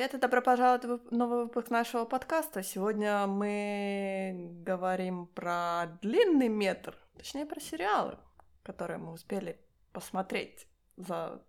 Привет 0.00 0.14
и 0.14 0.16
добро 0.16 0.40
пожаловать 0.40 0.86
в 0.86 1.14
новый 1.14 1.42
выпуск 1.42 1.68
нашего 1.68 2.06
подкаста. 2.06 2.62
Сегодня 2.62 3.26
мы 3.26 4.48
говорим 4.64 5.26
про 5.26 5.98
длинный 6.00 6.48
метр, 6.48 6.96
точнее 7.18 7.44
про 7.44 7.60
сериалы, 7.60 8.16
которые 8.62 8.96
мы 8.96 9.12
успели 9.12 9.60
посмотреть 9.92 10.66
за 10.96 11.42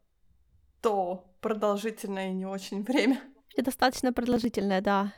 то 0.81 1.33
продолжительное 1.39 2.31
и 2.31 2.33
не 2.33 2.45
очень 2.45 2.83
время. 2.83 3.21
И 3.55 3.61
достаточно 3.61 4.11
продолжительное, 4.11 4.81
да. 4.81 5.13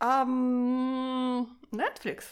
Um, 0.00 1.48
Netflix. 1.70 2.24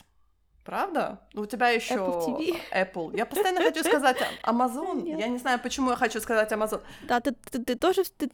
Правда? 0.65 1.21
У 1.35 1.45
тебя 1.45 1.69
еще 1.69 1.97
Apple 1.97 2.27
TV. 2.27 2.57
Apple. 2.73 3.15
Я 3.15 3.27
постоянно 3.27 3.61
хочу 3.61 3.85
сказать 3.85 4.17
Amazon. 4.45 5.03
Нет. 5.03 5.21
Я 5.21 5.29
не 5.29 5.37
знаю, 5.37 5.61
почему 5.63 5.91
я 5.91 5.97
хочу 5.97 6.23
сказать 6.23 6.51
Amazon. 6.53 6.83
Да, 7.03 7.21
ты, 7.21 7.33
ты, 7.33 7.63
ты 7.63 7.77
тоже 7.77 8.03
ты, 8.17 8.31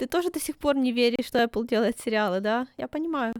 ты 0.00 0.06
тоже 0.06 0.30
до 0.30 0.40
сих 0.40 0.56
пор 0.56 0.76
не 0.76 0.92
веришь, 0.92 1.26
что 1.26 1.42
Apple 1.42 1.66
делает 1.66 2.00
сериалы, 2.00 2.40
да? 2.40 2.66
Я 2.78 2.88
понимаю. 2.88 3.34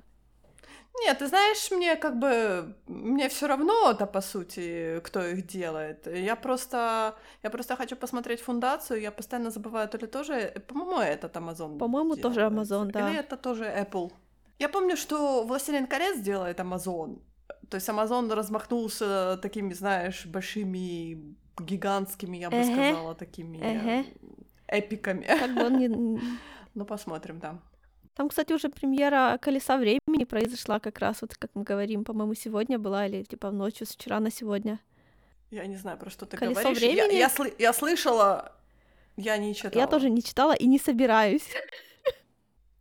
Нет, 1.01 1.19
ты 1.19 1.27
знаешь, 1.27 1.71
мне 1.71 1.97
как 1.97 2.19
бы 2.19 2.77
мне 2.87 3.29
все 3.29 3.47
равно, 3.47 3.95
да, 3.95 4.07
по 4.07 4.21
сути, 4.21 5.01
кто 5.01 5.25
их 5.25 5.47
делает. 5.47 6.07
Я 6.07 6.37
просто 6.37 7.15
я 7.43 7.51
просто 7.51 7.77
хочу 7.77 7.97
посмотреть 7.97 8.43
фундацию. 8.43 9.01
Я 9.01 9.11
постоянно 9.11 9.51
забываю, 9.51 9.89
то 9.89 9.99
ли 9.99 10.07
тоже, 10.07 10.33
тоже, 10.33 10.65
по-моему, 10.69 11.01
этот 11.01 11.37
Amazon. 11.37 11.79
По-моему, 11.79 12.17
тоже 12.17 12.41
делает. 12.41 12.53
Amazon, 12.53 12.91
да. 12.93 13.11
Или 13.11 13.21
это 13.21 13.37
тоже 13.37 13.65
Apple. 13.65 14.13
Я 14.59 14.69
помню, 14.69 14.97
что 14.97 15.45
Властелин 15.45 15.87
колец 15.87 16.21
делает 16.21 16.61
Amazon. 16.61 17.23
То 17.71 17.77
есть 17.77 17.89
Amazon 17.89 18.35
размахнулся 18.35 19.39
такими, 19.41 19.73
знаешь, 19.75 20.27
большими, 20.27 21.37
гигантскими, 21.59 22.37
я 22.37 22.51
бы 22.51 22.57
Эге. 22.57 22.73
сказала, 22.73 23.15
такими 23.15 23.57
Эге. 23.59 24.05
Эпиками. 24.71 25.25
Как 25.25 25.55
бы 25.55 25.65
он 25.65 25.79
не... 25.79 25.89
Ну, 26.75 26.85
посмотрим, 26.85 27.39
да. 27.41 27.59
Там, 28.15 28.29
кстати, 28.29 28.53
уже 28.53 28.69
премьера 28.69 29.39
«Колеса 29.41 29.77
времени» 29.77 30.25
произошла 30.25 30.79
как 30.79 30.99
раз, 30.99 31.23
вот 31.23 31.35
как 31.37 31.51
мы 31.55 31.63
говорим, 31.63 32.05
по-моему, 32.05 32.35
сегодня 32.35 32.79
была, 32.79 33.07
или 33.07 33.25
типа 33.25 33.51
ночью, 33.51 33.87
с 33.87 33.95
вчера 33.95 34.21
на 34.21 34.31
сегодня. 34.31 34.79
Я 35.51 35.67
не 35.67 35.77
знаю, 35.77 35.99
про 35.99 36.11
что 36.11 36.27
ты 36.27 36.37
«Колесо 36.37 36.61
говоришь. 36.61 36.83
Я, 36.83 36.91
времени»? 36.91 37.19
я, 37.19 37.29
сл- 37.29 37.55
я 37.59 37.73
слышала, 37.73 38.53
я 39.17 39.37
не 39.39 39.55
читала. 39.55 39.81
Я 39.81 39.87
тоже 39.87 40.11
не 40.11 40.23
читала 40.23 40.53
и 40.53 40.67
не 40.67 40.79
собираюсь. 40.79 41.49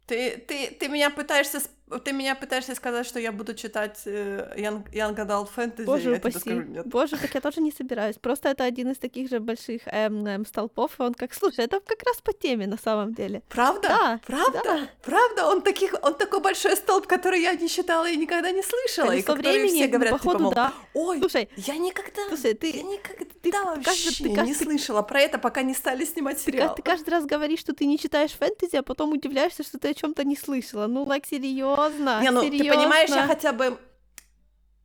Ты, 0.07 0.37
ты, 0.37 0.71
ты 0.71 0.87
меня 0.87 1.09
пытаешься 1.09 1.59
ты 1.97 2.11
меня 2.13 2.35
пытаешься 2.35 2.75
сказать, 2.75 3.05
что 3.07 3.19
я 3.19 3.31
буду 3.31 3.53
читать 3.55 3.99
э, 4.05 4.53
Young, 4.57 4.83
Young 4.93 5.15
Adult 5.15 5.49
Fantasy, 5.55 5.85
Боже 5.85 6.11
я 6.11 6.17
тебе 6.17 6.29
упаси. 6.29 6.39
скажу 6.39 6.61
нет. 6.61 6.85
Боже, 6.87 7.17
так 7.17 7.33
я 7.33 7.41
тоже 7.41 7.61
не 7.61 7.71
собираюсь. 7.71 8.17
Просто 8.17 8.49
это 8.49 8.63
один 8.63 8.91
из 8.91 8.97
таких 8.97 9.29
же 9.29 9.39
больших 9.39 9.81
эм, 9.87 10.25
эм, 10.27 10.45
столпов, 10.45 10.99
и 10.99 11.03
он 11.03 11.13
как, 11.13 11.33
слушай, 11.33 11.65
это 11.65 11.79
как 11.79 12.03
раз 12.03 12.21
по 12.21 12.31
теме 12.33 12.67
на 12.67 12.77
самом 12.77 13.13
деле. 13.13 13.41
Правда? 13.49 13.87
Да, 13.87 14.19
Правда? 14.25 14.61
да. 14.63 14.89
Правда? 15.03 15.47
Он, 15.47 15.61
таких, 15.61 15.95
он 16.01 16.13
такой 16.15 16.41
большой 16.41 16.75
столб, 16.75 17.07
который 17.07 17.41
я 17.41 17.53
не 17.55 17.67
читала 17.67 18.07
и 18.09 18.15
никогда 18.17 18.51
не 18.51 18.61
слышала. 18.61 19.11
и 19.11 19.21
«Колесо 19.21 19.35
который 19.35 19.51
времени», 19.61 19.77
все 19.81 19.87
говорят, 19.87 20.11
ну, 20.11 20.17
походу, 20.17 20.37
типа, 20.37 20.43
мол, 20.43 20.53
да. 20.53 20.73
ой, 20.93 21.19
Слушай, 21.19 21.49
я 21.55 21.77
никогда, 21.77 22.21
слушай, 22.27 22.53
ты- 22.53 22.69
я 22.75 22.83
никогда 22.83 23.25
ты 23.41 23.51
вообще 23.51 23.83
каждый- 23.83 24.35
ты 24.35 24.41
не 24.41 24.53
слышала 24.53 25.01
про 25.01 25.21
это, 25.21 25.37
пока 25.39 25.61
не 25.61 25.73
стали 25.73 26.05
снимать 26.05 26.37
Ты, 26.37 26.51
сериал. 26.51 26.69
ка- 26.69 26.75
ты 26.75 26.81
каждый 26.81 27.09
раз 27.09 27.25
говоришь, 27.25 27.59
что 27.59 27.73
ты 27.73 27.85
не 27.85 27.97
читаешь 27.97 28.31
фэнтези, 28.31 28.75
а 28.75 28.83
потом 28.83 29.13
удивляешься, 29.13 29.63
что 29.63 29.79
ты 29.79 29.89
о 29.89 29.93
чем-то 29.93 30.23
не 30.23 30.35
слышала. 30.35 30.87
Ну, 30.87 31.05
like, 31.05 31.25
серьезно. 31.29 31.78
Не, 32.21 32.31
ну 32.31 32.41
ты 32.41 32.49
понимаешь, 32.49 33.09
я 33.09 33.27
хотя 33.27 33.53
бы... 33.53 33.77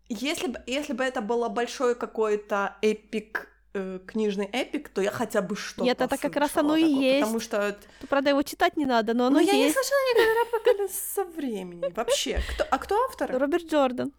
Если 0.09 0.49
бы, 0.49 0.61
если 0.67 0.93
бы 0.93 1.03
это 1.03 1.23
было 1.23 1.49
большой 1.49 1.95
какой-то 1.95 2.77
эпик, 2.83 3.49
э, 3.73 4.01
книжный 4.07 4.45
эпик, 4.47 4.91
то 4.91 5.01
я 5.01 5.11
хотя 5.11 5.41
бы 5.41 5.57
что-то 5.57 5.83
Нет, 5.83 6.01
это 6.01 6.19
как 6.19 6.37
раз 6.37 6.57
оно 6.57 6.77
и 6.77 6.83
такое, 6.83 7.01
есть. 7.01 7.21
Потому 7.21 7.41
что... 7.41 7.79
Ну, 8.03 8.07
Правда, 8.09 8.31
его 8.31 8.43
читать 8.43 8.77
не 8.77 8.85
надо, 8.85 9.15
но 9.15 9.27
оно 9.27 9.41
Ну, 9.41 9.45
я 9.45 9.55
не 9.55 9.65
есть. 9.65 9.75
слышала 9.75 9.99
никогда 10.13 10.51
про 10.51 10.73
колесо 10.73 11.25
времени. 11.25 11.93
Вообще. 11.95 12.41
Кто, 12.55 12.65
а 12.71 12.79
кто 12.79 13.05
автор? 13.05 13.39
Роберт 13.39 13.65
Джордан. 13.65 14.13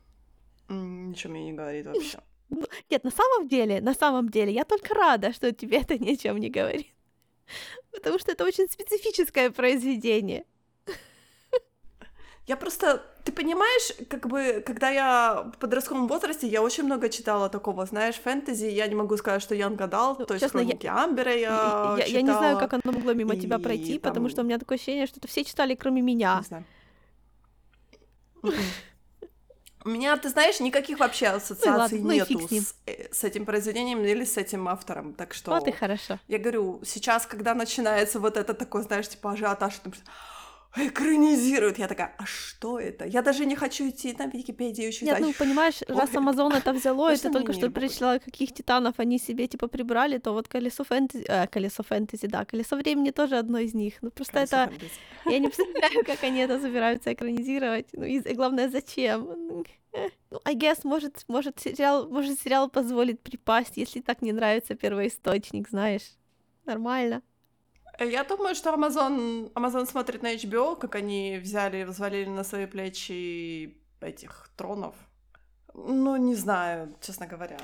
Ничего 0.70 1.34
мне 1.34 1.46
не 1.46 1.54
говорит 1.54 1.86
вообще. 1.86 2.20
Нет, 2.90 3.04
на 3.04 3.12
самом 3.12 3.48
деле, 3.48 3.82
на 3.82 3.94
самом 3.94 4.30
деле, 4.30 4.54
я 4.54 4.64
только 4.66 4.94
рада, 4.94 5.34
что 5.34 5.52
тебе 5.52 5.80
это 5.80 5.98
ни 5.98 6.14
о 6.14 6.18
чем 6.18 6.38
не 6.38 6.50
говорит. 6.50 6.88
Потому 7.92 8.20
что 8.20 8.32
это 8.32 8.44
очень 8.44 8.68
специфическое 8.68 9.52
произведение. 9.52 10.46
Я 12.48 12.58
просто... 12.58 13.04
Ты 13.24 13.32
понимаешь, 13.32 13.92
как 14.08 14.28
бы, 14.28 14.64
когда 14.64 14.90
я 14.90 15.52
в 15.56 15.58
подростковом 15.58 16.08
возрасте, 16.08 16.48
я 16.48 16.62
очень 16.62 16.84
много 16.84 17.10
читала 17.10 17.50
такого, 17.50 17.86
знаешь, 17.88 18.16
фэнтези. 18.16 18.66
Я 18.66 18.86
не 18.86 18.94
могу 18.94 19.18
сказать, 19.18 19.42
что 19.42 19.56
Young 19.56 19.78
Adult, 19.78 20.18
Ну, 20.20 20.26
то 20.26 20.36
есть 20.36 20.46
честно, 20.46 20.60
я- 20.60 20.66
Хроники 20.66 20.86
Амбера 20.88 21.34
я 21.34 21.96
я, 21.98 22.06
я 22.06 22.22
не 22.22 22.32
знаю, 22.32 22.56
читала. 22.56 22.60
как 22.68 22.74
оно 22.86 22.94
могло 22.94 23.14
мимо 23.14 23.36
тебя 23.36 23.58
и 23.58 23.62
пройти, 23.62 24.00
потому 24.00 24.28
там- 24.28 24.30
что 24.30 24.42
у 24.42 24.46
меня 24.46 24.60
такое 24.60 24.78
ощущение, 24.78 25.08
что 25.08 25.18
это 25.20 25.28
все 25.28 25.44
читали, 25.44 25.74
кроме 25.74 26.02
меня. 26.02 26.38
Не 26.38 26.46
знаю. 26.46 26.66
У 29.84 29.90
меня, 29.90 30.18
ты 30.18 30.30
знаешь, 30.30 30.60
никаких 30.60 31.00
вообще 31.00 31.28
ассоциаций 31.28 32.00
ну 32.00 32.12
нету 32.12 32.40
с 32.48 32.76
э, 32.88 33.08
с 33.12 33.24
этим 33.24 33.46
произведением 33.46 34.04
или 34.04 34.26
с 34.26 34.36
этим 34.36 34.68
автором, 34.68 35.14
так 35.14 35.36
что... 35.36 35.52
Вот 35.52 35.68
и 35.68 35.72
хорошо. 35.72 36.20
Я 36.28 36.40
говорю, 36.40 36.82
сейчас, 36.84 37.28
когда 37.28 37.54
начинается 37.54 38.20
вот 38.20 38.36
это 38.36 38.56
такой, 38.56 38.82
знаешь, 38.82 39.08
типа 39.08 39.34
ажиотаж, 39.34 39.76
потому 39.78 39.94
что 39.96 40.04
экранизируют, 40.78 41.78
я 41.80 41.88
такая, 41.88 42.16
а 42.18 42.26
что 42.26 42.80
это? 42.80 43.06
Я 43.06 43.22
даже 43.22 43.46
не 43.46 43.56
хочу 43.56 43.90
идти 43.90 44.16
на 44.18 44.28
Википедию 44.28 44.92
читать. 44.92 45.20
Нет, 45.20 45.20
ну 45.20 45.34
понимаешь, 45.34 45.82
раз 45.88 46.10
это? 46.10 46.20
Amazon 46.20 46.56
это 46.56 46.74
взяло, 46.74 47.14
и 47.14 47.18
ты 47.18 47.32
только 47.32 47.54
что 47.54 47.70
перечисляла, 47.70 48.20
каких 48.20 48.54
титанов 48.54 48.96
они 49.00 49.20
себе 49.20 49.48
типа 49.48 49.68
прибрали, 49.68 50.18
то 50.18 50.34
вот 50.34 50.48
колесо 50.48 50.84
фэнтези, 50.84 51.26
э, 51.28 51.48
колесо 51.48 51.84
фэнтези, 51.84 52.28
да, 52.28 52.46
колесо 52.46 52.76
времени 52.76 53.12
тоже 53.12 53.38
одно 53.38 53.60
из 53.60 53.74
них. 53.74 53.96
Ну 54.02 54.12
просто 54.12 54.34
Колесо 54.34 54.58
это, 54.58 54.72
фэнтези. 54.72 54.92
я 55.26 55.40
не 55.40 55.48
представляю, 55.56 56.06
как 56.06 56.24
они 56.24 56.40
это 56.40 56.60
собираются 56.60 57.14
экранизировать. 57.14 57.88
Ну 57.94 58.04
и 58.04 58.20
главное, 58.34 58.70
зачем? 58.70 59.24
Ну, 59.24 59.66
э, 59.94 60.10
Ну, 60.32 60.40
I 60.46 60.56
guess, 60.56 60.80
может, 60.84 61.24
может 61.28 61.60
сериал, 61.60 62.10
может 62.10 62.40
сериал 62.40 62.70
позволит 62.70 63.22
припасть, 63.22 63.78
если 63.78 64.02
так 64.02 64.22
не 64.22 64.34
нравится 64.34 64.76
первоисточник, 64.76 65.70
знаешь. 65.70 66.18
Нормально. 66.66 67.22
Я 68.00 68.24
думаю, 68.24 68.56
что 68.56 68.72
Amazon, 68.72 69.52
Amazon 69.54 69.86
смотрит 69.86 70.24
на 70.24 70.36
HBO, 70.36 70.76
как 70.76 70.96
они 70.96 71.40
взяли, 71.42 71.84
взвалили 71.84 72.30
на 72.30 72.44
свои 72.44 72.66
плечи 72.66 73.78
этих 74.02 74.50
тронов. 74.56 74.96
Ну, 75.74 76.16
не 76.18 76.36
знаю, 76.36 76.96
честно 77.02 77.28
говоря. 77.28 77.60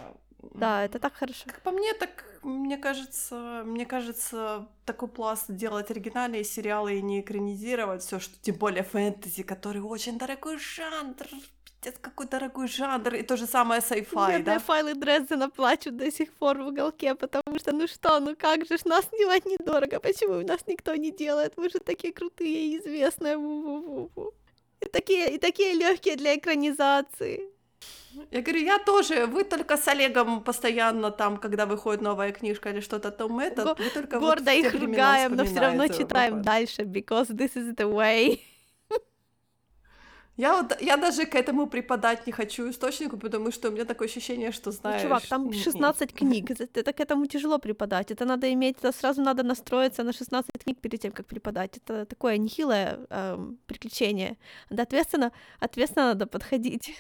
Да, 0.54 0.84
это 0.84 1.00
так 1.00 1.14
хорошо. 1.14 1.46
Как 1.46 1.62
по 1.62 1.72
мне, 1.72 1.94
так 1.94 2.26
мне 2.44 2.78
кажется, 2.78 3.64
мне 3.66 3.86
кажется, 3.86 4.68
такой 4.86 5.08
пласт 5.08 5.46
делать 5.50 5.92
оригинальные 5.92 6.44
сериалы 6.44 6.98
и 6.98 7.02
не 7.02 7.22
экранизировать 7.22 8.02
все, 8.02 8.20
что 8.20 8.36
тем 8.42 8.56
более 8.56 8.84
фэнтези, 8.84 9.44
который 9.44 9.82
очень 9.82 10.18
дорогой 10.18 10.58
жанр, 10.58 11.28
пиздец, 11.82 12.00
какой 12.02 12.28
дорогой 12.28 12.68
жанр, 12.68 13.16
и 13.16 13.24
то 13.24 13.38
же 13.38 13.46
самое 13.46 13.82
Бедные 14.38 14.58
да? 14.58 14.60
файлы 14.60 14.94
Дрездена 14.94 15.50
плачут 15.50 15.98
до 15.98 16.12
сих 16.12 16.32
пор 16.34 16.58
в 16.58 16.68
уголке, 16.68 17.16
потому 17.16 17.60
что, 17.60 17.72
ну 17.72 17.88
что, 17.88 18.20
ну 18.20 18.36
как 18.36 18.66
же 18.66 18.78
ж 18.78 18.86
нас 18.86 19.06
снимать 19.06 19.46
недорого, 19.46 20.00
почему 20.00 20.48
нас 20.48 20.68
никто 20.68 20.96
не 20.96 21.12
делает, 21.12 21.54
мы 21.58 21.70
же 21.70 21.80
такие 21.80 22.14
крутые 22.14 22.56
и 22.56 22.78
известные, 22.78 23.38
ву-ву-ву-ву. 23.38 24.34
И 24.82 24.86
такие, 24.86 25.36
и 25.36 25.38
такие 25.38 25.74
легкие 25.74 26.16
для 26.16 26.36
экранизации. 26.36 27.42
Я 28.32 28.42
говорю, 28.42 28.60
я 28.60 28.78
тоже, 28.78 29.26
вы 29.26 29.44
только 29.44 29.78
с 29.78 29.88
Олегом 29.88 30.44
постоянно 30.44 31.12
там, 31.12 31.38
когда 31.38 31.66
выходит 31.66 32.02
новая 32.02 32.32
книжка 32.32 32.70
или 32.70 32.82
что-то 32.82 33.12
там 33.12 33.40
это, 33.40 33.64
Го- 33.64 33.76
вы 33.84 33.90
только 33.90 34.20
вот 34.20 34.28
Гордо 34.28 34.52
в 34.52 34.54
те 34.54 34.60
их 34.60 34.74
ругаем, 34.74 35.36
но 35.36 35.46
все 35.46 35.60
равно 35.60 35.88
читаем 35.88 36.42
дальше, 36.42 36.82
because 36.82 37.30
this 37.30 37.56
is 37.56 37.76
the 37.76 37.90
way. 37.90 38.40
Я, 40.38 40.62
вот, 40.62 40.82
я 40.82 40.98
даже 40.98 41.26
к 41.26 41.36
этому 41.36 41.68
преподать 41.68 42.26
не 42.28 42.32
хочу 42.34 42.70
источнику, 42.70 43.18
потому 43.18 43.52
что 43.52 43.70
у 43.70 43.72
меня 43.72 43.86
такое 43.86 44.08
ощущение, 44.08 44.52
что 44.52 44.72
Ну, 44.72 44.78
знаешь... 44.78 45.02
чувак, 45.02 45.24
там 45.28 45.48
м, 45.48 45.54
16 45.54 46.14
книг, 46.14 46.52
это, 46.52 46.94
к 46.94 47.00
этому 47.00 47.26
тяжело 47.28 47.60
преподать, 47.60 48.12
это 48.12 48.26
надо 48.26 48.52
иметь, 48.54 48.78
это 48.80 48.92
сразу 48.92 49.22
надо 49.22 49.44
настроиться 49.44 50.04
на 50.04 50.14
16 50.14 50.64
книг 50.64 50.80
перед 50.80 51.02
тем, 51.02 51.12
как 51.12 51.26
преподать, 51.26 51.78
это 51.78 52.06
такое 52.06 52.38
нехилое 52.38 53.00
эм, 53.10 53.58
приключение, 53.68 54.38
да, 54.70 54.84
ответственно, 54.84 55.32
ответственно 55.60 56.08
надо 56.08 56.28
подходить. 56.28 56.96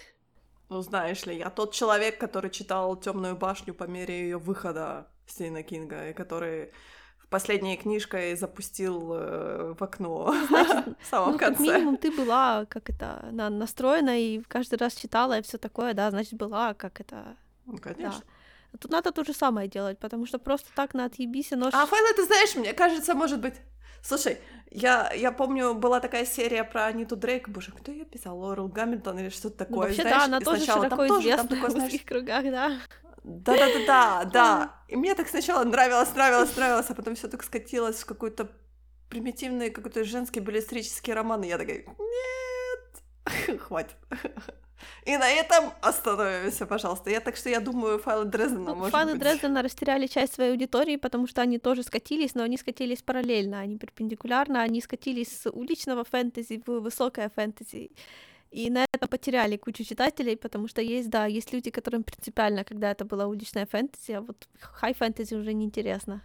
Ну, 0.69 0.81
знаешь 0.81 1.25
ли, 1.25 1.37
я 1.37 1.49
тот 1.49 1.73
человек, 1.73 2.17
который 2.17 2.49
читал 2.49 2.95
Темную 2.95 3.35
башню 3.35 3.73
по 3.73 3.85
мере 3.85 4.21
ее 4.21 4.37
выхода 4.37 5.07
Стивена 5.25 5.63
Кинга, 5.63 6.09
и 6.09 6.13
который 6.13 6.71
последней 7.31 7.77
книжкой 7.77 8.35
запустил 8.35 9.13
э, 9.13 9.73
в 9.79 9.83
окно 9.83 10.25
в 11.01 11.09
самом 11.09 11.31
Ну, 11.33 11.39
как 11.39 11.55
конце. 11.57 11.63
минимум, 11.63 11.97
ты 11.97 12.11
была, 12.11 12.65
как 12.65 12.89
это, 12.89 13.25
на- 13.31 13.49
настроена 13.49 14.19
и 14.19 14.41
каждый 14.47 14.75
раз 14.77 14.93
читала 14.95 15.39
и 15.39 15.41
все 15.41 15.57
такое, 15.57 15.93
да, 15.93 16.11
значит, 16.11 16.33
была, 16.33 16.73
как 16.75 17.01
это, 17.01 17.35
Ну, 17.65 17.77
конечно. 17.77 18.21
А 18.73 18.77
Тут 18.77 18.91
надо 18.91 19.11
то 19.11 19.23
же 19.23 19.33
самое 19.33 19.67
делать, 19.67 19.97
потому 19.99 20.25
что 20.25 20.39
просто 20.39 20.69
так 20.75 20.93
на 20.93 21.05
отъебись 21.05 21.51
нож... 21.51 21.73
А 21.73 21.85
файлы, 21.85 22.13
ты 22.15 22.23
знаешь, 22.25 22.55
мне 22.55 22.73
кажется, 22.73 23.13
может 23.15 23.39
быть... 23.41 23.55
Слушай, 24.03 24.37
я, 24.71 25.11
я 25.13 25.31
помню, 25.31 25.73
была 25.73 25.99
такая 25.99 26.25
серия 26.25 26.63
про 26.63 26.85
Аниту 26.85 27.15
Дрейк, 27.15 27.49
боже, 27.49 27.71
кто 27.71 27.91
ее 27.91 28.05
писал? 28.05 28.39
Лорел 28.39 28.67
Гамильтон 28.67 29.19
или 29.19 29.29
что-то 29.29 29.55
Ну, 29.59 29.65
такое, 29.65 29.87
вообще, 29.87 30.01
знаешь? 30.01 30.17
да, 30.17 30.25
она 30.25 30.39
тоже 30.39 30.57
сначала 30.57 30.83
широко 30.85 31.07
там 31.07 31.07
тоже, 31.07 31.35
там 31.35 31.47
такое, 31.47 31.69
в 31.69 31.71
знаешь, 31.73 32.01
кругах, 32.05 32.43
да. 32.43 32.71
Да-да-да-да, 33.23 34.25
да. 34.33 34.75
И 34.87 34.95
мне 34.95 35.15
так 35.15 35.27
сначала 35.27 35.63
нравилось, 35.63 36.13
нравилось, 36.15 36.55
нравилось, 36.55 36.89
а 36.89 36.95
потом 36.95 37.15
все 37.15 37.27
так 37.27 37.43
скатилось 37.43 38.01
в 38.01 38.05
какую-то 38.05 38.49
примитивный 39.09 39.69
какой-то 39.69 40.03
женский 40.03 40.39
баллистрический 40.39 41.13
роман. 41.13 41.43
И 41.43 41.47
я 41.47 41.57
такая, 41.57 41.85
нет, 41.85 43.59
хватит. 43.61 43.95
И 45.05 45.17
на 45.17 45.29
этом 45.29 45.71
остановимся, 45.81 46.65
пожалуйста. 46.65 47.09
Я 47.09 47.19
так 47.19 47.35
что 47.35 47.49
я 47.49 47.59
думаю, 47.59 47.99
файлы 47.99 48.25
Дрездена, 48.25 48.59
ну, 48.71 48.75
может 48.75 48.91
Файлы 48.91 49.11
быть... 49.11 49.21
Дрездена 49.21 49.61
растеряли 49.61 50.07
часть 50.07 50.33
своей 50.33 50.51
аудитории, 50.51 50.95
потому 50.95 51.27
что 51.27 51.41
они 51.41 51.59
тоже 51.59 51.83
скатились, 51.83 52.35
но 52.35 52.43
они 52.43 52.57
скатились 52.57 53.01
параллельно, 53.01 53.59
они 53.59 53.77
перпендикулярно, 53.77 54.61
они 54.61 54.81
скатились 54.81 55.41
с 55.41 55.49
уличного 55.49 56.03
фэнтези 56.03 56.63
в 56.65 56.79
высокое 56.79 57.29
фэнтези. 57.29 57.91
И 58.51 58.69
на 58.69 58.85
это 59.01 59.09
потеряли 59.09 59.57
кучу 59.57 59.83
читателей, 59.83 60.37
потому 60.37 60.67
что 60.67 60.81
есть, 60.81 61.09
да, 61.09 61.25
есть 61.25 61.53
люди, 61.53 61.71
которым 61.71 62.03
принципиально, 62.03 62.63
когда 62.63 62.91
это 62.91 63.03
была 63.03 63.25
уличная 63.25 63.65
фэнтези, 63.65 64.11
а 64.11 64.21
вот 64.21 64.47
хай-фэнтези 64.59 65.33
уже 65.33 65.53
неинтересно. 65.53 66.21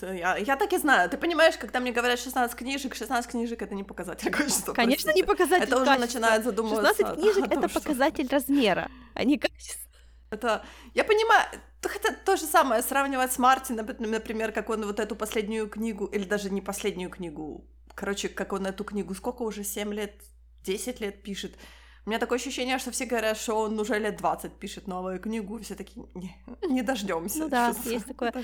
Я, 0.00 0.38
я 0.38 0.56
так 0.56 0.72
и 0.72 0.78
знаю. 0.78 1.10
Ты 1.10 1.18
понимаешь, 1.18 1.58
когда 1.58 1.78
мне 1.80 1.92
говорят 1.92 2.18
16 2.18 2.56
книжек, 2.56 2.94
16 2.94 3.30
книжек 3.30 3.60
это 3.60 3.74
не 3.74 3.84
показатель 3.84 4.30
качества. 4.38 4.72
Конечно, 4.72 5.12
простите. 5.12 5.20
не 5.20 5.26
показатель 5.26 5.64
Это 5.64 5.76
качества. 5.76 5.92
уже 5.92 6.00
начинает 6.00 6.44
задумываться. 6.44 6.94
16 6.94 7.20
книжек 7.20 7.44
это 7.52 7.68
что... 7.68 7.80
показатель 7.80 8.28
размера, 8.30 8.90
а 9.14 9.24
не 9.24 9.38
качества. 9.38 9.90
Это, 10.30 10.64
я 10.94 11.04
понимаю, 11.04 11.46
хотя 11.82 12.14
то 12.14 12.36
же 12.36 12.46
самое 12.46 12.80
сравнивать 12.82 13.32
с 13.32 13.38
Мартином, 13.38 13.86
например, 13.98 14.52
как 14.52 14.70
он 14.70 14.86
вот 14.86 14.98
эту 14.98 15.14
последнюю 15.16 15.68
книгу, 15.68 16.06
или 16.06 16.24
даже 16.24 16.48
не 16.48 16.62
последнюю 16.62 17.10
книгу, 17.10 17.66
короче, 17.94 18.30
как 18.30 18.54
он 18.54 18.66
эту 18.66 18.84
книгу, 18.84 19.14
сколько 19.14 19.42
уже, 19.42 19.64
7 19.64 19.92
лет, 19.92 20.14
10 20.64 21.00
лет 21.00 21.22
пишет. 21.22 21.56
У 22.04 22.10
меня 22.10 22.18
такое 22.18 22.38
ощущение, 22.38 22.78
что 22.78 22.90
все 22.90 23.06
говорят, 23.06 23.36
что 23.36 23.60
он 23.60 23.78
уже 23.78 23.98
лет 23.98 24.16
20 24.16 24.54
пишет 24.54 24.88
новую 24.88 25.20
книгу, 25.20 25.60
все 25.62 25.74
такие, 25.76 26.06
не, 26.14 26.36
не 26.68 26.82
дождемся. 26.82 27.38
Ну 27.38 27.48
да, 27.48 27.72
есть 27.84 28.06
такое. 28.06 28.32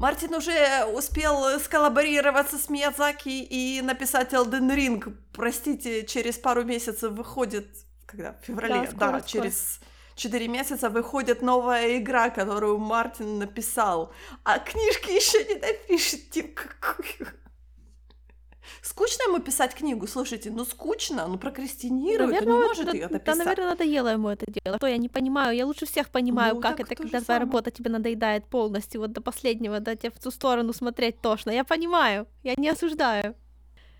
Мартин 0.00 0.34
уже 0.34 0.84
успел 0.92 1.60
сколлаборироваться 1.60 2.58
с 2.58 2.68
Миядзаки 2.68 3.28
и 3.28 3.80
написать 3.82 4.32
Elden 4.32 4.74
Ring. 4.74 5.16
Простите, 5.32 6.04
через 6.04 6.36
пару 6.36 6.64
месяцев 6.64 7.12
выходит... 7.12 7.68
Когда? 8.06 8.32
В 8.32 8.44
феврале? 8.44 8.74
Да, 8.74 8.86
скоро, 8.86 8.98
да 8.98 9.06
скоро. 9.06 9.22
через 9.22 9.80
четыре 10.16 10.48
месяца 10.48 10.90
выходит 10.90 11.42
новая 11.42 11.96
игра, 11.98 12.30
которую 12.30 12.78
Мартин 12.78 13.38
написал. 13.38 14.12
А 14.42 14.58
книжки 14.58 15.10
еще 15.10 15.44
не 15.44 15.60
напишет. 15.60 16.30
Типа, 16.30 16.62
Скучно 18.82 19.22
ему 19.24 19.38
писать 19.40 19.74
книгу, 19.74 20.06
слушайте, 20.06 20.50
ну 20.50 20.64
скучно, 20.64 21.26
ну 21.26 21.38
прокрастинирует, 21.38 22.30
наверное, 22.30 22.54
он 22.54 22.60
не 22.60 22.66
может 22.66 22.86
да, 22.86 22.92
ее 22.92 23.08
написать. 23.08 23.38
Да, 23.38 23.44
наверное, 23.44 23.70
надоело 23.70 24.08
ему 24.08 24.28
это 24.28 24.46
дело. 24.46 24.78
То 24.78 24.86
я 24.86 24.96
не 24.96 25.08
понимаю, 25.08 25.56
я 25.56 25.66
лучше 25.66 25.86
всех 25.86 26.10
понимаю, 26.10 26.56
ну, 26.56 26.60
как 26.60 26.80
это, 26.80 26.94
когда 26.94 27.20
твоя 27.20 27.40
работа 27.40 27.70
тебе 27.70 27.90
надоедает 27.90 28.46
полностью, 28.46 29.00
вот 29.00 29.12
до 29.12 29.20
последнего, 29.20 29.80
да, 29.80 29.96
тебе 29.96 30.10
в 30.10 30.18
ту 30.18 30.30
сторону 30.30 30.72
смотреть 30.72 31.20
тошно. 31.20 31.50
Я 31.50 31.64
понимаю, 31.64 32.26
я 32.42 32.54
не 32.56 32.68
осуждаю. 32.68 33.34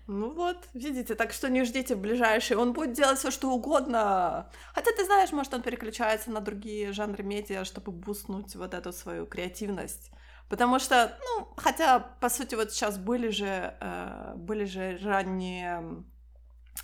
Ну 0.07 0.29
вот, 0.29 0.57
видите, 0.73 1.15
так 1.15 1.33
что 1.33 1.49
не 1.49 1.63
ждите 1.63 1.95
в 1.95 1.99
ближайшие. 1.99 2.57
Он 2.57 2.73
будет 2.73 2.93
делать 2.93 3.17
все, 3.17 3.31
что 3.31 3.49
угодно. 3.49 4.51
Хотя 4.73 4.91
ты 4.91 5.03
знаешь, 5.03 5.31
может, 5.31 5.53
он 5.55 5.63
переключается 5.63 6.29
на 6.29 6.41
другие 6.41 6.91
жанры 6.91 7.23
медиа, 7.23 7.65
чтобы 7.65 7.91
бустнуть 7.91 8.55
вот 8.55 8.75
эту 8.75 8.93
свою 8.93 9.25
креативность. 9.25 10.11
Потому 10.49 10.79
что, 10.79 11.17
ну, 11.23 11.47
хотя, 11.57 11.99
по 11.99 12.29
сути, 12.29 12.55
вот 12.55 12.71
сейчас 12.71 12.97
были 12.97 13.29
же, 13.29 13.75
э, 13.79 14.33
были 14.35 14.65
же 14.65 14.99
ранние, 15.03 16.03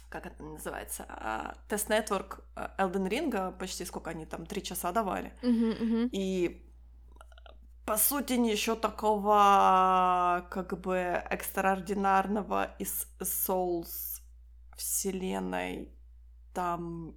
как 0.10 0.25
это 0.25 0.44
называется, 0.44 1.06
э, 1.08 1.54
тест-нетворк 1.69 2.40
э, 2.56 2.68
Elden 2.80 3.08
Ring, 3.08 3.58
почти 3.58 3.86
сколько 3.86 4.10
они 4.10 4.25
там, 4.25 4.46
три 4.46 4.63
часа 4.63 4.92
давали. 4.92 5.34
Uh-huh, 5.44 5.80
uh-huh. 5.80 6.10
И 6.12 6.68
по 7.86 7.98
сути, 7.98 8.34
ничего 8.34 8.75
такого 8.75 10.48
как 10.50 10.80
бы 10.80 10.96
экстраординарного 11.30 12.75
из 12.80 13.07
Souls 13.19 14.22
вселенной 14.78 15.90
там 16.54 17.16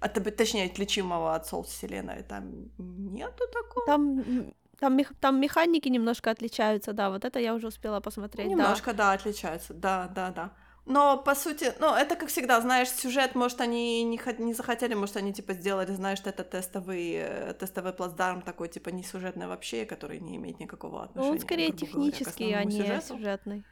это, 0.00 0.30
точнее, 0.30 0.66
отличимого 0.66 1.34
от 1.34 1.50
Souls 1.50 1.66
вселенной 1.66 2.22
там 2.22 2.70
нету 2.78 3.44
такого. 3.52 3.86
Там 3.86 4.54
там, 4.78 4.96
мех... 4.96 5.12
там 5.20 5.40
механики 5.40 5.88
немножко 5.88 6.30
отличаются, 6.30 6.92
да, 6.92 7.10
вот 7.10 7.24
это 7.24 7.38
я 7.38 7.54
уже 7.54 7.66
успела 7.66 8.00
посмотреть. 8.00 8.48
Немножко, 8.48 8.92
да, 8.92 9.04
да 9.04 9.12
отличаются, 9.12 9.74
да, 9.74 10.08
да, 10.14 10.30
да. 10.30 10.52
Но, 10.86 11.18
по 11.18 11.34
сути, 11.34 11.74
ну, 11.80 11.94
это, 11.94 12.16
как 12.16 12.30
всегда, 12.30 12.60
знаешь, 12.62 12.88
сюжет, 12.88 13.34
может, 13.34 13.60
они 13.60 14.02
не, 14.04 14.18
не 14.38 14.54
захотели, 14.54 14.94
может, 14.94 15.16
они, 15.18 15.34
типа, 15.34 15.52
сделали, 15.52 15.92
знаешь, 15.92 16.20
это 16.24 16.44
тестовый, 16.44 17.12
э, 17.12 17.54
тестовый 17.54 17.92
плацдарм 17.92 18.40
такой, 18.40 18.68
типа, 18.68 18.88
не 18.88 19.02
сюжетный 19.02 19.46
вообще, 19.46 19.84
который 19.84 20.18
не 20.18 20.36
имеет 20.36 20.60
никакого 20.60 21.02
отношения, 21.02 21.28
Ну, 21.28 21.36
он 21.36 21.40
скорее 21.40 21.72
технический, 21.72 22.44
говоря, 22.44 22.60
а 22.60 22.64
не 22.64 22.80
сюжету. 22.80 23.06
сюжетный. 23.06 23.64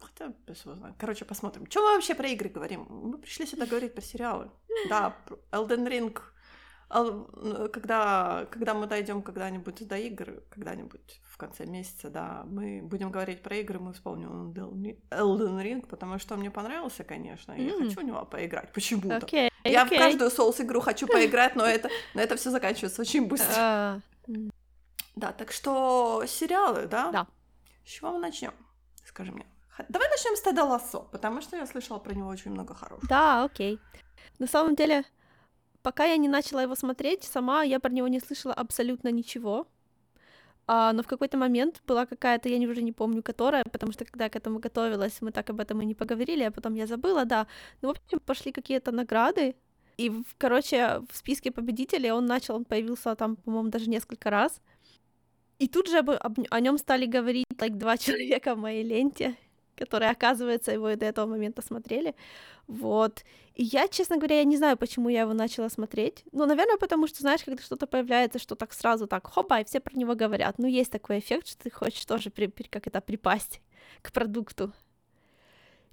Хотя, 0.00 0.34
короче, 0.98 1.24
посмотрим. 1.24 1.66
Чем 1.66 1.84
мы 1.84 1.94
вообще 1.94 2.14
про 2.14 2.28
игры 2.28 2.50
говорим? 2.50 2.86
Мы 2.90 3.18
пришли 3.18 3.46
сюда 3.46 3.64
говорить 3.64 3.94
про 3.94 4.02
сериалы. 4.02 4.50
Да, 4.90 5.16
Elden 5.50 5.86
Ring 5.88 6.20
когда, 6.92 8.46
когда 8.50 8.74
мы 8.74 8.86
дойдем 8.86 9.22
когда-нибудь 9.22 9.88
до 9.88 9.96
игр, 9.96 10.42
когда-нибудь 10.50 11.20
в 11.24 11.36
конце 11.38 11.64
месяца, 11.64 12.10
да, 12.10 12.42
мы 12.46 12.82
будем 12.82 13.10
говорить 13.10 13.42
про 13.42 13.56
игры, 13.56 13.78
мы 13.78 13.94
вспомним 13.94 14.52
Elden 14.52 15.62
Ring, 15.62 15.86
потому 15.86 16.18
что 16.18 16.36
мне 16.36 16.50
понравился, 16.50 17.02
конечно, 17.02 17.52
и 17.52 17.60
mm. 17.60 17.66
я 17.66 17.84
хочу 17.86 18.00
в 18.00 18.04
него 18.04 18.24
поиграть 18.26 18.72
почему-то. 18.72 19.26
Okay, 19.26 19.50
я 19.64 19.84
okay. 19.84 19.96
в 19.96 19.98
каждую 19.98 20.30
соус-игру 20.30 20.80
хочу 20.80 21.06
поиграть, 21.12 21.56
но 21.56 21.64
это, 21.64 21.88
но 22.14 22.20
это 22.20 22.36
все 22.36 22.50
заканчивается 22.50 23.00
очень 23.00 23.26
быстро. 23.26 24.02
Uh. 24.26 24.52
Да, 25.16 25.32
так 25.32 25.52
что 25.52 26.24
сериалы, 26.26 26.86
да? 26.86 27.10
Да. 27.10 27.26
С 27.84 27.90
чего 27.90 28.12
мы 28.12 28.18
начнем? 28.18 28.52
Скажи 29.04 29.32
мне. 29.32 29.46
Давай 29.88 30.08
начнем 30.10 30.36
с 30.36 30.42
Теда 30.42 30.64
Лассо, 30.64 31.08
потому 31.10 31.40
что 31.40 31.56
я 31.56 31.66
слышала 31.66 31.98
про 31.98 32.14
него 32.14 32.28
очень 32.28 32.50
много 32.50 32.74
хорошего. 32.74 33.08
Да, 33.08 33.44
окей. 33.44 33.78
На 34.38 34.46
самом 34.46 34.74
деле, 34.74 35.04
пока 35.82 36.04
я 36.04 36.16
не 36.16 36.28
начала 36.28 36.62
его 36.62 36.74
смотреть, 36.74 37.24
сама 37.24 37.62
я 37.62 37.80
про 37.80 37.92
него 37.92 38.08
не 38.08 38.20
слышала 38.20 38.54
абсолютно 38.54 39.10
ничего. 39.10 39.66
А, 40.66 40.92
но 40.92 41.02
в 41.02 41.06
какой-то 41.06 41.36
момент 41.36 41.82
была 41.86 42.06
какая-то, 42.06 42.48
я 42.48 42.68
уже 42.68 42.82
не 42.82 42.92
помню, 42.92 43.22
которая, 43.22 43.64
потому 43.64 43.92
что 43.92 44.04
когда 44.04 44.24
я 44.24 44.30
к 44.30 44.36
этому 44.36 44.60
готовилась, 44.60 45.20
мы 45.20 45.32
так 45.32 45.50
об 45.50 45.60
этом 45.60 45.80
и 45.82 45.84
не 45.84 45.94
поговорили, 45.94 46.44
а 46.44 46.50
потом 46.50 46.74
я 46.74 46.86
забыла, 46.86 47.24
да. 47.24 47.46
Ну, 47.82 47.88
в 47.88 47.90
общем, 47.92 48.20
пошли 48.20 48.52
какие-то 48.52 48.92
награды, 48.92 49.56
и, 49.98 50.12
короче, 50.38 51.02
в 51.10 51.16
списке 51.16 51.50
победителей 51.50 52.12
он 52.12 52.26
начал, 52.26 52.56
он 52.56 52.64
появился 52.64 53.14
там, 53.14 53.36
по-моему, 53.36 53.68
даже 53.68 53.90
несколько 53.90 54.30
раз. 54.30 54.60
И 55.58 55.68
тут 55.68 55.88
же 55.88 55.98
об, 55.98 56.10
об, 56.10 56.38
о 56.50 56.60
нем 56.60 56.78
стали 56.78 57.06
говорить 57.06 57.46
like, 57.58 57.76
два 57.76 57.96
человека 57.98 58.54
в 58.54 58.58
моей 58.58 58.84
ленте 58.84 59.36
которые, 59.76 60.10
оказывается, 60.10 60.72
его 60.72 60.90
и 60.90 60.96
до 60.96 61.06
этого 61.06 61.26
момента 61.26 61.62
смотрели. 61.62 62.14
Вот. 62.66 63.24
И 63.54 63.64
я, 63.64 63.88
честно 63.88 64.16
говоря, 64.16 64.38
я 64.38 64.44
не 64.44 64.56
знаю, 64.56 64.76
почему 64.76 65.08
я 65.08 65.22
его 65.22 65.34
начала 65.34 65.68
смотреть. 65.68 66.24
Ну, 66.32 66.46
наверное, 66.46 66.78
потому 66.78 67.06
что, 67.06 67.20
знаешь, 67.20 67.44
когда 67.44 67.62
что-то 67.62 67.86
появляется, 67.86 68.38
что 68.38 68.54
так 68.54 68.72
сразу 68.72 69.06
так, 69.06 69.26
хопа, 69.26 69.60
и 69.60 69.64
все 69.64 69.80
про 69.80 69.96
него 69.96 70.14
говорят. 70.14 70.58
Ну, 70.58 70.66
есть 70.66 70.92
такой 70.92 71.18
эффект, 71.18 71.48
что 71.48 71.64
ты 71.64 71.70
хочешь 71.70 72.04
тоже, 72.04 72.30
при, 72.30 72.46
как 72.46 72.86
это, 72.86 73.00
припасть 73.00 73.60
к 74.00 74.12
продукту. 74.12 74.72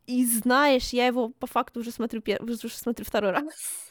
И 0.05 0.25
знаешь, 0.25 0.89
я 0.93 1.05
его 1.05 1.29
по 1.29 1.47
факту 1.47 1.81
уже 1.81 1.91
смотрю, 1.91 2.21
пер... 2.21 2.41
уже 2.43 2.69
смотрю 2.69 3.05
второй 3.05 3.31
раз. 3.31 3.89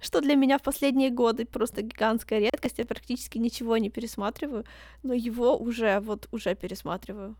Что 0.00 0.20
для 0.20 0.36
меня 0.36 0.58
в 0.58 0.62
последние 0.62 1.10
годы 1.10 1.44
просто 1.44 1.82
гигантская 1.82 2.38
редкость. 2.38 2.78
Я 2.78 2.84
практически 2.84 3.38
ничего 3.38 3.76
не 3.78 3.90
пересматриваю, 3.90 4.64
но 5.02 5.12
его 5.12 5.56
уже, 5.56 6.00
вот, 6.00 6.28
уже 6.30 6.54
пересматриваю. 6.54 7.36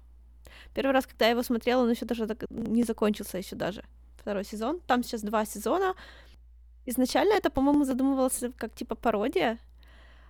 Первый 0.75 0.93
раз, 0.93 1.07
когда 1.07 1.27
я 1.27 1.33
его 1.33 1.43
смотрела, 1.43 1.83
он 1.83 1.91
еще 1.91 2.05
даже 2.05 2.27
не 2.51 2.85
закончился 2.85 3.39
еще 3.39 3.57
даже 3.57 3.85
второй 4.17 4.45
сезон. 4.45 4.81
Там 4.87 5.03
сейчас 5.03 5.23
два 5.23 5.45
сезона. 5.45 5.95
Изначально 6.87 7.35
это, 7.35 7.51
по-моему, 7.51 7.85
задумывалось 7.85 8.45
как 8.57 8.75
типа 8.75 8.95
пародия, 8.95 9.59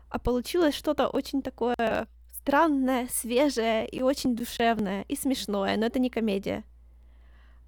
а 0.09 0.19
получилось 0.19 0.75
что-то 0.75 1.09
очень 1.09 1.43
такое 1.43 2.09
странное, 2.33 3.09
свежее 3.11 3.89
и 3.89 4.03
очень 4.03 4.37
душевное 4.37 5.05
и 5.09 5.17
смешное, 5.17 5.77
но 5.77 5.87
это 5.87 5.99
не 5.99 6.11
комедия. 6.11 6.65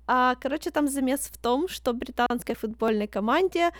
А, 0.07 0.37
короче, 0.37 0.71
там 0.71 0.89
замес 0.89 1.21
в 1.21 1.37
том, 1.37 1.69
что 1.69 1.93
британской 1.93 2.55
футбольной 2.55 3.09
команде 3.09 3.71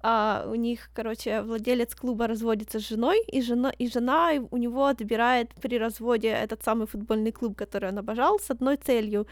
а, 0.00 0.44
у 0.46 0.54
них, 0.54 0.90
короче, 0.94 1.42
владелец 1.42 1.94
клуба 1.94 2.26
разводится 2.26 2.78
с 2.78 2.88
женой, 2.88 3.20
и 3.26 3.42
жена, 3.42 3.70
и 3.70 3.88
жена 3.88 4.32
у 4.50 4.56
него 4.56 4.86
отбирает 4.86 5.54
при 5.60 5.78
разводе 5.78 6.28
этот 6.28 6.62
самый 6.62 6.86
футбольный 6.86 7.32
клуб, 7.32 7.56
который 7.56 7.90
он 7.90 7.98
обожал, 7.98 8.38
с 8.38 8.50
одной 8.50 8.76
целью 8.76 9.26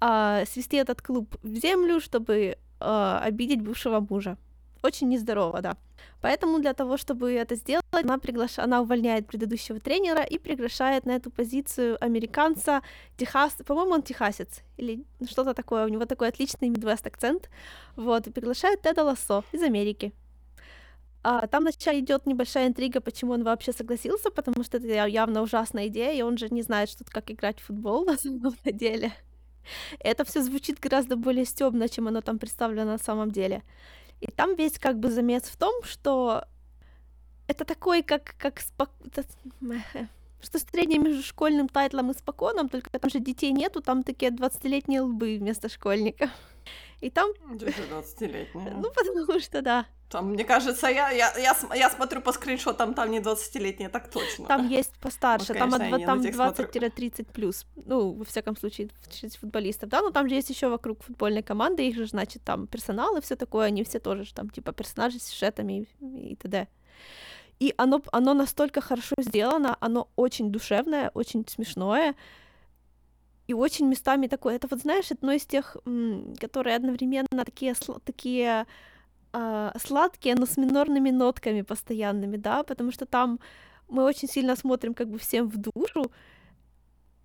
а, 0.00 0.44
свести 0.46 0.76
этот 0.76 1.02
клуб 1.02 1.36
в 1.42 1.54
землю, 1.56 2.00
чтобы 2.00 2.56
а, 2.80 3.20
обидеть 3.24 3.62
бывшего 3.62 4.00
мужа. 4.00 4.36
Очень 4.82 5.08
нездорово, 5.08 5.60
да. 5.60 5.76
Поэтому 6.20 6.58
для 6.58 6.72
того, 6.72 6.96
чтобы 6.96 7.32
это 7.32 7.54
сделать, 7.54 7.84
она, 7.92 8.18
приглаш... 8.18 8.58
она 8.58 8.80
увольняет 8.80 9.26
предыдущего 9.26 9.80
тренера 9.80 10.22
и 10.22 10.38
приглашает 10.38 11.06
на 11.06 11.12
эту 11.12 11.30
позицию 11.30 11.96
американца, 12.00 12.82
Техас, 13.16 13.52
по-моему, 13.66 13.92
он 13.92 14.02
техасец, 14.02 14.62
или 14.76 15.04
что-то 15.28 15.54
такое, 15.54 15.84
у 15.84 15.88
него 15.88 16.04
такой 16.04 16.28
отличный 16.28 16.68
мидвест 16.68 17.06
акцент, 17.06 17.50
вот, 17.96 18.26
и 18.26 18.30
приглашает 18.30 18.82
Теда 18.82 19.04
Лассо 19.04 19.44
из 19.52 19.62
Америки. 19.62 20.12
А, 21.24 21.46
там 21.46 21.62
вначале 21.62 22.00
идет 22.00 22.26
небольшая 22.26 22.66
интрига, 22.66 23.00
почему 23.00 23.32
он 23.32 23.44
вообще 23.44 23.72
согласился, 23.72 24.30
потому 24.30 24.64
что 24.64 24.78
это 24.78 25.06
явно 25.06 25.42
ужасная 25.42 25.86
идея, 25.86 26.12
и 26.12 26.22
он 26.22 26.36
же 26.36 26.48
не 26.50 26.62
знает, 26.62 26.88
что 26.88 27.04
как 27.04 27.30
играть 27.30 27.60
в 27.60 27.66
футбол 27.66 28.04
на 28.06 28.16
самом 28.16 28.56
деле. 28.64 29.12
Это 30.00 30.24
все 30.24 30.42
звучит 30.42 30.80
гораздо 30.80 31.14
более 31.14 31.44
стебно, 31.44 31.88
чем 31.88 32.08
оно 32.08 32.20
там 32.20 32.38
представлено 32.40 32.92
на 32.92 32.98
самом 32.98 33.30
деле. 33.30 33.62
И 34.22 34.30
там 34.30 34.54
весь 34.54 34.78
как 34.78 35.00
бы 35.00 35.10
замес 35.10 35.42
в 35.42 35.56
том, 35.56 35.82
что 35.82 36.44
это 37.48 37.64
такой, 37.64 38.04
как, 38.04 38.36
как 38.38 38.60
спок... 38.60 38.90
что 40.42 40.58
среднее 40.58 40.98
между 40.98 41.22
школьным 41.22 41.68
тайтлом 41.68 42.10
и 42.10 42.14
споконом, 42.14 42.68
только 42.68 42.90
там 42.90 43.10
же 43.10 43.20
детей 43.20 43.52
нету, 43.52 43.80
там 43.80 44.02
такие 44.02 44.30
20-летние 44.30 45.00
лбы 45.00 45.38
вместо 45.38 45.68
школьников. 45.68 46.30
И 47.00 47.10
там... 47.10 47.30
20-летние. 47.50 48.74
Ну, 48.76 48.90
потому 48.90 49.40
что 49.40 49.62
да. 49.62 49.86
Там, 50.08 50.32
мне 50.32 50.44
кажется, 50.44 50.88
я, 50.88 51.10
я, 51.10 51.32
я, 51.38 51.56
я 51.74 51.90
смотрю 51.90 52.20
по 52.20 52.32
скриншотам, 52.32 52.92
там 52.92 53.10
не 53.10 53.18
20-летние, 53.20 53.88
так 53.88 54.10
точно. 54.10 54.46
Там 54.46 54.68
есть 54.68 54.92
постарше, 55.00 55.54
вот, 55.54 55.58
конечно, 55.58 55.78
там, 55.78 55.94
от, 55.94 56.04
там 56.04 56.20
20-30 56.20 57.32
плюс. 57.32 57.66
Ну, 57.86 58.12
во 58.12 58.24
всяком 58.24 58.56
случае, 58.56 58.90
футболистов, 59.40 59.88
да, 59.88 60.02
но 60.02 60.10
там 60.10 60.28
же 60.28 60.34
есть 60.34 60.50
еще 60.50 60.68
вокруг 60.68 61.02
футбольной 61.02 61.42
команды, 61.42 61.88
их 61.88 61.96
же, 61.96 62.06
значит, 62.06 62.42
там 62.44 62.66
персонал 62.66 63.16
и 63.16 63.22
все 63.22 63.36
такое, 63.36 63.66
они 63.66 63.84
все 63.84 64.00
тоже 64.00 64.32
там, 64.34 64.50
типа, 64.50 64.72
персонажи 64.72 65.18
с 65.18 65.24
сюжетами 65.24 65.88
и, 66.00 66.32
и 66.32 66.36
т.д. 66.36 66.68
И 67.62 67.74
оно, 67.76 68.02
оно 68.10 68.34
настолько 68.34 68.80
хорошо 68.80 69.14
сделано, 69.18 69.76
оно 69.80 70.08
очень 70.16 70.50
душевное, 70.50 71.10
очень 71.14 71.44
смешное, 71.46 72.14
и 73.46 73.54
очень 73.54 73.86
местами 73.86 74.26
такое. 74.26 74.56
Это 74.56 74.66
вот, 74.68 74.80
знаешь, 74.80 75.12
одно 75.12 75.30
из 75.30 75.46
тех, 75.46 75.76
которые 76.40 76.74
одновременно 76.74 77.44
такие, 77.44 77.74
такие 78.04 78.66
э, 79.32 79.72
сладкие, 79.78 80.34
но 80.34 80.46
с 80.46 80.56
минорными 80.56 81.10
нотками 81.10 81.62
постоянными, 81.62 82.36
да, 82.36 82.64
потому 82.64 82.90
что 82.90 83.06
там 83.06 83.38
мы 83.88 84.02
очень 84.02 84.28
сильно 84.28 84.56
смотрим 84.56 84.94
как 84.94 85.08
бы 85.08 85.18
всем 85.18 85.48
в 85.48 85.56
душу, 85.56 86.10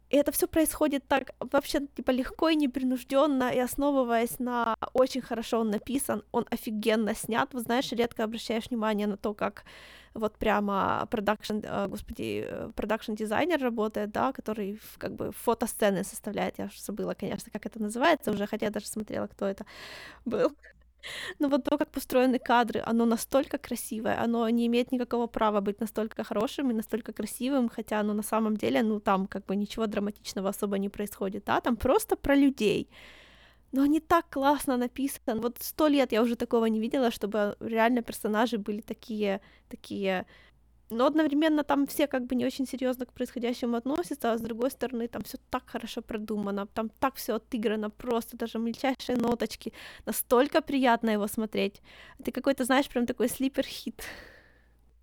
и 0.10 0.16
это 0.16 0.32
все 0.32 0.48
происходит 0.48 1.06
так 1.08 1.32
вообще 1.40 1.82
типа 1.96 2.12
легко 2.12 2.50
и 2.50 2.56
непринужденно, 2.56 3.52
и 3.52 3.60
основываясь 3.60 4.40
на 4.40 4.76
очень 4.94 5.22
хорошо 5.22 5.60
он 5.60 5.70
написан, 5.70 6.24
он 6.32 6.46
офигенно 6.50 7.14
снят. 7.14 7.54
Вы 7.54 7.60
знаешь, 7.60 7.92
редко 7.92 8.24
обращаешь 8.24 8.70
внимание 8.70 9.08
на 9.08 9.18
то, 9.18 9.34
как 9.34 9.66
вот 10.14 10.38
прямо 10.38 11.08
продакшн, 11.12 11.60
э, 11.64 11.88
господи, 11.88 12.48
продакшн 12.76 13.14
дизайнер 13.14 13.62
работает, 13.62 14.12
да, 14.12 14.32
который 14.32 14.80
как 14.98 15.14
бы 15.14 15.32
фотосцены 15.32 16.04
составляет. 16.04 16.58
Я 16.58 16.70
забыла, 16.76 17.14
конечно, 17.14 17.52
как 17.52 17.66
это 17.66 17.82
называется 17.82 18.32
уже, 18.32 18.48
хотя 18.48 18.68
я 18.68 18.72
даже 18.72 18.88
смотрела, 18.88 19.28
кто 19.28 19.46
это 19.46 19.66
был. 20.26 20.56
Но 21.40 21.50
вот 21.50 21.64
то, 21.64 21.78
как 21.78 21.92
построены 21.92 22.40
кадры, 22.40 22.82
оно 22.86 23.06
настолько 23.06 23.58
красивое, 23.58 24.24
оно 24.24 24.50
не 24.50 24.68
имеет 24.68 24.92
никакого 24.92 25.28
права 25.28 25.62
быть 25.62 25.80
настолько 25.80 26.24
хорошим 26.24 26.72
и 26.72 26.74
настолько 26.74 27.14
красивым, 27.14 27.70
хотя 27.70 28.00
оно 28.00 28.14
на 28.14 28.24
самом 28.24 28.58
деле, 28.58 28.84
ну 28.84 29.00
там 29.00 29.28
как 29.28 29.46
бы 29.46 29.56
ничего 29.56 29.88
драматичного 29.88 30.50
особо 30.50 30.78
не 30.78 30.90
происходит, 30.90 31.46
да, 31.46 31.62
там 31.62 31.76
просто 31.76 32.16
про 32.16 32.36
людей. 32.36 32.90
Но 33.74 33.84
они 33.84 34.00
так 34.00 34.30
классно 34.30 34.78
написаны. 34.78 35.42
Вот 35.42 35.58
сто 35.60 35.88
лет 35.88 36.12
я 36.14 36.22
уже 36.22 36.36
такого 36.36 36.66
не 36.68 36.80
видела, 36.80 37.12
чтобы 37.12 37.56
реально 37.60 38.02
персонажи 38.02 38.58
были 38.58 38.82
такие, 38.82 39.42
такие 39.70 40.26
но 40.90 41.06
одновременно 41.06 41.64
там 41.64 41.86
все 41.88 42.08
как 42.08 42.26
бы 42.26 42.36
не 42.36 42.46
очень 42.46 42.66
серьезно 42.66 43.06
к 43.06 43.14
происходящему 43.14 43.76
относятся, 43.76 44.32
а 44.32 44.38
с 44.38 44.42
другой 44.42 44.72
стороны 44.72 45.08
там 45.08 45.24
все 45.24 45.38
так 45.50 45.64
хорошо 45.70 46.02
продумано, 46.02 46.66
там 46.68 46.90
так 47.00 47.16
все 47.16 47.36
отыграно, 47.36 47.90
просто 47.90 48.38
даже 48.38 48.60
мельчайшие 48.60 49.18
ноточки, 49.18 49.74
настолько 50.06 50.62
приятно 50.62 51.10
его 51.10 51.28
смотреть. 51.28 51.82
Ты 52.24 52.32
какой-то, 52.32 52.64
знаешь, 52.64 52.88
прям 52.88 53.06
такой 53.06 53.28
слипер-хит. 53.28 54.04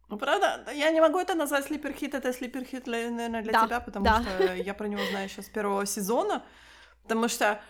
Ну, 0.08 0.18
правда, 0.18 0.64
я 0.72 0.90
не 0.90 1.00
могу 1.00 1.18
это 1.18 1.34
назвать 1.34 1.66
слипер-хит, 1.66 2.14
это 2.14 2.32
слипер-хит, 2.32 2.86
наверное, 2.86 3.42
для 3.42 3.52
да, 3.52 3.66
тебя, 3.66 3.80
потому 3.80 4.04
да. 4.04 4.22
что 4.22 4.54
я 4.54 4.74
про 4.74 4.88
него 4.88 5.02
знаю 5.10 5.28
еще 5.28 5.42
с 5.42 5.48
первого 5.48 5.86
сезона, 5.86 6.42
потому 7.02 7.28
что 7.28 7.60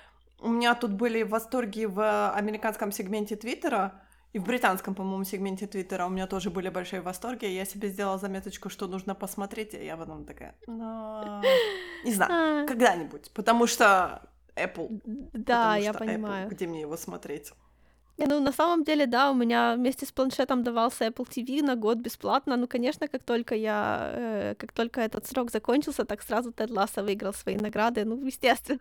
у 0.40 0.48
меня 0.48 0.74
тут 0.74 0.92
были 0.92 1.22
восторги 1.22 1.84
в 1.86 2.30
американском 2.32 2.92
сегменте 2.92 3.36
Твиттера, 3.36 4.02
и 4.34 4.38
в 4.40 4.44
британском, 4.44 4.94
по-моему, 4.94 5.24
сегменте 5.24 5.66
Твиттера 5.66 6.06
у 6.06 6.10
меня 6.10 6.26
тоже 6.26 6.50
были 6.50 6.68
большие 6.68 7.00
восторги. 7.00 7.46
Я 7.46 7.64
себе 7.64 7.88
сделала 7.88 8.18
заметочку, 8.18 8.68
что 8.68 8.88
нужно 8.88 9.14
посмотреть, 9.14 9.74
и 9.74 9.84
я 9.84 9.96
потом 9.96 10.24
такая, 10.24 10.54
ну, 10.66 11.40
не 12.04 12.12
знаю, 12.12 12.64
а. 12.64 12.66
когда-нибудь, 12.66 13.30
потому 13.32 13.68
что 13.68 14.28
Apple. 14.56 15.00
Да, 15.32 15.76
я 15.76 15.92
понимаю. 15.92 16.48
где 16.48 16.66
мне 16.66 16.80
его 16.80 16.96
смотреть? 16.96 17.52
Не, 18.18 18.26
ну, 18.26 18.40
на 18.40 18.52
самом 18.52 18.82
деле, 18.82 19.06
да, 19.06 19.30
у 19.30 19.34
меня 19.34 19.74
вместе 19.76 20.04
с 20.04 20.10
планшетом 20.10 20.64
давался 20.64 21.06
Apple 21.06 21.28
TV 21.28 21.62
на 21.62 21.76
год 21.76 21.98
бесплатно. 21.98 22.56
Ну, 22.56 22.66
конечно, 22.66 23.06
как 23.06 23.22
только 23.22 23.54
я, 23.54 24.10
э, 24.14 24.54
как 24.58 24.72
только 24.72 25.00
этот 25.00 25.26
срок 25.26 25.52
закончился, 25.52 26.04
так 26.04 26.22
сразу 26.22 26.52
Тед 26.52 26.70
Ласса 26.70 27.02
выиграл 27.04 27.32
свои 27.34 27.56
награды, 27.56 28.04
ну, 28.04 28.26
естественно. 28.26 28.80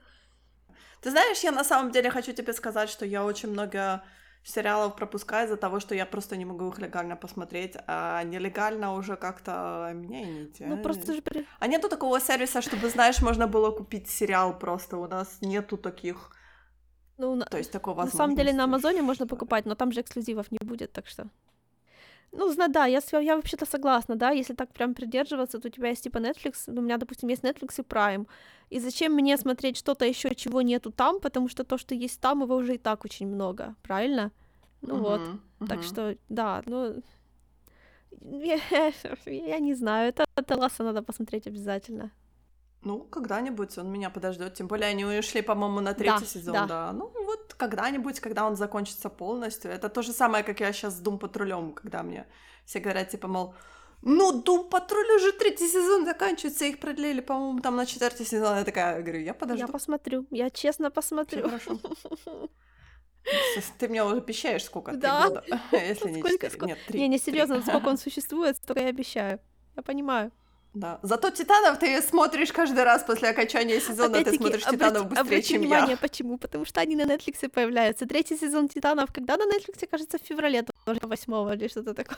Ты 1.02 1.12
знаешь, 1.12 1.44
я 1.44 1.52
на 1.52 1.64
самом 1.64 1.92
деле 1.92 2.10
хочу 2.10 2.34
тебе 2.34 2.54
сказать, 2.54 2.90
что 2.90 3.06
я 3.06 3.24
очень 3.24 3.50
много 3.50 4.04
сериалов 4.44 4.96
пропускаю 4.96 5.46
из-за 5.46 5.58
того, 5.58 5.80
что 5.80 5.96
я 5.96 6.06
просто 6.06 6.36
не 6.38 6.46
могу 6.46 6.70
их 6.70 6.80
легально 6.80 7.16
посмотреть, 7.16 7.76
а 7.88 8.24
нелегально 8.24 8.94
уже 8.94 9.16
как-то 9.16 9.92
меня 9.94 10.22
и 10.22 10.26
не 10.26 10.46
тянет. 10.48 10.76
Ну 10.76 10.84
просто 10.84 11.14
же... 11.14 11.22
А 11.60 11.68
нету 11.68 11.90
такого 11.90 12.20
сервиса, 12.20 12.62
чтобы, 12.62 12.90
знаешь, 12.90 13.22
можно 13.22 13.48
было 13.48 13.72
купить 13.72 14.10
сериал 14.10 14.60
просто, 14.60 14.98
у 14.98 15.08
нас 15.08 15.38
нету 15.42 15.78
таких... 15.78 16.32
Ну, 17.18 17.40
то 17.40 17.58
есть 17.58 17.72
такого 17.72 18.04
На 18.04 18.10
самом 18.10 18.36
деле 18.36 18.54
на 18.54 18.64
Амазоне 18.64 19.02
можно 19.02 19.28
покупать, 19.28 19.66
но 19.66 19.76
там 19.76 19.92
же 19.92 20.02
эксклюзивов 20.02 20.52
не 20.52 20.60
будет, 20.62 20.92
так 20.92 21.08
что... 21.08 21.30
Ну, 22.36 22.52
да, 22.68 22.86
я, 22.88 23.00
я 23.22 23.36
вообще-то 23.36 23.66
согласна, 23.66 24.16
да, 24.16 24.32
если 24.32 24.56
так 24.56 24.74
прям 24.74 24.94
придерживаться, 24.96 25.60
то 25.60 25.68
у 25.68 25.72
тебя 25.72 25.90
есть 25.90 26.04
типа 26.04 26.18
Netflix, 26.18 26.68
у 26.68 26.82
меня, 26.82 26.98
допустим, 26.98 27.30
есть 27.30 27.44
Netflix 27.44 27.76
и 27.78 27.84
Prime, 27.84 28.28
и 28.72 28.80
зачем 28.80 29.14
мне 29.14 29.38
смотреть 29.38 29.78
что-то 29.78 30.06
еще, 30.06 30.34
чего 30.36 30.64
нету 30.64 30.92
там, 30.92 31.20
потому 31.20 31.48
что 31.48 31.64
то, 31.64 31.78
что 31.78 31.94
есть 31.94 32.20
там, 32.20 32.42
его 32.42 32.56
уже 32.56 32.76
и 32.76 32.78
так 32.78 33.06
очень 33.06 33.28
много, 33.28 33.76
правильно? 33.84 34.32
Ну 34.82 34.96
uh-huh, 34.96 35.00
вот, 35.00 35.22
uh-huh. 35.22 35.68
так 35.68 35.84
что, 35.84 36.18
да, 36.30 36.64
ну, 36.66 37.04
я, 38.22 38.60
я 39.26 39.60
не 39.60 39.76
знаю, 39.76 40.10
это, 40.10 40.26
это 40.36 40.58
Ласса 40.58 40.84
надо 40.84 41.04
посмотреть 41.04 41.48
обязательно. 41.48 42.12
Ну, 42.86 43.00
когда-нибудь 43.00 43.78
он 43.78 43.92
меня 43.92 44.10
подождет. 44.10 44.54
Тем 44.56 44.68
более 44.68 44.90
они 44.90 45.06
ушли, 45.06 45.42
по-моему, 45.42 45.80
на 45.80 45.94
третий 45.94 46.20
да, 46.20 46.26
сезон, 46.26 46.54
да. 46.54 46.66
да. 46.66 46.92
Ну, 46.92 47.12
вот 47.26 47.54
когда-нибудь, 47.58 48.20
когда 48.20 48.46
он 48.46 48.56
закончится 48.56 49.10
полностью. 49.10 49.72
Это 49.72 49.90
то 49.90 50.02
же 50.02 50.12
самое, 50.12 50.44
как 50.44 50.60
я 50.60 50.74
сейчас 50.74 50.96
с 50.96 51.00
Дум 51.00 51.18
Патрулем, 51.18 51.74
когда 51.74 52.04
мне 52.04 52.26
все 52.66 52.80
говорят, 52.80 53.10
типа, 53.10 53.28
мол, 53.28 53.56
ну, 54.02 54.42
Дум 54.42 54.70
Патруль 54.70 55.10
уже 55.16 55.32
третий 55.32 55.68
сезон 55.68 56.06
заканчивается, 56.06 56.66
их 56.66 56.80
продлили, 56.80 57.22
по-моему, 57.22 57.62
там 57.62 57.76
на 57.76 57.86
четвертый 57.86 58.26
сезон. 58.26 58.58
Я 58.58 58.66
такая 58.66 59.02
говорю, 59.02 59.22
я 59.22 59.34
подожду. 59.34 59.66
Я 59.66 59.72
посмотрю, 59.72 60.26
я 60.30 60.50
честно 60.50 60.92
посмотрю. 60.92 61.44
хорошо. 61.44 61.80
Ты 63.78 63.88
мне 63.88 64.04
уже 64.04 64.18
обещаешь, 64.18 64.66
сколько? 64.66 64.92
Да. 64.92 65.30
года? 65.30 65.44
Если 65.72 66.12
не 66.12 66.22
четыре. 66.22 66.68
Нет, 66.68 66.78
три. 66.88 67.00
Не, 67.00 67.08
не 67.08 67.18
серьезно, 67.18 67.62
сколько 67.62 67.88
он 67.88 67.98
существует, 68.06 68.58
столько 68.58 68.82
я 68.82 68.90
обещаю. 68.90 69.40
Я 69.78 69.84
понимаю. 69.84 70.32
Да. 70.74 71.00
Зато 71.04 71.30
Титанов 71.30 71.78
ты 71.78 72.02
смотришь 72.02 72.52
каждый 72.52 72.84
раз 72.84 73.04
после 73.04 73.30
окончания 73.30 73.80
сезона, 73.80 74.20
Опять-таки, 74.20 74.38
ты 74.38 74.44
смотришь 74.44 74.66
Титанов 74.66 75.08
быстрее, 75.08 75.22
обрати 75.22 75.48
чем 75.50 75.62
внимание, 75.62 75.92
я. 75.92 75.98
почему? 75.98 76.38
Потому 76.38 76.66
что 76.66 76.82
они 76.82 76.96
на 76.96 77.04
Netflix 77.04 77.48
появляются. 77.50 78.08
Третий 78.08 78.38
сезон 78.38 78.68
Титанов, 78.68 79.12
когда 79.14 79.38
на 79.38 79.44
Netflix, 79.44 79.88
кажется, 79.88 80.18
в 80.18 80.22
феврале, 80.22 80.66
тоже 80.86 81.00
8 81.04 81.54
или 81.54 81.68
что-то 81.68 81.94
такое. 81.94 82.18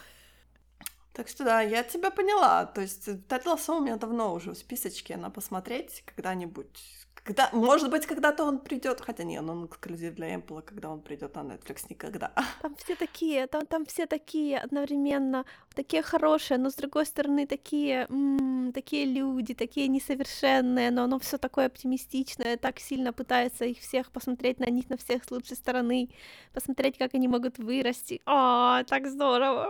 Так 1.11 1.27
что 1.27 1.43
да, 1.43 1.61
я 1.61 1.83
тебя 1.83 2.11
поняла. 2.11 2.65
То 2.65 2.81
есть 2.81 3.05
Тед 3.27 3.45
Лассо 3.45 3.77
у 3.77 3.81
меня 3.81 3.95
давно 3.97 4.33
уже 4.33 4.51
в 4.51 4.57
списочке 4.57 5.17
на 5.17 5.29
посмотреть 5.29 6.03
когда-нибудь. 6.05 7.04
Когда, 7.25 7.49
может 7.53 7.89
быть, 7.89 8.05
когда-то 8.05 8.43
он 8.43 8.59
придет, 8.59 9.01
хотя 9.01 9.23
нет, 9.23 9.49
он 9.49 9.65
эксклюзив 9.65 10.13
для 10.13 10.35
Apple, 10.35 10.61
когда 10.61 10.89
он 10.89 11.01
придет 11.01 11.33
на 11.35 11.39
Netflix, 11.39 11.87
никогда. 11.89 12.31
Там 12.61 12.75
все 12.75 12.95
такие, 12.95 13.47
там, 13.47 13.65
там 13.65 13.85
все 13.85 14.05
такие 14.05 14.59
одновременно, 14.59 15.43
такие 15.73 16.03
хорошие, 16.03 16.59
но 16.59 16.69
с 16.69 16.75
другой 16.75 17.07
стороны 17.07 17.47
такие, 17.47 18.05
м-м, 18.09 18.71
такие 18.73 19.05
люди, 19.05 19.55
такие 19.55 19.87
несовершенные, 19.87 20.91
но 20.91 21.05
оно 21.05 21.17
все 21.17 21.39
такое 21.39 21.65
оптимистичное, 21.65 22.57
так 22.57 22.79
сильно 22.79 23.11
пытается 23.11 23.65
их 23.65 23.79
всех 23.79 24.11
посмотреть 24.11 24.59
на 24.59 24.69
них 24.69 24.87
на 24.89 24.97
всех 24.97 25.23
с 25.23 25.31
лучшей 25.31 25.57
стороны, 25.57 26.09
посмотреть, 26.53 26.99
как 26.99 27.15
они 27.15 27.27
могут 27.27 27.57
вырасти. 27.57 28.21
О, 28.27 28.83
так 28.83 29.07
здорово! 29.07 29.67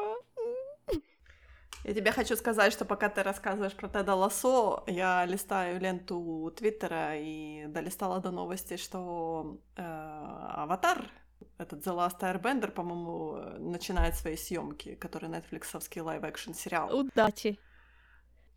Я 1.86 1.94
тебе 1.94 2.12
хочу 2.12 2.36
сказать, 2.36 2.74
что 2.74 2.84
пока 2.84 3.10
ты 3.10 3.22
рассказываешь 3.22 3.76
про 3.76 3.88
Теда 3.88 4.16
Лассо, 4.16 4.84
я 4.88 5.24
листаю 5.28 5.80
ленту 5.80 6.52
Твиттера 6.58 7.16
и 7.16 7.68
долистала 7.68 8.20
до 8.20 8.32
новости, 8.32 8.76
что 8.76 9.60
э, 9.76 9.84
Аватар, 9.84 11.12
этот 11.60 11.86
The 11.86 11.96
Last 11.96 12.22
Airbender, 12.22 12.72
по-моему, 12.72 13.36
начинает 13.60 14.16
свои 14.16 14.36
съемки, 14.36 14.96
который 14.96 15.30
нетфликсовский 15.30 16.02
live-action 16.02 16.54
сериал. 16.54 16.92
Удачи! 16.92 17.60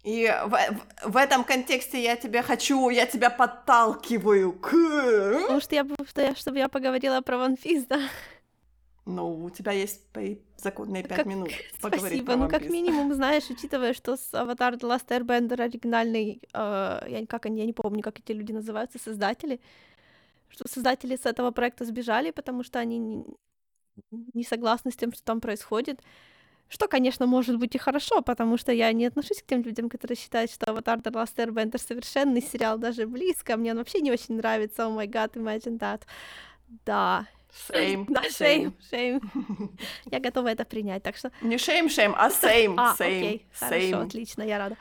И 0.04 0.26
в, 0.46 0.50
в, 0.50 1.10
в 1.10 1.16
этом 1.18 1.44
контексте 1.44 2.02
я 2.02 2.16
тебя 2.16 2.42
хочу, 2.42 2.88
я 2.88 3.04
тебя 3.04 3.28
подталкиваю 3.28 4.52
к... 4.54 4.70
Что 5.60 5.74
я, 5.74 5.86
я, 6.16 6.34
чтобы 6.34 6.56
я 6.56 6.68
поговорила 6.70 7.20
про 7.20 7.36
One 7.36 7.62
Piece, 7.62 7.84
да? 7.86 8.00
Ну, 9.08 9.44
у 9.44 9.48
тебя 9.48 9.72
есть 9.72 10.02
законные 10.58 11.02
пять 11.02 11.24
минут 11.24 11.48
поговорить 11.80 12.20
Спасибо. 12.20 12.36
Ну, 12.36 12.48
как 12.48 12.68
минимум, 12.68 13.14
знаешь, 13.14 13.48
учитывая, 13.48 13.94
что 13.94 14.18
с 14.18 14.34
Аватар 14.34 14.74
The 14.74 14.82
Last 14.82 15.08
Airbender 15.08 15.62
оригинальный, 15.62 16.42
э, 16.52 17.00
я, 17.08 17.26
как 17.26 17.46
они, 17.46 17.60
я 17.60 17.66
не 17.66 17.72
помню, 17.72 18.02
как 18.02 18.18
эти 18.18 18.32
люди 18.32 18.52
называются, 18.52 18.98
создатели, 18.98 19.60
что 20.50 20.68
создатели 20.68 21.16
с 21.16 21.24
этого 21.24 21.52
проекта 21.52 21.86
сбежали, 21.86 22.32
потому 22.32 22.62
что 22.62 22.80
они 22.80 22.98
не, 22.98 23.24
не 24.34 24.44
согласны 24.44 24.90
с 24.90 24.96
тем, 24.96 25.14
что 25.14 25.22
там 25.24 25.40
происходит. 25.40 26.02
Что, 26.68 26.86
конечно, 26.86 27.26
может 27.26 27.56
быть 27.56 27.74
и 27.74 27.78
хорошо, 27.78 28.20
потому 28.20 28.58
что 28.58 28.72
я 28.72 28.92
не 28.92 29.06
отношусь 29.06 29.42
к 29.42 29.46
тем 29.46 29.62
людям, 29.62 29.88
которые 29.88 30.16
считают, 30.16 30.50
что 30.50 30.66
«Аватар 30.66 30.98
The 30.98 31.10
Last 31.10 31.36
Airbender» 31.36 31.78
совершенный 31.78 32.42
сериал 32.42 32.76
даже 32.76 33.06
близко. 33.06 33.56
Мне 33.56 33.70
он 33.70 33.78
вообще 33.78 34.02
не 34.02 34.12
очень 34.12 34.36
нравится. 34.36 34.84
О 34.84 34.90
май 34.90 35.06
гад, 35.06 35.34
imagine 35.36 35.78
that. 35.78 36.02
Да, 36.84 37.26
Same. 37.70 38.04
Да, 38.08 38.22
shame, 38.22 38.72
shame. 38.92 39.20
Я 40.10 40.20
готова 40.20 40.48
это 40.48 40.64
принять, 40.64 41.02
так 41.02 41.16
что... 41.16 41.30
Не 41.42 41.56
shame, 41.56 41.86
shame, 41.86 42.14
а 42.16 42.28
same, 42.28 42.74
а, 42.76 42.94
same, 42.98 43.18
окей, 43.18 43.46
same. 43.60 43.90
Хорошо, 43.90 44.00
отлично, 44.06 44.42
я 44.42 44.58
рада. 44.58 44.76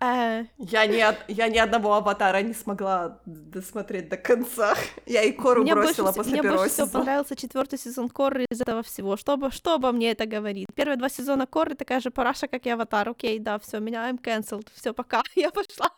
Э, 0.00 0.44
Я 0.58 0.86
ни, 0.86 0.96
я 1.32 1.48
ни 1.48 1.56
одного 1.58 1.94
аватара 1.94 2.42
не 2.42 2.52
смогла 2.52 3.20
досмотреть 3.26 4.08
до 4.08 4.16
конца. 4.16 4.74
Я 5.06 5.22
и 5.22 5.32
Кору 5.32 5.62
мне 5.62 5.74
больше, 5.74 5.88
бросила 6.02 6.10
вс- 6.10 6.16
после 6.16 6.32
мне 6.32 6.42
первого 6.42 6.58
больше 6.58 6.74
всего 6.74 6.86
сезона. 6.86 7.04
понравился 7.04 7.36
четвертый 7.36 7.78
сезон 7.78 8.08
Коры 8.08 8.44
из 8.50 8.60
этого 8.60 8.82
всего. 8.82 9.16
Что, 9.16 9.50
что 9.50 9.74
обо 9.74 9.92
мне 9.92 10.10
это 10.10 10.26
говорит? 10.26 10.66
Первые 10.74 10.96
два 10.96 11.08
сезона 11.08 11.46
Коры 11.46 11.74
такая 11.74 12.00
же 12.00 12.10
параша, 12.10 12.48
как 12.48 12.66
и 12.66 12.70
Аватар. 12.70 13.08
Окей, 13.08 13.38
да, 13.38 13.58
все, 13.58 13.78
меня 13.78 14.10
I'm 14.10 14.20
cancelled. 14.20 14.66
Все, 14.74 14.92
пока, 14.92 15.22
я 15.36 15.50
пошла. 15.50 15.90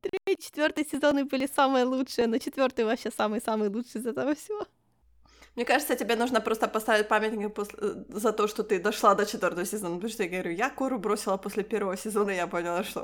Третий, 0.00 0.42
четвертый 0.42 0.86
сезоны 0.86 1.24
были 1.24 1.46
самые 1.46 1.84
лучшие, 1.84 2.28
но 2.28 2.38
четвертый 2.38 2.84
вообще 2.84 3.10
самый-самый 3.10 3.68
лучший 3.68 4.00
из 4.00 4.06
этого 4.06 4.34
всего. 4.34 4.64
Мне 5.58 5.64
кажется, 5.64 5.96
тебе 5.96 6.16
нужно 6.16 6.40
просто 6.40 6.68
поставить 6.68 7.08
памятник 7.08 7.52
после- 7.54 7.78
э, 7.82 8.04
за 8.20 8.32
то, 8.32 8.46
что 8.48 8.62
ты 8.62 8.78
дошла 8.82 9.14
до 9.14 9.24
четвертого 9.26 9.66
сезона. 9.66 9.94
Потому 9.96 10.12
что 10.12 10.22
я 10.22 10.28
говорю, 10.28 10.52
я 10.52 10.70
Кору 10.70 10.98
бросила 10.98 11.36
после 11.36 11.64
первого 11.64 11.96
сезона, 11.96 12.30
и 12.30 12.36
я 12.36 12.46
поняла, 12.46 12.84
что... 12.84 13.00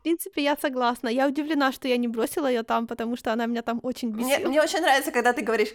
В 0.00 0.02
принципе, 0.02 0.42
я 0.42 0.56
согласна. 0.56 1.08
Я 1.08 1.26
удивлена, 1.26 1.72
что 1.72 1.88
я 1.88 1.96
не 1.96 2.08
бросила 2.08 2.46
ее 2.46 2.62
там, 2.62 2.86
потому 2.86 3.16
что 3.16 3.32
она 3.32 3.46
меня 3.46 3.62
там 3.62 3.80
очень 3.82 4.08
Мне, 4.12 4.34
бесила. 4.36 4.48
мне 4.50 4.62
очень 4.62 4.80
нравится, 4.82 5.10
когда 5.12 5.32
ты 5.32 5.40
говоришь... 5.42 5.74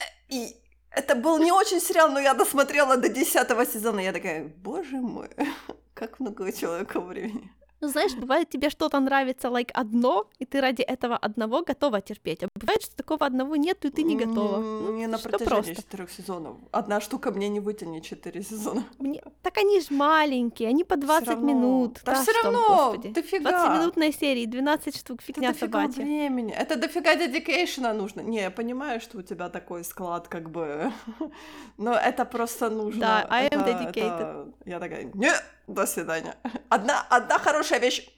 «Э, 0.00 0.04
И 0.34 0.56
это 0.90 1.14
был 1.14 1.38
не 1.38 1.52
очень 1.52 1.80
сериал, 1.80 2.10
но 2.10 2.18
я 2.20 2.34
досмотрела 2.34 2.96
до 2.96 3.08
десятого 3.08 3.64
сезона. 3.64 4.00
Я 4.00 4.12
такая, 4.12 4.44
боже 4.64 4.96
мой, 4.96 5.28
как 5.94 6.20
много 6.20 6.42
у 6.42 6.52
человека 6.52 7.00
времени. 7.00 7.50
Ну, 7.84 7.90
знаешь, 7.90 8.14
бывает 8.14 8.48
тебе 8.48 8.70
что-то 8.70 8.98
нравится, 9.00 9.48
like, 9.48 9.70
одно, 9.74 10.26
и 10.38 10.44
ты 10.46 10.60
ради 10.60 10.82
этого 10.82 11.16
одного 11.16 11.62
готова 11.62 12.00
терпеть. 12.00 12.42
А 12.42 12.48
бывает, 12.54 12.82
что 12.82 12.96
такого 12.96 13.26
одного 13.26 13.56
нет, 13.56 13.84
и 13.84 13.90
ты 13.90 14.02
не 14.02 14.16
готова. 14.16 14.58
Ну, 14.58 14.96
Не 14.96 15.06
на 15.06 15.18
протяжении 15.18 15.74
четырех 15.74 16.10
сезонов. 16.10 16.56
Одна 16.72 17.00
штука 17.00 17.30
мне 17.30 17.48
не 17.48 17.60
вытянет 17.60 18.02
четыре 18.04 18.42
сезона. 18.42 18.84
Мне- 18.98 19.22
Так 19.42 19.58
они 19.58 19.80
ж 19.80 19.90
маленькие, 19.90 20.68
они 20.70 20.84
по 20.84 20.96
20 20.96 21.28
равно. 21.28 21.46
минут. 21.48 22.00
Да 22.04 22.12
Да 22.14 22.22
что, 22.22 22.32
равно, 22.42 22.68
господи. 22.68 23.08
дофига. 23.12 23.50
20-минутные 23.50 24.12
серии, 24.12 24.46
12 24.46 24.96
штук, 24.96 25.18
Это 25.20 25.26
фигня 25.26 25.48
дофига 25.52 25.80
собачья. 25.82 26.02
времени. 26.02 26.52
Это 26.52 26.76
дофига 26.76 27.14
дедикейшена 27.16 27.92
нужно. 27.92 28.20
Не, 28.22 28.40
я 28.40 28.50
понимаю, 28.50 29.00
что 29.00 29.18
у 29.18 29.22
тебя 29.22 29.48
такой 29.48 29.84
склад, 29.84 30.28
как 30.28 30.48
бы. 30.50 30.90
Но 31.78 31.92
это 31.92 32.24
просто 32.24 32.70
нужно. 32.70 33.00
Да, 33.00 33.26
I 33.30 33.48
am 33.48 33.60
Это- 33.60 33.70
dedicated. 33.70 34.16
это- 34.16 34.52
Я 34.64 34.80
такая, 34.80 35.04
не, 35.14 35.30
до 35.66 35.86
свидания. 35.86 36.34
Одна, 36.68 37.06
одна 37.10 37.38
хорошая 37.38 37.80
вещь. 37.80 38.08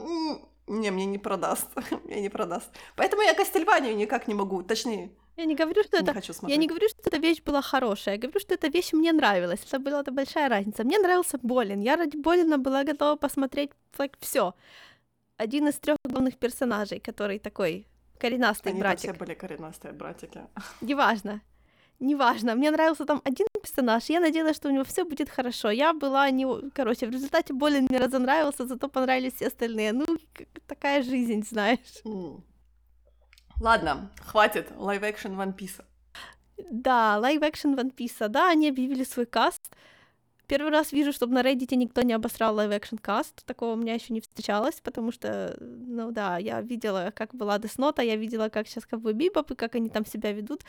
Не, 0.68 0.90
мне 0.90 1.06
не 1.06 1.18
продаст. 1.18 1.68
Мне 2.04 2.20
не 2.20 2.28
продаст. 2.28 2.70
Поэтому 2.96 3.22
я 3.22 3.34
Кастельванию 3.34 3.96
никак 3.96 4.26
не 4.28 4.34
могу. 4.34 4.62
Точнее, 4.62 5.10
Я 5.36 5.44
не 5.44 5.54
говорю, 5.54 5.82
что 5.84 5.96
не 5.96 6.02
это... 6.02 6.12
хочу 6.12 6.32
Я 6.48 6.56
не 6.56 6.66
говорю, 6.66 6.88
что 6.88 6.98
эта 7.04 7.18
вещь 7.18 7.40
была 7.42 7.62
хорошая, 7.62 8.14
я 8.14 8.20
говорю, 8.20 8.40
что 8.40 8.54
эта 8.54 8.66
вещь 8.68 8.92
мне 8.92 9.12
нравилась. 9.12 9.60
Это 9.68 9.78
была 9.78 10.00
это 10.00 10.10
большая 10.10 10.48
разница. 10.48 10.82
Мне 10.84 10.98
нравился 10.98 11.38
Болин. 11.42 11.82
Я 11.82 11.96
ради 11.96 12.16
Болина 12.16 12.58
была 12.58 12.82
готова 12.82 13.16
посмотреть 13.16 13.70
like, 13.98 14.14
все. 14.18 14.54
Один 15.36 15.68
из 15.68 15.78
трех 15.78 15.98
главных 16.04 16.36
персонажей, 16.36 16.98
который 16.98 17.38
такой 17.38 17.86
коренастый 18.18 18.72
Они 18.72 18.80
братик. 18.80 19.10
все 19.10 19.12
были 19.12 19.34
коренастые 19.34 19.92
братики. 19.92 20.40
Неважно. 20.80 21.40
Неважно. 22.00 22.54
Мне 22.54 22.70
нравился 22.70 23.04
там 23.04 23.20
один 23.24 23.46
персонаж. 23.58 24.04
Я 24.10 24.20
надеялась, 24.20 24.56
что 24.56 24.68
у 24.68 24.72
него 24.72 24.84
все 24.84 25.04
будет 25.04 25.30
хорошо. 25.30 25.70
Я 25.70 25.92
была 25.92 26.30
не... 26.30 26.46
Короче, 26.70 27.06
в 27.06 27.10
результате 27.10 27.52
Болин 27.52 27.86
мне 27.88 27.98
разонравился, 27.98 28.66
зато 28.66 28.88
понравились 28.88 29.34
все 29.34 29.48
остальные. 29.48 29.92
Ну, 29.92 30.06
такая 30.66 31.02
жизнь, 31.02 31.44
знаешь. 31.44 32.02
М. 32.04 32.44
Ладно, 33.60 34.10
хватит 34.20 34.70
live-action 34.76 35.34
One 35.34 35.56
Piece. 35.56 35.82
Да, 36.70 37.18
live-action 37.18 37.74
One 37.74 37.94
Piece. 37.94 38.28
Да, 38.28 38.50
они 38.50 38.68
объявили 38.68 39.04
свой 39.04 39.26
каст. 39.26 39.70
Первый 40.46 40.70
раз 40.70 40.92
вижу, 40.92 41.12
чтобы 41.12 41.34
на 41.34 41.42
Reddit 41.42 41.74
никто 41.74 42.02
не 42.02 42.12
обосрал 42.12 42.54
live-action 42.54 42.98
каст. 42.98 43.44
Такого 43.46 43.72
у 43.72 43.76
меня 43.76 43.94
еще 43.94 44.12
не 44.12 44.20
встречалось, 44.20 44.80
потому 44.80 45.10
что, 45.10 45.56
ну 45.60 46.12
да, 46.12 46.38
я 46.38 46.60
видела, 46.60 47.12
как 47.14 47.34
была 47.34 47.58
Death 47.58 47.80
Note, 47.80 48.02
я 48.02 48.14
видела, 48.14 48.48
как 48.48 48.68
сейчас 48.68 48.86
Ковбой 48.86 49.12
Бибоп, 49.12 49.50
и 49.50 49.54
как 49.56 49.74
они 49.74 49.90
там 49.90 50.06
себя 50.06 50.32
ведут. 50.32 50.62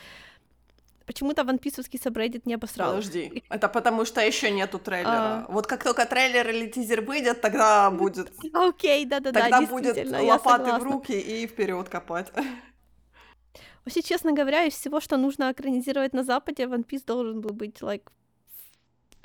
Почему-то 1.08 1.42
ванписовский 1.42 1.98
сабреддит 1.98 2.44
не 2.44 2.52
обосрал. 2.52 2.90
Подожди, 2.90 3.42
это 3.48 3.68
потому 3.70 4.04
что 4.04 4.20
еще 4.20 4.50
нету 4.50 4.78
трейлера. 4.78 5.10
А. 5.10 5.46
Вот 5.48 5.66
как 5.66 5.82
только 5.82 6.04
трейлер 6.04 6.50
или 6.50 6.68
тизер 6.68 7.00
выйдет, 7.00 7.40
тогда 7.40 7.90
будет, 7.90 8.30
Окей, 8.52 9.06
да-да-да, 9.06 9.40
тогда 9.40 9.62
будет 9.62 10.06
лопаты 10.06 10.70
в 10.74 10.82
руки 10.82 11.18
и 11.18 11.46
вперед 11.46 11.88
копать. 11.88 12.30
Вообще, 13.86 14.02
честно 14.02 14.32
говоря, 14.32 14.64
из 14.64 14.74
всего, 14.74 15.00
что 15.00 15.16
нужно 15.16 15.50
экранизировать 15.50 16.12
на 16.12 16.24
Западе, 16.24 16.64
One 16.64 16.84
Piece 16.84 17.06
должен 17.06 17.40
был 17.40 17.54
быть, 17.54 17.80
like, 17.80 18.02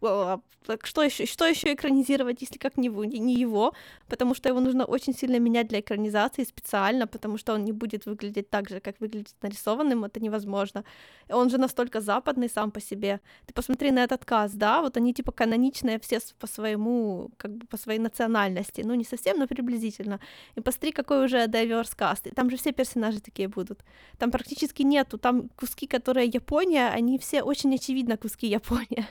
well, 0.04 0.42
like, 0.68 0.86
что 0.86 1.02
еще, 1.04 1.26
что 1.26 1.46
еще 1.46 1.74
экранизировать, 1.74 2.42
если 2.42 2.58
как 2.58 2.78
не, 2.78 2.90
не 3.20 3.36
его, 3.36 3.74
потому 4.08 4.36
что 4.36 4.50
его 4.50 4.60
нужно 4.60 4.86
очень 4.86 5.14
сильно 5.14 5.40
менять 5.40 5.68
для 5.68 5.80
экранизации 5.80 6.44
специально, 6.44 7.08
потому 7.08 7.38
что 7.38 7.54
он 7.54 7.64
не 7.64 7.72
будет 7.72 8.06
выглядеть 8.06 8.50
так 8.50 8.70
же, 8.70 8.80
как 8.80 9.00
выглядит 9.02 9.36
нарисованным, 9.42 10.06
это 10.06 10.20
невозможно. 10.20 10.84
Он 11.30 11.50
же 11.50 11.58
настолько 11.58 12.02
западный 12.02 12.50
сам 12.50 12.72
по 12.72 12.82
себе. 12.82 13.20
Ты 13.46 13.54
посмотри 13.54 13.92
на 13.92 14.04
этот 14.04 14.26
каст, 14.26 14.56
да, 14.56 14.82
вот 14.82 14.98
они 14.98 15.14
типа 15.14 15.32
каноничные 15.32 16.00
все 16.00 16.20
по 16.40 16.48
своему, 16.48 17.32
как 17.38 17.52
бы 17.52 17.66
по 17.68 17.78
своей 17.78 18.00
национальности, 18.00 18.84
ну 18.86 18.96
не 18.96 19.06
совсем, 19.06 19.40
но 19.40 19.48
приблизительно. 19.48 20.20
И 20.56 20.62
посмотри, 20.62 20.92
какой 20.92 21.26
уже 21.26 21.48
diverse 21.48 21.96
каст, 21.96 22.28
и 22.28 22.32
там 22.32 22.50
же 22.50 22.58
все 22.58 22.72
персонажи 22.72 23.20
такие 23.22 23.48
будут. 23.48 23.84
Там 24.18 24.32
практически 24.32 24.84
нету. 24.84 25.18
Там 25.18 25.50
куски, 25.56 25.88
которые 25.88 26.28
Япония, 26.28 26.90
они 26.90 27.18
все 27.18 27.44
очень 27.44 27.76
очевидно 27.76 28.18
куски 28.18 28.48
Япония. 28.48 29.08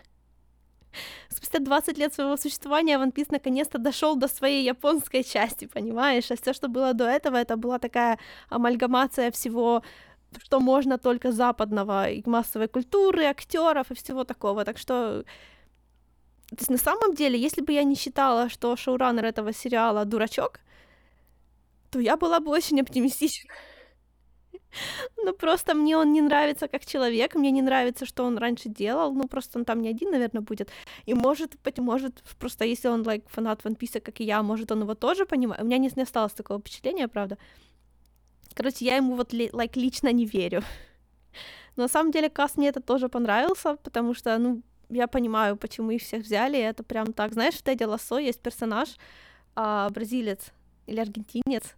Спустя 1.29 1.59
20 1.59 1.99
лет 1.99 2.15
своего 2.15 2.37
существования 2.37 2.99
One 2.99 3.13
Piece 3.13 3.29
наконец-то 3.31 3.79
дошел 3.79 4.17
до 4.17 4.29
своей 4.29 4.65
японской 4.65 5.23
части, 5.23 5.67
понимаешь? 5.67 6.31
А 6.31 6.37
все, 6.37 6.53
что 6.53 6.69
было 6.69 6.95
до 6.95 7.05
этого, 7.05 7.37
это 7.37 7.57
была 7.57 7.79
такая 7.79 8.19
амальгамация 8.51 9.31
всего, 9.31 9.83
что 10.45 10.61
можно 10.61 10.99
только 10.99 11.33
западного, 11.33 12.11
и 12.11 12.23
массовой 12.27 12.69
культуры, 12.69 13.25
актеров 13.25 13.91
и 13.91 13.95
всего 13.95 14.25
такого. 14.25 14.65
Так 14.65 14.79
что 14.79 15.25
то 16.53 16.57
есть 16.59 16.71
на 16.71 16.77
самом 16.77 17.15
деле, 17.15 17.41
если 17.41 17.63
бы 17.63 17.73
я 17.73 17.83
не 17.83 17.95
считала, 17.95 18.51
что 18.51 18.77
шоураннер 18.77 19.25
этого 19.25 19.55
сериала 19.55 20.05
дурачок, 20.05 20.61
то 21.91 21.99
я 21.99 22.19
была 22.19 22.41
бы 22.41 22.51
очень 22.51 22.79
оптимистична. 22.81 23.51
Ну, 25.17 25.33
просто 25.33 25.75
мне 25.75 25.97
он 25.97 26.13
не 26.13 26.21
нравится 26.21 26.69
как 26.69 26.87
человек, 26.87 27.35
мне 27.35 27.51
не 27.51 27.63
нравится, 27.63 28.07
что 28.07 28.25
он 28.25 28.39
раньше 28.39 28.69
делал, 28.69 29.13
ну, 29.13 29.29
просто 29.29 29.59
он 29.59 29.65
там 29.65 29.83
не 29.83 29.89
один, 29.89 30.11
наверное, 30.11 30.43
будет. 30.43 30.71
И 31.07 31.15
может, 31.15 31.57
быть, 31.65 31.79
может, 31.79 32.23
просто 32.39 32.65
если 32.65 32.89
он, 32.89 33.03
like, 33.03 33.25
фанат 33.29 33.63
One 33.65 33.77
Piece, 33.77 34.01
как 34.01 34.21
и 34.21 34.25
я, 34.25 34.43
может, 34.43 34.73
он 34.73 34.81
его 34.83 34.95
тоже 34.95 35.27
понимает. 35.27 35.63
У 35.63 35.67
меня 35.67 35.79
не, 35.79 35.91
не 35.95 36.03
осталось 36.03 36.33
такого 36.33 36.61
впечатления, 36.61 37.09
правда. 37.09 37.39
Короче, 38.55 38.85
я 38.85 38.97
ему 38.97 39.15
вот, 39.15 39.33
like, 39.33 39.73
лично 39.79 40.13
не 40.13 40.27
верю. 40.27 40.63
Но 41.77 41.85
на 41.85 41.89
самом 41.89 42.13
деле 42.13 42.29
каст 42.29 42.59
мне 42.59 42.69
это 42.69 42.81
тоже 42.81 43.09
понравился, 43.09 43.77
потому 43.77 44.15
что, 44.15 44.39
ну, 44.39 44.63
я 44.91 45.07
понимаю, 45.07 45.57
почему 45.57 45.91
их 45.91 46.03
всех 46.03 46.25
взяли, 46.25 46.59
это 46.59 46.83
прям 46.83 47.13
так. 47.13 47.33
Знаешь, 47.33 47.55
в 47.55 47.63
Теди 47.63 47.85
Лассо 47.85 48.19
есть 48.19 48.41
персонаж, 48.41 48.89
а, 49.55 49.89
бразилец 49.91 50.53
или 50.87 51.01
аргентинец, 51.01 51.75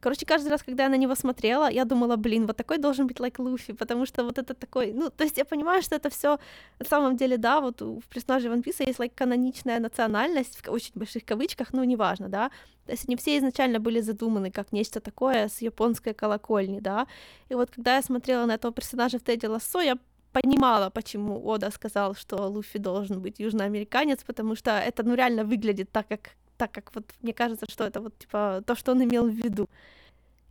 Короче, 0.00 0.26
каждый 0.26 0.48
раз, 0.48 0.62
когда 0.62 0.84
я 0.84 0.88
на 0.88 0.96
него 0.96 1.14
смотрела, 1.14 1.70
я 1.70 1.84
думала, 1.84 2.16
блин, 2.16 2.46
вот 2.46 2.56
такой 2.56 2.78
должен 2.78 3.06
быть 3.06 3.20
лайк 3.20 3.38
Луфи, 3.38 3.72
потому 3.72 4.06
что 4.06 4.24
вот 4.24 4.38
это 4.38 4.54
такой, 4.54 4.92
ну, 4.92 5.10
то 5.10 5.24
есть 5.24 5.38
я 5.38 5.44
понимаю, 5.44 5.82
что 5.82 5.96
это 5.96 6.10
все 6.10 6.38
на 6.78 6.86
самом 6.86 7.16
деле, 7.16 7.36
да, 7.36 7.60
вот 7.60 7.82
у 7.82 8.00
в 8.00 8.04
персонаже 8.06 8.48
One 8.48 8.62
Piece 8.62 8.86
есть 8.86 8.98
лайк 8.98 9.14
каноничная 9.14 9.80
национальность, 9.80 10.56
в 10.56 10.70
очень 10.70 10.92
больших 10.94 11.24
кавычках, 11.24 11.72
ну, 11.72 11.84
неважно, 11.84 12.28
да, 12.28 12.50
то 12.86 12.92
есть 12.92 13.08
они 13.08 13.16
все 13.16 13.38
изначально 13.38 13.80
были 13.80 14.00
задуманы 14.00 14.50
как 14.50 14.72
нечто 14.72 15.00
такое 15.00 15.48
с 15.48 15.62
японской 15.62 16.14
колокольни, 16.14 16.80
да, 16.80 17.06
и 17.50 17.54
вот 17.54 17.70
когда 17.70 17.96
я 17.96 18.02
смотрела 18.02 18.46
на 18.46 18.54
этого 18.54 18.72
персонажа 18.72 19.18
в 19.18 19.22
Теди 19.22 19.46
Лассо, 19.46 19.80
я 19.80 19.96
понимала, 20.32 20.90
почему 20.90 21.40
Ода 21.46 21.70
сказал, 21.70 22.14
что 22.14 22.48
Луфи 22.48 22.78
должен 22.78 23.20
быть 23.20 23.38
южноамериканец, 23.38 24.24
потому 24.24 24.56
что 24.56 24.70
это, 24.70 25.02
ну, 25.04 25.14
реально 25.14 25.44
выглядит 25.44 25.90
так, 25.92 26.08
как 26.08 26.30
так 26.56 26.72
как 26.72 26.94
вот 26.94 27.04
мне 27.22 27.32
кажется, 27.32 27.66
что 27.68 27.84
это 27.84 28.00
вот 28.00 28.18
типа 28.18 28.62
то, 28.66 28.74
что 28.74 28.92
он 28.92 29.02
имел 29.02 29.26
в 29.26 29.34
виду. 29.34 29.68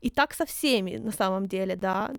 И 0.01 0.09
так 0.09 0.33
со 0.33 0.45
всеми 0.45 0.97
на 0.97 1.11
самом 1.11 1.47
деле, 1.47 1.75
да. 1.75 2.11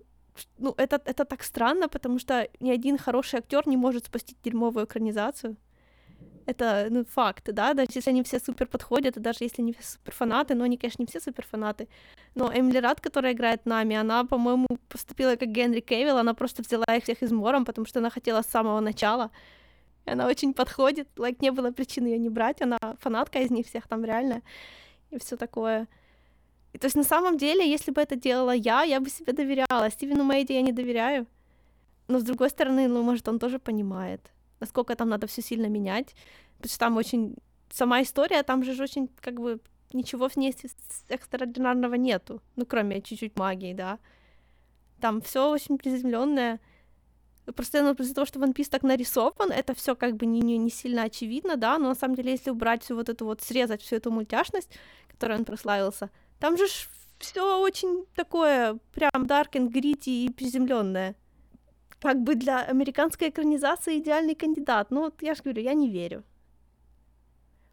ну, 0.57 0.73
это, 0.77 1.01
это 1.05 1.25
так 1.25 1.43
странно, 1.43 1.87
потому 1.87 2.19
что 2.19 2.47
ни 2.59 2.71
один 2.71 2.97
хороший 2.97 3.39
актер 3.39 3.67
не 3.67 3.77
может 3.77 4.05
спасти 4.05 4.35
дерьмовую 4.43 4.85
экранизацию. 4.85 5.55
Это, 6.47 6.87
ну, 6.91 7.05
факт, 7.05 7.49
да, 7.53 7.73
даже 7.73 7.89
если 7.95 8.11
они 8.11 8.21
все 8.23 8.39
супер 8.39 8.67
подходят, 8.67 9.17
и 9.17 9.19
даже 9.19 9.39
если 9.41 9.63
они 9.63 9.73
все 9.73 9.83
супер 9.83 10.13
фанаты, 10.13 10.55
но 10.55 10.63
они, 10.63 10.77
конечно, 10.77 11.01
не 11.01 11.07
все 11.07 11.19
супер 11.19 11.45
фанаты. 11.45 11.87
Но 12.35 12.51
Эмили 12.53 12.77
Рад, 12.77 13.01
которая 13.01 13.33
играет 13.33 13.65
Нами, 13.65 13.95
она, 13.95 14.23
по-моему, 14.25 14.67
поступила 14.87 15.35
как 15.37 15.49
Генри 15.49 15.79
Кевилл, 15.79 16.17
она 16.17 16.33
просто 16.33 16.61
взяла 16.61 16.85
их 16.95 17.03
всех 17.03 17.23
измором, 17.23 17.65
потому 17.65 17.87
что 17.87 17.99
она 17.99 18.09
хотела 18.11 18.41
с 18.41 18.47
самого 18.47 18.79
начала. 18.79 19.31
Она 20.11 20.27
очень 20.27 20.53
подходит, 20.53 21.07
like, 21.15 21.37
не 21.41 21.51
было 21.51 21.71
причин 21.71 22.05
ее 22.05 22.17
не 22.17 22.29
брать, 22.29 22.61
она 22.61 22.77
фанатка 22.99 23.39
из 23.39 23.51
них 23.51 23.65
всех 23.65 23.87
там 23.87 24.05
реально, 24.05 24.41
и 25.11 25.19
все 25.19 25.35
такое. 25.35 25.87
И, 26.73 26.77
то 26.77 26.85
есть 26.85 26.95
на 26.95 27.03
самом 27.03 27.37
деле, 27.37 27.69
если 27.69 27.91
бы 27.91 28.01
это 28.01 28.15
делала 28.15 28.51
я, 28.51 28.83
я 28.83 28.99
бы 28.99 29.09
себе 29.09 29.33
доверяла. 29.33 29.89
Стивену 29.89 30.23
Мэйди 30.23 30.53
я 30.53 30.61
не 30.61 30.73
доверяю. 30.73 31.25
Но 32.07 32.19
с 32.19 32.23
другой 32.23 32.49
стороны, 32.49 32.87
ну, 32.87 33.01
может, 33.01 33.27
он 33.27 33.39
тоже 33.39 33.59
понимает 33.59 34.31
насколько 34.59 34.95
там 34.95 35.09
надо 35.09 35.27
все 35.27 35.41
сильно 35.41 35.67
менять, 35.67 36.15
потому 36.57 36.69
что 36.69 36.79
там 36.79 36.97
очень 36.97 37.35
сама 37.71 38.01
история, 38.01 38.43
там 38.43 38.63
же 38.63 38.81
очень 38.81 39.09
как 39.21 39.39
бы 39.39 39.59
ничего 39.93 40.27
в 40.29 40.37
ней 40.37 40.55
экстраординарного 41.09 41.95
нету, 41.95 42.41
ну 42.55 42.65
кроме 42.65 43.01
чуть-чуть 43.01 43.37
магии, 43.37 43.73
да. 43.73 43.99
Там 45.01 45.21
все 45.21 45.49
очень 45.49 45.77
приземленное. 45.77 46.59
Просто 47.53 47.83
ну, 47.83 47.93
из-за 47.93 48.13
того, 48.15 48.25
что 48.25 48.39
One 48.39 48.53
Piece 48.53 48.69
так 48.69 48.83
нарисован, 48.83 49.51
это 49.51 49.75
все 49.75 49.95
как 49.95 50.15
бы 50.15 50.25
не, 50.25 50.41
не, 50.41 50.57
не 50.57 50.71
сильно 50.71 51.03
очевидно, 51.03 51.57
да, 51.57 51.77
но 51.77 51.89
на 51.89 51.95
самом 51.95 52.15
деле, 52.15 52.31
если 52.31 52.49
убрать 52.49 52.83
всю 52.83 52.95
вот 52.95 53.09
эту 53.09 53.25
вот, 53.25 53.41
срезать 53.41 53.81
всю 53.81 53.97
эту 53.97 54.11
мультяшность, 54.11 54.69
которой 55.07 55.37
он 55.37 55.45
прославился, 55.45 56.09
там 56.39 56.57
же 56.57 56.65
все 57.19 57.59
очень 57.59 58.05
такое 58.15 58.79
прям 58.93 59.11
dark 59.25 59.51
and 59.51 59.71
gritty 59.71 60.25
и 60.25 60.31
приземленное 60.31 61.15
как 62.05 62.21
бы 62.21 62.35
для 62.35 62.61
американской 62.61 63.29
экранизации 63.29 63.97
идеальный 63.97 64.35
кандидат. 64.35 64.91
Ну, 64.91 65.01
вот 65.01 65.21
я 65.21 65.33
же 65.33 65.41
говорю, 65.41 65.63
я 65.63 65.73
не 65.73 65.89
верю. 65.89 66.23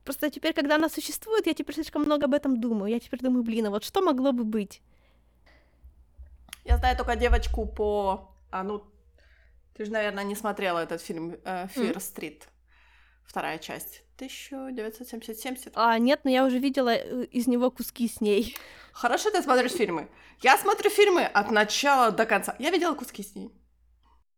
Просто 0.05 0.31
теперь, 0.31 0.55
когда 0.55 0.77
она 0.77 0.89
существует, 0.89 1.47
я 1.47 1.55
теперь 1.55 1.75
слишком 1.75 2.03
много 2.03 2.25
об 2.25 2.35
этом 2.35 2.61
думаю. 2.61 2.91
Я 2.91 2.99
теперь 2.99 3.21
думаю, 3.21 3.45
блин, 3.45 3.67
а 3.67 3.71
вот 3.71 3.85
что 3.85 4.01
могло 4.01 4.33
бы 4.33 4.45
быть? 4.45 4.81
Я 6.65 6.79
знаю 6.79 6.97
только 6.97 7.17
девочку 7.17 7.67
по... 7.67 8.33
А, 8.51 8.63
ну, 8.63 8.83
ты 9.75 9.85
же, 9.85 9.91
наверное, 9.91 10.25
не 10.25 10.35
смотрела 10.35 10.81
этот 10.81 11.01
фильм 11.01 11.37
э, 11.45 11.67
«Фир 11.69 12.01
Стрит», 12.01 12.49
вторая 13.25 13.59
часть. 13.59 14.03
1970. 14.17 15.73
А, 15.75 15.99
нет, 15.99 16.21
но 16.25 16.31
я 16.31 16.45
уже 16.45 16.59
видела 16.59 16.95
э, 16.95 17.25
из 17.25 17.47
него 17.47 17.71
куски 17.71 18.09
с 18.09 18.21
ней. 18.21 18.57
Хорошо 18.93 19.31
ты 19.31 19.43
смотришь 19.43 19.73
фильмы. 19.73 20.09
Я 20.43 20.59
смотрю 20.59 20.91
фильмы 20.91 21.25
от 21.25 21.51
начала 21.51 22.11
до 22.11 22.27
конца. 22.27 22.55
Я 22.59 22.71
видела 22.71 22.95
куски 22.95 23.23
с 23.23 23.35
ней. 23.35 23.51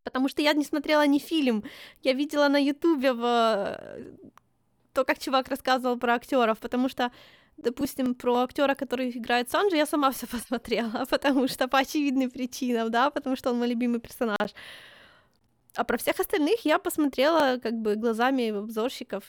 Потому 0.04 0.28
что 0.28 0.42
я 0.42 0.52
не 0.52 0.64
смотрела 0.64 1.06
ни 1.06 1.18
фильм, 1.18 1.64
я 2.02 2.12
видела 2.12 2.48
на 2.48 2.58
Ютубе 2.58 3.12
в... 3.12 3.22
Э, 3.24 4.04
то, 4.92 5.04
как 5.04 5.18
чувак 5.18 5.48
рассказывал 5.48 5.98
про 5.98 6.14
актеров, 6.14 6.58
потому 6.58 6.88
что 6.88 7.10
допустим, 7.56 8.14
про 8.14 8.42
актера, 8.42 8.74
который 8.74 9.10
играет 9.10 9.50
Санджи, 9.50 9.76
я 9.76 9.86
сама 9.86 10.10
все 10.10 10.26
посмотрела, 10.30 11.04
потому 11.10 11.48
что 11.48 11.68
по 11.68 11.78
очевидным 11.78 12.30
причинам, 12.30 12.90
да, 12.90 13.10
потому 13.10 13.36
что 13.36 13.50
он 13.50 13.58
мой 13.58 13.68
любимый 13.68 14.00
персонаж. 14.00 14.50
А 15.76 15.84
про 15.84 15.98
всех 15.98 16.20
остальных 16.20 16.64
я 16.64 16.78
посмотрела 16.78 17.58
как 17.58 17.74
бы 17.74 17.96
глазами 17.96 18.50
обзорщиков. 18.50 19.24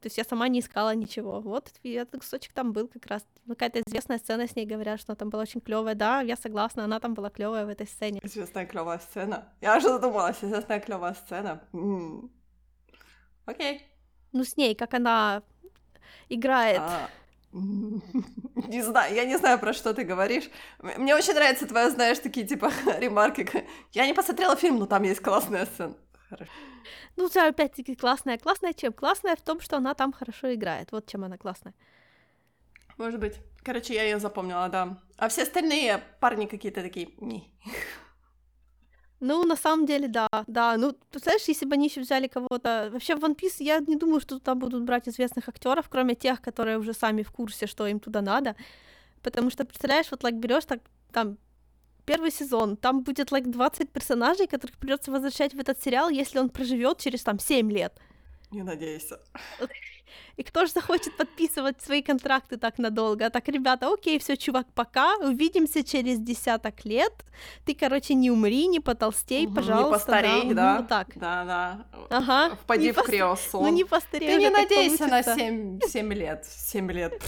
То 0.00 0.06
есть 0.06 0.18
я 0.18 0.24
сама 0.24 0.48
не 0.48 0.60
искала 0.60 0.94
ничего. 0.94 1.40
Вот 1.40 1.72
этот 1.82 2.20
кусочек 2.20 2.52
там 2.52 2.72
был 2.72 2.86
как 2.86 3.06
раз. 3.06 3.26
Какая-то 3.48 3.80
известная 3.80 4.18
сцена 4.18 4.46
с 4.46 4.54
ней 4.54 4.66
говорят, 4.66 5.00
что 5.00 5.12
она 5.12 5.16
там 5.16 5.30
была 5.30 5.42
очень 5.42 5.60
клевая. 5.60 5.94
Да, 5.94 6.20
я 6.20 6.36
согласна, 6.36 6.84
она 6.84 7.00
там 7.00 7.14
была 7.14 7.30
клевая 7.30 7.64
в 7.64 7.68
этой 7.70 7.86
сцене. 7.86 8.20
Известная 8.22 8.66
клевая 8.66 8.98
сцена. 8.98 9.48
Я 9.60 9.76
уже 9.76 9.88
задумалась, 9.88 10.36
известная 10.42 10.80
клевая 10.80 11.14
сцена. 11.14 11.62
М-м. 11.72 12.30
Окей. 13.46 13.82
Ну, 14.32 14.44
с 14.44 14.56
ней, 14.56 14.74
как 14.74 14.92
она 14.94 15.42
играет. 16.28 16.80
А, 16.82 17.08
не 18.68 18.82
знаю, 18.82 19.14
я 19.14 19.24
не 19.24 19.38
знаю, 19.38 19.58
про 19.58 19.72
что 19.72 19.94
ты 19.94 20.04
говоришь. 20.04 20.50
Мне 20.80 21.14
очень 21.14 21.34
нравится 21.34 21.66
твоя, 21.66 21.90
знаешь, 21.90 22.18
такие 22.18 22.46
типа 22.46 22.70
ремарки. 22.98 23.48
Я 23.92 24.06
не 24.06 24.14
посмотрела 24.14 24.56
фильм, 24.56 24.78
но 24.78 24.86
там 24.86 25.02
есть 25.04 25.20
классная 25.20 25.66
сцена. 25.66 25.94
Хорошо. 26.28 26.50
Ну, 27.16 27.28
опять-таки 27.34 27.96
классная. 27.96 28.38
Классная 28.38 28.72
чем? 28.72 28.92
Классная 28.92 29.36
в 29.36 29.42
том, 29.42 29.60
что 29.60 29.76
она 29.76 29.94
там 29.94 30.12
хорошо 30.12 30.52
играет. 30.52 30.92
Вот 30.92 31.06
чем 31.06 31.24
она 31.24 31.38
классная. 31.38 31.74
Может 32.98 33.20
быть. 33.20 33.40
Короче, 33.64 33.94
я 33.94 34.02
ее 34.04 34.18
запомнила, 34.18 34.68
да. 34.68 34.98
А 35.16 35.28
все 35.28 35.42
остальные 35.42 36.02
парни 36.20 36.46
какие-то 36.46 36.82
такие... 36.82 37.08
Ну, 39.26 39.44
на 39.44 39.56
самом 39.56 39.86
деле, 39.86 40.06
да, 40.08 40.28
да. 40.46 40.76
Ну, 40.76 40.94
знаешь, 41.14 41.48
если 41.48 41.66
бы 41.66 41.74
они 41.74 41.88
еще 41.88 42.00
взяли 42.00 42.28
кого-то... 42.28 42.90
Вообще, 42.92 43.16
в 43.16 43.24
One 43.24 43.34
Piece 43.34 43.56
я 43.58 43.80
не 43.80 43.96
думаю, 43.96 44.20
что 44.20 44.38
туда 44.38 44.54
будут 44.54 44.84
брать 44.84 45.08
известных 45.08 45.48
актеров, 45.48 45.88
кроме 45.88 46.14
тех, 46.14 46.40
которые 46.40 46.78
уже 46.78 46.92
сами 46.92 47.22
в 47.22 47.32
курсе, 47.32 47.66
что 47.66 47.88
им 47.88 47.98
туда 47.98 48.22
надо. 48.22 48.54
Потому 49.22 49.50
что, 49.50 49.64
представляешь, 49.64 50.06
вот, 50.12 50.22
like, 50.22 50.38
берешь 50.38 50.64
так, 50.64 50.78
там, 51.12 51.38
первый 52.04 52.30
сезон, 52.30 52.76
там 52.76 53.02
будет, 53.02 53.32
like, 53.32 53.50
20 53.50 53.90
персонажей, 53.90 54.46
которых 54.46 54.76
придется 54.78 55.10
возвращать 55.10 55.54
в 55.54 55.58
этот 55.58 55.82
сериал, 55.82 56.08
если 56.08 56.38
он 56.38 56.48
проживет 56.48 56.98
через, 56.98 57.24
там, 57.24 57.40
7 57.40 57.72
лет. 57.72 57.98
Не 58.50 58.62
надейся. 58.62 59.18
И 60.36 60.42
кто 60.42 60.66
же 60.66 60.72
захочет 60.72 61.16
подписывать 61.16 61.80
свои 61.80 62.02
контракты 62.02 62.58
так 62.58 62.78
надолго? 62.78 63.30
Так, 63.30 63.48
ребята, 63.48 63.92
окей, 63.92 64.18
все, 64.18 64.36
чувак, 64.36 64.66
пока, 64.74 65.16
увидимся 65.16 65.82
через 65.82 66.18
десяток 66.18 66.84
лет. 66.84 67.12
Ты, 67.64 67.74
короче, 67.74 68.14
не 68.14 68.30
умри, 68.30 68.66
не 68.66 68.80
потолстей, 68.80 69.46
угу, 69.46 69.54
пожалуйста. 69.56 69.88
Не 69.88 69.92
постарей, 69.92 70.54
да. 70.54 70.54
да? 70.54 70.76
Вот 70.78 70.88
так. 70.88 71.08
Да, 71.16 71.44
да. 71.44 71.86
Ага. 72.10 72.56
Впади 72.56 72.92
в 72.92 73.02
криосон. 73.02 73.62
Ну 73.66 73.68
не 73.68 73.84
постарей. 73.84 74.28
Ты 74.28 74.36
не 74.36 74.50
надейся 74.50 75.06
на 75.06 75.22
7, 75.22 75.80
7 75.80 76.12
лет. 76.12 76.46
7 76.46 76.92
лет. 76.92 77.22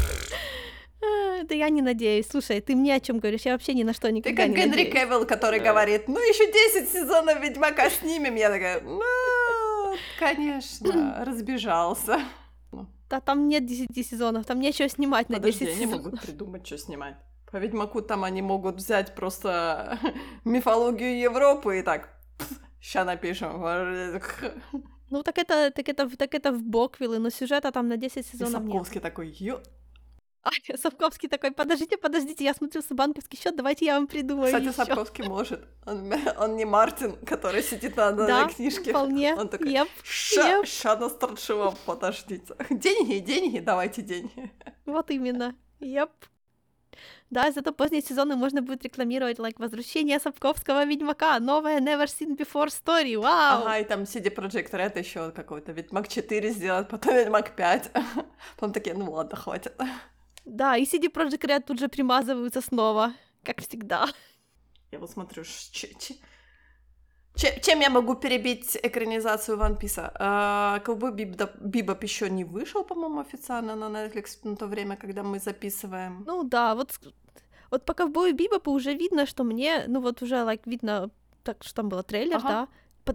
Да 1.00 1.54
я 1.54 1.68
не 1.68 1.80
надеюсь. 1.80 2.26
Слушай, 2.28 2.60
ты 2.60 2.74
мне 2.74 2.94
о 2.94 3.00
чем 3.00 3.20
говоришь? 3.20 3.42
Я 3.42 3.52
вообще 3.52 3.72
ни 3.72 3.84
на 3.84 3.94
что 3.94 4.10
никогда 4.10 4.46
не 4.46 4.54
Ты 4.54 4.62
как 4.62 4.70
Генри 4.70 4.84
Кевилл, 4.84 5.26
который 5.26 5.60
говорит, 5.60 6.08
ну 6.08 6.18
еще 6.18 6.50
10 6.50 6.90
сезонов 6.92 7.40
Ведьмака 7.40 7.88
снимем. 7.88 8.34
Я 8.34 8.50
такая, 8.50 8.80
ну, 8.80 9.00
конечно, 10.18 11.16
разбежался. 11.24 12.20
Да 13.10 13.20
там 13.20 13.48
нет 13.48 13.64
10 13.64 14.06
сезонов, 14.06 14.44
там 14.44 14.60
нечего 14.60 14.88
снимать 14.88 15.30
на 15.30 15.38
10 15.38 15.60
Подожди, 15.60 15.82
они 15.82 15.86
могут 15.86 16.20
придумать, 16.20 16.66
что 16.66 16.76
снимать. 16.76 17.16
По 17.50 17.56
Ведьмаку 17.56 18.02
там 18.02 18.24
они 18.24 18.42
могут 18.42 18.76
взять 18.76 19.14
просто 19.14 19.98
мифологию 20.44 21.18
Европы 21.18 21.78
и 21.78 21.82
так, 21.82 22.10
ща 22.80 23.04
напишем. 23.04 23.62
Ну 25.10 25.22
так 25.22 25.38
это, 25.38 25.70
так 25.70 25.88
это, 25.88 26.16
так 26.16 26.34
это 26.34 26.52
в 26.52 26.62
Боквиллы, 26.62 27.18
но 27.18 27.30
сюжета 27.30 27.72
там 27.72 27.88
на 27.88 27.96
10 27.96 28.26
сезонов 28.26 28.50
и 28.50 28.66
Сапковский 28.66 28.96
нет. 28.96 29.02
такой, 29.02 29.28
ё... 29.28 29.62
А, 30.42 30.50
Сапковский 30.76 31.28
такой, 31.28 31.50
подождите, 31.50 31.96
подождите, 31.96 32.44
я 32.44 32.54
смотрю 32.54 32.80
с 32.80 32.86
банковский 32.88 33.36
счет, 33.36 33.56
давайте 33.56 33.86
я 33.86 33.94
вам 33.94 34.06
придумаю 34.06 34.46
Кстати, 34.46 34.64
ещё. 34.64 34.72
Сапковский 34.72 35.24
может. 35.24 35.66
Он, 35.84 36.12
он 36.38 36.56
не 36.56 36.64
Мартин, 36.64 37.16
который 37.26 37.62
сидит 37.62 37.96
на, 37.96 38.10
на, 38.12 38.26
да, 38.26 38.44
на 38.44 38.48
книжке. 38.48 38.90
вполне. 38.90 39.34
Он 39.34 39.48
такой, 39.48 39.72
yep, 39.72 39.88
ща, 40.04 40.60
yep. 40.60 40.66
ща 40.66 40.96
настрочу 40.96 41.58
вам, 41.58 41.74
подождите. 41.84 42.54
Деньги, 42.70 43.18
деньги, 43.18 43.58
давайте 43.58 44.02
деньги. 44.02 44.52
Вот 44.86 45.10
именно, 45.10 45.54
yep. 45.80 46.10
Да, 47.30 47.52
зато 47.52 47.72
поздние 47.72 48.02
сезоны 48.02 48.36
можно 48.36 48.62
будет 48.62 48.84
рекламировать, 48.84 49.38
like, 49.38 49.56
возвращение 49.58 50.18
Сапковского 50.18 50.86
Ведьмака, 50.86 51.38
новая 51.40 51.78
Never 51.78 52.06
Seen 52.06 52.36
Before 52.38 52.68
Story, 52.68 53.18
вау! 53.18 53.62
Ага, 53.62 53.78
и 53.78 53.84
там 53.84 54.02
CD 54.02 54.34
Projekt 54.34 54.70
Red 54.70 54.98
еще 54.98 55.30
какой-то 55.32 55.72
Ведьмак 55.72 56.08
4 56.08 56.50
сделать, 56.50 56.88
потом 56.88 57.14
Ведьмак 57.14 57.54
5. 57.54 57.90
Потом 58.56 58.72
такие, 58.72 58.94
ну 58.96 59.12
ладно, 59.12 59.36
хватит. 59.36 59.74
Да, 60.44 60.76
и 60.76 60.84
CD 60.84 61.12
Projekt 61.12 61.46
Red 61.46 61.60
тут 61.60 61.78
же 61.78 61.88
примазываются 61.88 62.60
снова, 62.60 63.12
как 63.42 63.60
всегда. 63.60 64.06
Я 64.90 64.98
вот 64.98 65.10
смотрю, 65.10 65.44
чем 67.34 67.80
я 67.80 67.90
могу 67.90 68.14
перебить 68.16 68.76
экранизацию 68.82 69.58
One 69.58 69.78
Piece? 69.78 70.10
А, 70.14 70.80
Ковбой 70.80 71.12
Бибоп 71.12 72.02
еще 72.02 72.30
не 72.30 72.44
вышел, 72.44 72.84
по-моему, 72.84 73.20
официально 73.20 73.76
на 73.76 73.84
Netflix 73.84 74.38
на 74.42 74.56
то 74.56 74.66
время, 74.66 74.96
когда 74.96 75.22
мы 75.22 75.38
записываем. 75.38 76.24
Ну 76.26 76.42
да, 76.42 76.74
вот, 76.74 76.98
вот 77.70 77.84
по 77.84 77.94
Ковбою 77.94 78.34
Бибопу 78.34 78.72
уже 78.72 78.94
видно, 78.94 79.26
что 79.26 79.44
мне, 79.44 79.84
ну 79.86 80.00
вот 80.00 80.22
уже 80.22 80.34
like, 80.34 80.62
видно, 80.64 81.10
так 81.44 81.62
что 81.62 81.74
там 81.74 81.88
был 81.88 82.02
трейлер, 82.02 82.36
ага. 82.36 82.48
да, 82.48 82.68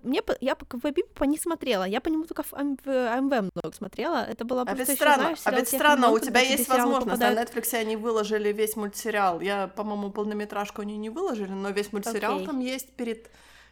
мне, 0.04 0.22
я 0.42 0.56
по 0.56 0.66
Бибопа 0.92 1.26
не 1.26 1.38
смотрела, 1.38 1.84
я 1.84 2.02
по 2.02 2.10
нему 2.10 2.26
только 2.26 2.44
в 2.44 2.54
АМВ 2.54 2.86
много 2.86 3.76
смотрела, 3.76 4.24
это 4.24 4.46
было 4.46 4.62
а 4.62 4.66
просто 4.66 4.86
ведь 4.86 4.96
странно, 4.96 5.24
знаешь, 5.24 5.40
а 5.44 5.52
ведь 5.52 5.68
странно, 5.68 6.10
у 6.10 6.20
тебя 6.20 6.42
есть 6.42 6.68
возможность, 6.68 7.06
попадают... 7.06 7.40
на 7.40 7.44
Netflix 7.44 7.74
они 7.74 7.96
выложили 7.96 8.52
весь 8.52 8.76
мультсериал, 8.76 9.42
я, 9.42 9.68
по-моему, 9.68 10.12
полнометражку 10.12 10.82
они 10.82 10.98
не 10.98 11.10
выложили, 11.10 11.52
но 11.52 11.70
весь 11.70 11.92
мультсериал 11.92 12.40
okay. 12.40 12.46
там 12.46 12.60
есть 12.60 12.94
перед, 12.96 13.30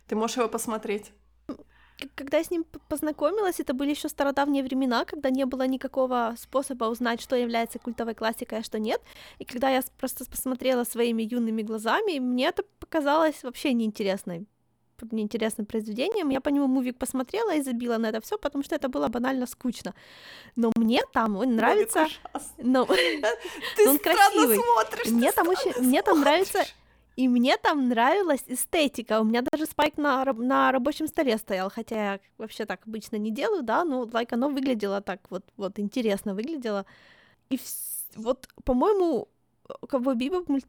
ты 0.07 0.15
можешь 0.15 0.37
его 0.37 0.47
посмотреть. 0.47 1.11
когда 2.15 2.37
я 2.37 2.43
с 2.43 2.51
ним 2.51 2.65
познакомилась, 2.89 3.59
это 3.59 3.73
были 3.73 3.91
еще 3.91 4.09
стародавние 4.09 4.63
времена, 4.63 5.05
когда 5.05 5.29
не 5.29 5.45
было 5.45 5.67
никакого 5.67 6.35
способа 6.37 6.85
узнать, 6.85 7.21
что 7.21 7.35
является 7.35 7.79
культовой 7.79 8.15
классикой, 8.15 8.59
а 8.59 8.63
что 8.63 8.79
нет. 8.79 9.01
И 9.39 9.45
когда 9.45 9.69
я 9.69 9.81
просто 9.97 10.25
посмотрела 10.25 10.83
своими 10.83 11.23
юными 11.23 11.61
глазами, 11.61 12.19
мне 12.19 12.47
это 12.47 12.63
показалось 12.79 13.43
вообще 13.43 13.73
неинтересной 13.73 14.47
неинтересным 15.11 15.65
произведением. 15.65 16.29
Я 16.29 16.41
по 16.41 16.49
нему 16.49 16.67
мувик 16.67 16.97
посмотрела 16.97 17.55
и 17.55 17.61
забила 17.61 17.97
на 17.97 18.07
это 18.07 18.21
все, 18.21 18.37
потому 18.37 18.63
что 18.63 18.75
это 18.75 18.89
было 18.89 19.07
банально 19.07 19.47
скучно. 19.47 19.93
Но 20.55 20.71
мне 20.75 21.01
там 21.13 21.37
он 21.37 21.55
нравится. 21.55 22.07
Но 22.57 22.81
он 23.87 23.97
красивый. 23.99 24.59
Мне 25.11 25.31
там 25.31 25.47
очень, 25.47 25.73
мне 25.81 26.01
там 26.01 26.21
нравится 26.21 26.63
и 27.17 27.27
мне 27.27 27.57
там 27.57 27.89
нравилась 27.89 28.43
эстетика. 28.47 29.19
У 29.21 29.23
меня 29.23 29.41
даже 29.41 29.65
спайк 29.65 29.97
на, 29.97 30.23
на 30.25 30.71
рабочем 30.71 31.07
столе 31.07 31.37
стоял, 31.37 31.69
хотя 31.69 32.13
я 32.13 32.19
вообще 32.37 32.65
так 32.65 32.87
обычно 32.87 33.17
не 33.17 33.31
делаю, 33.31 33.63
да, 33.63 33.83
но 33.83 34.05
like, 34.05 34.29
оно 34.31 34.49
выглядело 34.49 35.01
так 35.01 35.19
вот, 35.29 35.43
вот 35.57 35.77
интересно 35.79 36.33
выглядело. 36.33 36.85
И 37.49 37.57
в... 37.57 37.63
вот, 38.15 38.47
по-моему, 38.63 39.27
Ковбой 39.87 40.15
Бибоп 40.15 40.49
мульт... 40.49 40.65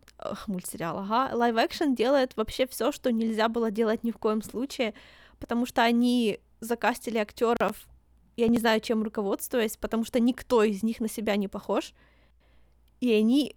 Мультсериал, 0.47 0.99
ага, 0.99 1.35
live-action 1.35 1.95
делает 1.95 2.37
вообще 2.37 2.67
все, 2.67 2.93
что 2.93 3.13
нельзя 3.13 3.49
было 3.49 3.71
делать 3.71 4.05
ни 4.05 4.11
в 4.11 4.19
коем 4.19 4.43
случае, 4.43 4.95
потому 5.39 5.67
что 5.67 5.83
они 5.83 6.41
закастили 6.61 7.19
актеров, 7.19 7.87
я 8.37 8.49
не 8.49 8.59
знаю, 8.59 8.81
чем 8.81 9.03
руководствуясь, 9.03 9.77
потому 9.77 10.05
что 10.05 10.21
никто 10.21 10.63
из 10.63 10.83
них 10.83 11.01
на 11.01 11.09
себя 11.09 11.37
не 11.37 11.49
похож, 11.49 11.93
и 13.01 13.13
они 13.13 13.57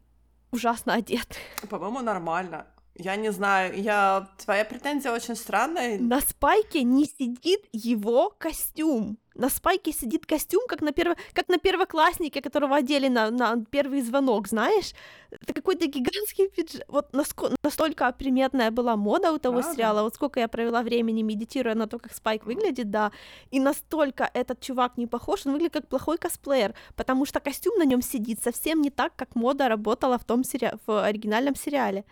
ужасно 0.51 0.93
одеты. 0.93 1.37
По-моему, 1.69 2.01
нормально. 2.01 2.67
Я 2.97 3.17
не 3.17 3.31
знаю, 3.31 3.81
я... 3.81 4.29
Твоя 4.37 4.63
претензия 4.63 5.11
очень 5.11 5.35
странная. 5.35 5.99
На 5.99 6.21
Спайке 6.21 6.83
не 6.83 7.05
сидит 7.05 7.61
его 7.73 8.33
костюм. 8.37 9.17
На 9.33 9.49
Спайке 9.49 9.91
сидит 9.91 10.25
костюм, 10.25 10.61
как 10.65 10.81
на, 10.81 10.93
перво... 10.93 11.17
как 11.33 11.49
на 11.49 11.57
первокласснике, 11.57 12.41
которого 12.41 12.77
одели 12.77 13.09
на, 13.09 13.31
на 13.31 13.65
первый 13.69 14.01
звонок, 14.01 14.47
знаешь? 14.47 14.93
Это 15.29 15.53
какой-то 15.53 15.87
гигантский 15.87 16.47
пиджак. 16.47 16.85
Вот 16.87 17.11
наско... 17.11 17.49
настолько 17.63 18.09
приметная 18.13 18.71
была 18.71 18.95
мода 18.95 19.33
у 19.33 19.39
того 19.39 19.59
Правда? 19.59 19.75
сериала, 19.75 20.03
вот 20.03 20.15
сколько 20.15 20.39
я 20.39 20.47
провела 20.47 20.81
времени, 20.81 21.21
медитируя 21.21 21.75
на 21.75 21.87
то, 21.87 21.99
как 21.99 22.13
Спайк 22.13 22.45
выглядит, 22.45 22.89
да, 22.91 23.11
и 23.51 23.59
настолько 23.59 24.29
этот 24.33 24.61
чувак 24.61 24.97
не 24.97 25.05
похож, 25.05 25.45
он 25.45 25.51
выглядит 25.51 25.73
как 25.73 25.89
плохой 25.89 26.17
косплеер, 26.17 26.73
потому 26.95 27.25
что 27.25 27.41
костюм 27.41 27.77
на 27.77 27.83
нем 27.83 28.01
сидит 28.01 28.41
совсем 28.41 28.81
не 28.81 28.89
так, 28.89 29.17
как 29.17 29.35
мода 29.35 29.67
работала 29.67 30.17
в 30.17 30.23
том 30.23 30.45
сери... 30.45 30.71
в 30.87 31.05
оригинальном 31.05 31.55
сериале. 31.55 32.05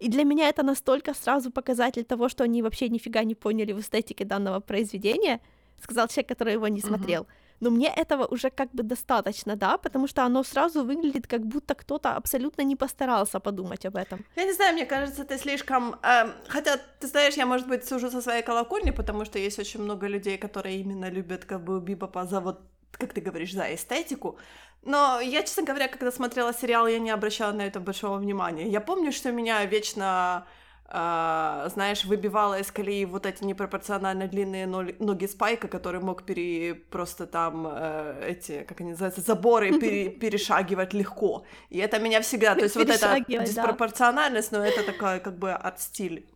И 0.00 0.08
для 0.08 0.24
меня 0.24 0.48
это 0.48 0.62
настолько 0.62 1.14
сразу 1.14 1.50
показатель 1.50 2.04
того, 2.04 2.28
что 2.28 2.44
они 2.44 2.62
вообще 2.62 2.88
нифига 2.88 3.22
не 3.24 3.34
поняли 3.34 3.72
в 3.72 3.78
эстетике 3.78 4.24
данного 4.24 4.60
произведения, 4.60 5.40
сказал 5.82 6.08
человек, 6.08 6.28
который 6.28 6.54
его 6.54 6.68
не 6.68 6.80
смотрел. 6.80 7.22
Uh-huh. 7.22 7.60
Но 7.60 7.70
мне 7.70 7.88
этого 7.88 8.26
уже 8.26 8.50
как 8.50 8.70
бы 8.72 8.82
достаточно, 8.82 9.56
да, 9.56 9.76
потому 9.76 10.08
что 10.08 10.24
оно 10.24 10.42
сразу 10.42 10.82
выглядит, 10.82 11.26
как 11.26 11.46
будто 11.46 11.74
кто-то 11.74 12.16
абсолютно 12.16 12.62
не 12.62 12.76
постарался 12.76 13.38
подумать 13.38 13.86
об 13.86 13.96
этом. 13.96 14.24
Я 14.36 14.44
не 14.44 14.52
знаю, 14.52 14.72
мне 14.72 14.86
кажется, 14.86 15.24
ты 15.24 15.38
слишком... 15.38 15.94
Э, 16.02 16.32
хотя, 16.48 16.78
ты 17.00 17.06
знаешь, 17.06 17.36
я, 17.36 17.46
может 17.46 17.68
быть, 17.68 17.84
сужу 17.84 18.10
со 18.10 18.22
своей 18.22 18.42
колокольни, 18.42 18.92
потому 18.92 19.26
что 19.26 19.38
есть 19.38 19.58
очень 19.58 19.82
много 19.82 20.08
людей, 20.08 20.38
которые 20.38 20.80
именно 20.80 21.10
любят 21.10 21.44
как 21.44 21.62
бы 21.62 21.80
Бибопа 21.80 22.24
за 22.24 22.40
вот 22.40 22.60
как 22.92 23.14
ты 23.14 23.20
говоришь, 23.20 23.54
за 23.54 23.74
эстетику. 23.74 24.36
Но 24.82 25.20
я, 25.20 25.42
честно 25.42 25.62
говоря, 25.62 25.88
когда 25.88 26.10
смотрела 26.10 26.54
сериал, 26.54 26.86
я 26.86 26.98
не 26.98 27.10
обращала 27.10 27.52
на 27.52 27.62
это 27.62 27.80
большого 27.80 28.16
внимания. 28.18 28.68
Я 28.68 28.80
помню, 28.80 29.12
что 29.12 29.30
меня 29.30 29.62
вечно, 29.66 30.46
э, 30.88 31.68
знаешь, 31.74 32.04
выбивало 32.04 32.58
из 32.58 32.70
колеи 32.70 33.04
вот 33.04 33.26
эти 33.26 33.44
непропорционально 33.44 34.26
длинные 34.26 34.66
ноги 34.66 35.26
Спайка, 35.26 35.68
который 35.68 36.00
мог 36.00 36.24
пере, 36.24 36.74
просто 36.74 37.26
там 37.26 37.66
э, 37.70 38.30
эти, 38.30 38.62
как 38.62 38.80
они 38.80 38.90
называются, 38.90 39.20
заборы 39.20 39.78
пере, 39.78 40.08
перешагивать 40.08 40.94
легко. 40.94 41.44
И 41.68 41.78
это 41.78 41.98
меня 41.98 42.22
всегда, 42.22 42.54
то 42.54 42.62
есть 42.62 42.76
вот 42.76 42.88
эта 42.88 43.20
диспропорциональность, 43.28 44.50
но 44.50 44.64
это 44.64 44.82
такая 44.82 45.20
как 45.20 45.38
бы 45.38 45.52
арт-стиль 45.52 46.26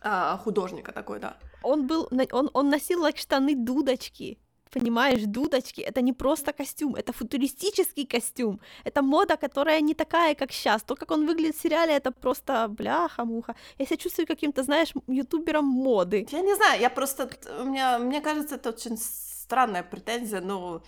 а, 0.00 0.36
художника 0.38 0.92
такой, 0.92 1.18
да. 1.18 1.36
Он 1.62 1.86
был, 1.86 2.08
он, 2.32 2.50
он 2.52 2.70
носил 2.70 3.04
like, 3.04 3.18
штаны 3.18 3.54
дудочки. 3.54 4.38
Понимаешь, 4.70 5.22
дудочки, 5.24 5.80
это 5.80 6.00
не 6.02 6.12
просто 6.12 6.52
костюм, 6.52 6.94
это 6.94 7.12
футуристический 7.12 8.06
костюм. 8.06 8.60
Это 8.84 9.02
мода, 9.02 9.36
которая 9.36 9.80
не 9.80 9.94
такая, 9.94 10.34
как 10.34 10.52
сейчас. 10.52 10.82
То, 10.82 10.96
как 10.96 11.10
он 11.10 11.26
выглядит 11.26 11.56
в 11.56 11.62
сериале, 11.62 11.94
это 11.94 12.10
просто 12.10 12.68
бляха-муха. 12.68 13.54
Я 13.78 13.86
себя 13.86 13.96
чувствую 13.96 14.26
каким-то, 14.26 14.62
знаешь, 14.62 14.92
ютубером 15.06 15.64
моды. 15.64 16.26
Я 16.30 16.40
не 16.40 16.54
знаю, 16.54 16.80
я 16.80 16.90
просто... 16.90 17.30
У 17.60 17.64
меня, 17.64 17.98
мне 17.98 18.20
кажется, 18.20 18.56
это 18.56 18.70
очень 18.70 18.96
странная 18.96 19.82
претензия, 19.82 20.40
но 20.40 20.82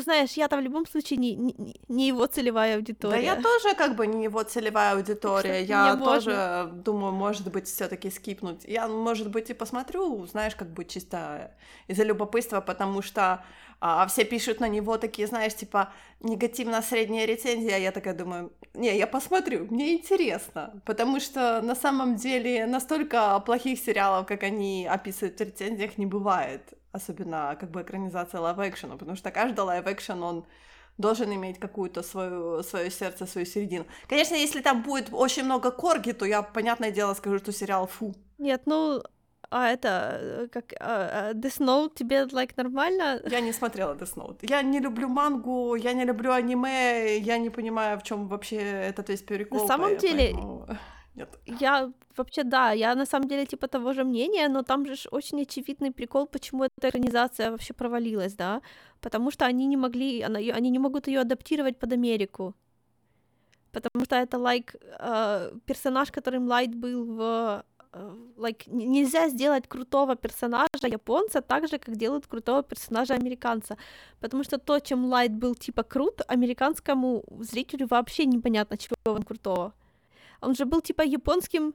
знаешь, 0.00 0.32
я 0.32 0.48
там 0.48 0.60
в 0.60 0.62
любом 0.62 0.86
случае 0.86 1.18
не, 1.18 1.34
не, 1.34 1.80
не 1.88 2.08
его 2.08 2.26
целевая 2.26 2.76
аудитория. 2.76 3.16
Да, 3.16 3.18
я 3.18 3.42
тоже 3.42 3.74
как 3.76 3.94
бы 3.96 4.06
не 4.06 4.24
его 4.24 4.42
целевая 4.42 4.94
аудитория. 4.94 5.62
Я 5.62 5.96
тоже 5.96 6.30
можно. 6.30 6.82
думаю, 6.84 7.12
может 7.12 7.50
быть, 7.50 7.66
все-таки 7.66 8.10
скипнуть. 8.10 8.64
Я, 8.64 8.88
может 8.88 9.30
быть, 9.30 9.50
и 9.50 9.54
посмотрю, 9.54 10.26
знаешь, 10.26 10.56
как 10.56 10.72
бы 10.72 10.84
чисто 10.84 11.52
из-за 11.86 12.04
любопытства, 12.04 12.60
потому 12.60 13.02
что 13.02 13.44
а, 13.80 14.06
все 14.06 14.24
пишут 14.24 14.60
на 14.60 14.68
него 14.68 14.98
такие, 14.98 15.28
знаешь, 15.28 15.54
типа 15.54 15.92
негативно-средняя 16.20 17.26
рецензия, 17.26 17.76
а 17.76 17.78
я 17.78 17.92
такая 17.92 18.14
думаю, 18.14 18.52
не, 18.74 18.96
я 18.96 19.06
посмотрю, 19.06 19.66
мне 19.70 19.94
интересно, 19.94 20.80
потому 20.84 21.20
что 21.20 21.60
на 21.62 21.74
самом 21.74 22.16
деле 22.16 22.66
настолько 22.66 23.38
плохих 23.40 23.78
сериалов, 23.78 24.26
как 24.26 24.42
они 24.42 24.86
описывают 24.90 25.38
в 25.38 25.42
рецензиях, 25.42 25.98
не 25.98 26.06
бывает 26.06 26.74
особенно 26.92 27.56
как 27.60 27.70
бы 27.70 27.82
экранизация 27.82 28.40
live-action 28.40 28.87
а, 28.87 28.96
потому 28.96 29.16
что 29.16 29.30
каждый 29.30 29.60
live-action, 29.60 30.22
он 30.22 30.46
должен 30.96 31.32
иметь 31.32 31.58
какую-то 31.58 32.02
свою, 32.02 32.62
свое 32.62 32.90
сердце, 32.90 33.26
свою 33.26 33.46
середину. 33.46 33.86
Конечно, 34.08 34.34
если 34.34 34.60
там 34.60 34.82
будет 34.82 35.08
очень 35.12 35.44
много 35.44 35.70
корги, 35.70 36.12
то 36.12 36.26
я, 36.26 36.42
понятное 36.42 36.90
дело, 36.90 37.14
скажу, 37.14 37.38
что 37.38 37.52
сериал 37.52 37.86
фу. 37.86 38.14
Нет, 38.38 38.62
ну, 38.66 39.02
а 39.50 39.68
это, 39.68 39.88
э, 40.20 40.48
как, 40.48 40.74
а, 40.80 41.32
Death 41.32 41.60
Note 41.60 41.94
тебе, 41.94 42.26
like, 42.26 42.52
нормально? 42.56 43.20
Я 43.30 43.40
не 43.40 43.52
смотрела 43.52 43.94
Death 43.94 44.14
Note. 44.16 44.38
Я 44.42 44.62
не 44.62 44.80
люблю 44.80 45.08
мангу, 45.08 45.74
я 45.76 45.94
не 45.94 46.04
люблю 46.04 46.32
аниме, 46.32 47.18
я 47.18 47.38
не 47.38 47.50
понимаю, 47.50 47.98
в 47.98 48.02
чем 48.02 48.28
вообще 48.28 48.56
этот 48.56 49.08
весь 49.08 49.22
прикол. 49.22 49.60
На 49.60 49.66
самом 49.66 49.96
деле... 49.96 50.32
Поэтому... 50.32 50.66
Нет. 51.14 51.38
Я 51.60 51.90
вообще, 52.16 52.44
да, 52.44 52.72
я 52.72 52.94
на 52.94 53.06
самом 53.06 53.28
деле 53.28 53.46
типа 53.46 53.66
того 53.66 53.92
же 53.92 54.04
мнения, 54.04 54.48
но 54.48 54.62
там 54.62 54.86
же 54.86 54.94
очень 55.10 55.42
очевидный 55.42 55.90
прикол, 55.90 56.26
почему 56.26 56.64
эта 56.64 56.88
организация 56.88 57.50
вообще 57.50 57.74
провалилась, 57.74 58.34
да, 58.34 58.60
потому 59.00 59.32
что 59.32 59.46
они 59.46 59.66
не 59.66 59.76
могли, 59.76 60.22
она, 60.22 60.38
они 60.38 60.70
не 60.70 60.78
могут 60.78 61.08
ее 61.08 61.20
адаптировать 61.20 61.78
под 61.78 61.92
Америку, 61.92 62.54
потому 63.72 64.04
что 64.04 64.14
это, 64.14 64.36
like, 64.36 64.76
э, 65.00 65.52
персонаж, 65.66 66.12
которым 66.12 66.46
Лайт 66.46 66.74
был 66.74 67.04
в 67.04 67.64
like, 67.92 68.62
нельзя 68.66 69.28
сделать 69.28 69.68
крутого 69.68 70.16
персонажа 70.16 70.86
японца 70.86 71.40
так 71.40 71.68
же, 71.68 71.78
как 71.78 71.96
делают 71.96 72.26
крутого 72.26 72.62
персонажа 72.62 73.14
американца. 73.14 73.76
Потому 74.20 74.44
что 74.44 74.58
то, 74.58 74.80
чем 74.80 75.06
Лайт 75.06 75.32
был 75.32 75.54
типа 75.54 75.82
крут, 75.82 76.20
американскому 76.28 77.24
зрителю 77.40 77.86
вообще 77.86 78.26
непонятно, 78.26 78.76
чего 78.76 78.96
он 79.04 79.22
крутого. 79.22 79.72
Он 80.40 80.54
же 80.54 80.64
был 80.64 80.80
типа 80.80 81.02
японским 81.02 81.74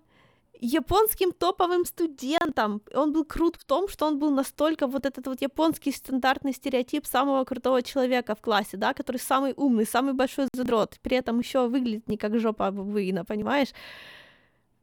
японским 0.63 1.31
топовым 1.31 1.85
студентом. 1.85 2.81
Он 2.95 3.11
был 3.11 3.25
крут 3.25 3.57
в 3.57 3.65
том, 3.65 3.89
что 3.89 4.07
он 4.07 4.19
был 4.19 4.31
настолько 4.31 4.87
вот 4.87 5.05
этот 5.05 5.27
вот 5.27 5.41
японский 5.41 5.91
стандартный 5.91 6.53
стереотип 6.53 7.05
самого 7.05 7.43
крутого 7.43 7.81
человека 7.81 8.33
в 8.33 8.41
классе, 8.41 8.77
да, 8.77 8.93
который 8.93 9.17
самый 9.17 9.53
умный, 9.57 9.85
самый 9.85 10.13
большой 10.13 10.47
задрот, 10.53 10.99
при 11.01 11.17
этом 11.17 11.39
еще 11.39 11.67
выглядит 11.67 12.07
не 12.07 12.17
как 12.17 12.39
жопа 12.39 12.71
Бабуина, 12.71 13.25
понимаешь? 13.25 13.73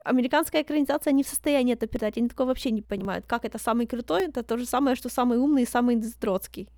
Американская 0.05 0.63
экранизация 0.63 1.13
не 1.13 1.23
в 1.23 1.29
состоянии 1.29 1.75
это 1.75 1.87
передать, 1.87 2.17
они 2.17 2.29
такого 2.29 2.49
вообще 2.49 2.71
не 2.71 2.83
понимают. 2.83 3.27
Как 3.27 3.45
это 3.45 3.59
самый 3.59 3.87
крутой, 3.87 4.29
это 4.29 4.43
то 4.43 4.57
же 4.57 4.67
самое, 4.67 4.97
что 4.97 5.09
самый 5.09 5.39
умный 5.39 5.63
и 5.63 5.67
самый 5.67 6.01
задротский. 6.01 6.69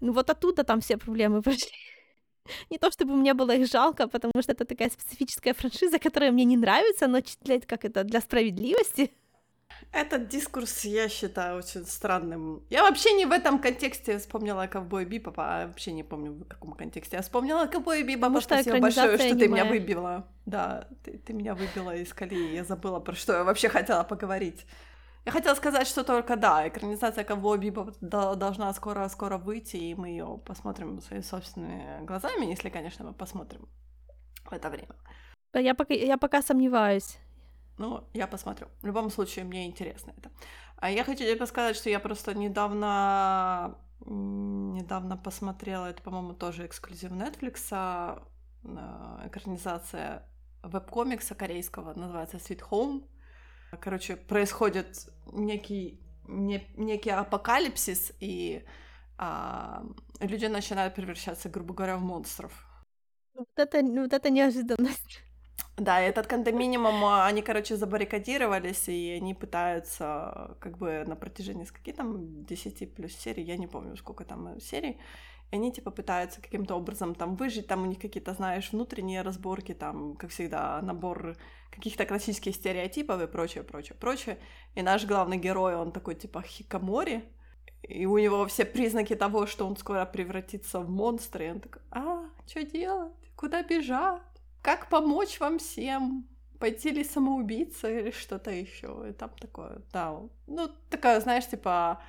Ну 0.00 0.12
вот 0.12 0.30
оттуда 0.30 0.64
там 0.64 0.80
все 0.80 0.96
проблемы 0.96 1.42
пошли. 1.42 1.70
Не 2.70 2.78
то 2.78 2.90
чтобы 2.90 3.14
мне 3.14 3.34
было 3.34 3.54
их 3.54 3.66
жалко, 3.70 4.08
потому 4.08 4.42
что 4.42 4.52
это 4.52 4.64
такая 4.64 4.90
специфическая 4.90 5.54
франшиза, 5.54 5.98
которая 5.98 6.32
мне 6.32 6.44
не 6.44 6.56
нравится, 6.56 7.06
но 7.06 7.20
для, 7.42 7.60
как 7.60 7.84
это, 7.84 8.04
для 8.04 8.20
справедливости. 8.20 9.12
Этот 9.92 10.28
дискурс 10.28 10.84
я 10.84 11.08
считаю 11.08 11.58
очень 11.58 11.84
странным. 11.84 12.62
Я 12.70 12.82
вообще 12.82 13.12
не 13.12 13.26
в 13.26 13.32
этом 13.32 13.58
контексте 13.58 14.18
вспомнила 14.18 14.66
Ковбой 14.66 15.04
Бипопа, 15.04 15.44
а 15.46 15.66
вообще 15.66 15.92
не 15.92 16.04
помню 16.04 16.32
в 16.32 16.44
каком 16.44 16.72
контексте. 16.72 17.16
Я 17.16 17.22
вспомнила 17.22 17.66
Ковбой 17.66 18.02
Бипопа, 18.02 18.40
спасибо 18.40 18.78
большое, 18.78 19.18
что 19.18 19.36
ты 19.36 19.48
меня 19.48 19.64
выбила. 19.64 20.26
Да, 20.46 20.88
ты, 21.04 21.18
ты 21.18 21.32
меня 21.32 21.54
выбила 21.54 21.94
из 21.94 22.12
колеи, 22.12 22.54
я 22.54 22.64
забыла, 22.64 23.00
про 23.00 23.14
что 23.14 23.32
я 23.32 23.44
вообще 23.44 23.68
хотела 23.68 24.04
поговорить. 24.04 24.66
Я 25.26 25.32
хотела 25.32 25.54
сказать, 25.54 25.86
что 25.86 26.02
только 26.02 26.36
да, 26.36 26.66
экранизация 26.66 27.24
Ковбой 27.24 27.58
Биба 27.58 27.92
должна 28.00 28.72
скоро-скоро 28.72 29.36
выйти, 29.36 29.76
и 29.76 29.94
мы 29.94 30.08
ее 30.08 30.40
посмотрим 30.46 31.00
своими 31.02 31.22
собственными 31.22 32.04
глазами, 32.06 32.46
если, 32.46 32.70
конечно, 32.70 33.04
мы 33.04 33.12
посмотрим 33.12 33.68
в 34.44 34.52
это 34.52 34.70
время. 34.70 34.94
Я 35.54 35.74
пока, 35.74 35.94
я 35.94 36.16
пока 36.16 36.42
сомневаюсь. 36.42 37.18
Ну, 37.80 38.04
я 38.12 38.26
посмотрю. 38.26 38.66
В 38.82 38.86
любом 38.86 39.10
случае, 39.10 39.46
мне 39.46 39.66
интересно 39.66 40.12
это. 40.18 40.30
А 40.76 40.90
я 40.90 41.02
хочу 41.02 41.24
тебе 41.24 41.46
сказать, 41.46 41.76
что 41.76 41.88
я 41.88 41.98
просто 41.98 42.34
недавно 42.34 43.74
недавно 44.06 45.16
посмотрела, 45.16 45.86
это, 45.86 46.02
по-моему, 46.02 46.34
тоже 46.34 46.66
эксклюзив 46.66 47.10
Netflix, 47.12 47.68
а, 47.72 48.22
экранизация 49.26 50.22
веб-комикса 50.62 51.34
корейского, 51.34 51.94
называется 51.94 52.36
Sweet 52.36 52.62
Home. 52.70 53.02
Короче, 53.80 54.16
происходит 54.16 55.08
некий, 55.32 56.00
не, 56.28 56.66
некий 56.76 57.10
апокалипсис, 57.10 58.12
и 58.20 58.62
а, 59.16 59.84
люди 60.20 60.46
начинают 60.46 60.94
превращаться, 60.94 61.48
грубо 61.48 61.72
говоря, 61.72 61.96
в 61.96 62.02
монстров. 62.02 62.52
Вот 63.34 63.48
это, 63.56 63.82
вот 63.82 64.12
это 64.12 64.28
неожиданность. 64.30 65.22
Да, 65.76 66.00
этот 66.00 66.26
кондоминиум, 66.26 67.04
а, 67.04 67.26
они, 67.26 67.42
короче, 67.42 67.76
забаррикадировались, 67.76 68.88
и 68.88 69.12
они 69.12 69.34
пытаются, 69.34 70.56
как 70.60 70.76
бы, 70.76 71.04
на 71.06 71.16
протяжении, 71.16 71.64
скольки 71.64 71.92
там, 71.92 72.44
10 72.44 72.94
плюс 72.94 73.12
серий, 73.14 73.44
я 73.44 73.56
не 73.56 73.66
помню, 73.66 73.96
сколько 73.96 74.24
там 74.24 74.60
серий, 74.60 74.98
и 75.50 75.56
они, 75.56 75.72
типа, 75.72 75.90
пытаются 75.90 76.40
каким-то 76.40 76.76
образом 76.76 77.14
там 77.14 77.34
выжить, 77.34 77.66
там 77.66 77.82
у 77.82 77.86
них 77.86 77.98
какие-то, 77.98 78.34
знаешь, 78.34 78.72
внутренние 78.72 79.22
разборки, 79.22 79.74
там, 79.74 80.16
как 80.16 80.30
всегда, 80.30 80.80
набор 80.82 81.36
каких-то 81.70 82.04
классических 82.04 82.54
стереотипов 82.54 83.20
и 83.22 83.26
прочее, 83.26 83.64
прочее, 83.64 83.96
прочее. 83.98 84.38
И 84.74 84.82
наш 84.82 85.06
главный 85.06 85.38
герой, 85.38 85.76
он 85.76 85.92
такой, 85.92 86.14
типа, 86.14 86.42
хикамори, 86.42 87.24
и 87.82 88.06
у 88.06 88.18
него 88.18 88.46
все 88.46 88.64
признаки 88.64 89.16
того, 89.16 89.46
что 89.46 89.66
он 89.66 89.76
скоро 89.76 90.04
превратится 90.04 90.80
в 90.80 90.90
монстра, 90.90 91.46
и 91.46 91.50
он 91.50 91.60
такой, 91.60 91.82
а, 91.90 92.24
что 92.46 92.62
делать? 92.62 93.12
Куда 93.34 93.62
бежать? 93.62 94.22
Как 94.62 94.88
помочь 94.88 95.40
вам 95.40 95.58
всем? 95.58 96.28
Пойти 96.58 96.90
ли 96.90 97.04
самоубийца 97.04 97.90
или 97.90 98.10
что-то 98.10 98.50
еще? 98.50 99.06
И 99.08 99.12
там 99.12 99.30
такое, 99.40 99.80
да. 99.92 100.14
Ну, 100.46 100.70
такая, 100.90 101.20
знаешь, 101.20 101.48
типа 101.48 102.02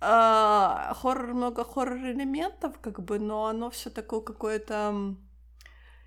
э, 0.00 0.92
хоррор, 0.94 1.34
много 1.34 1.64
хоррор-элементов, 1.64 2.78
как 2.80 3.00
бы, 3.00 3.20
но 3.20 3.46
оно 3.46 3.70
все 3.70 3.90
такое 3.90 4.20
какое-то... 4.20 5.14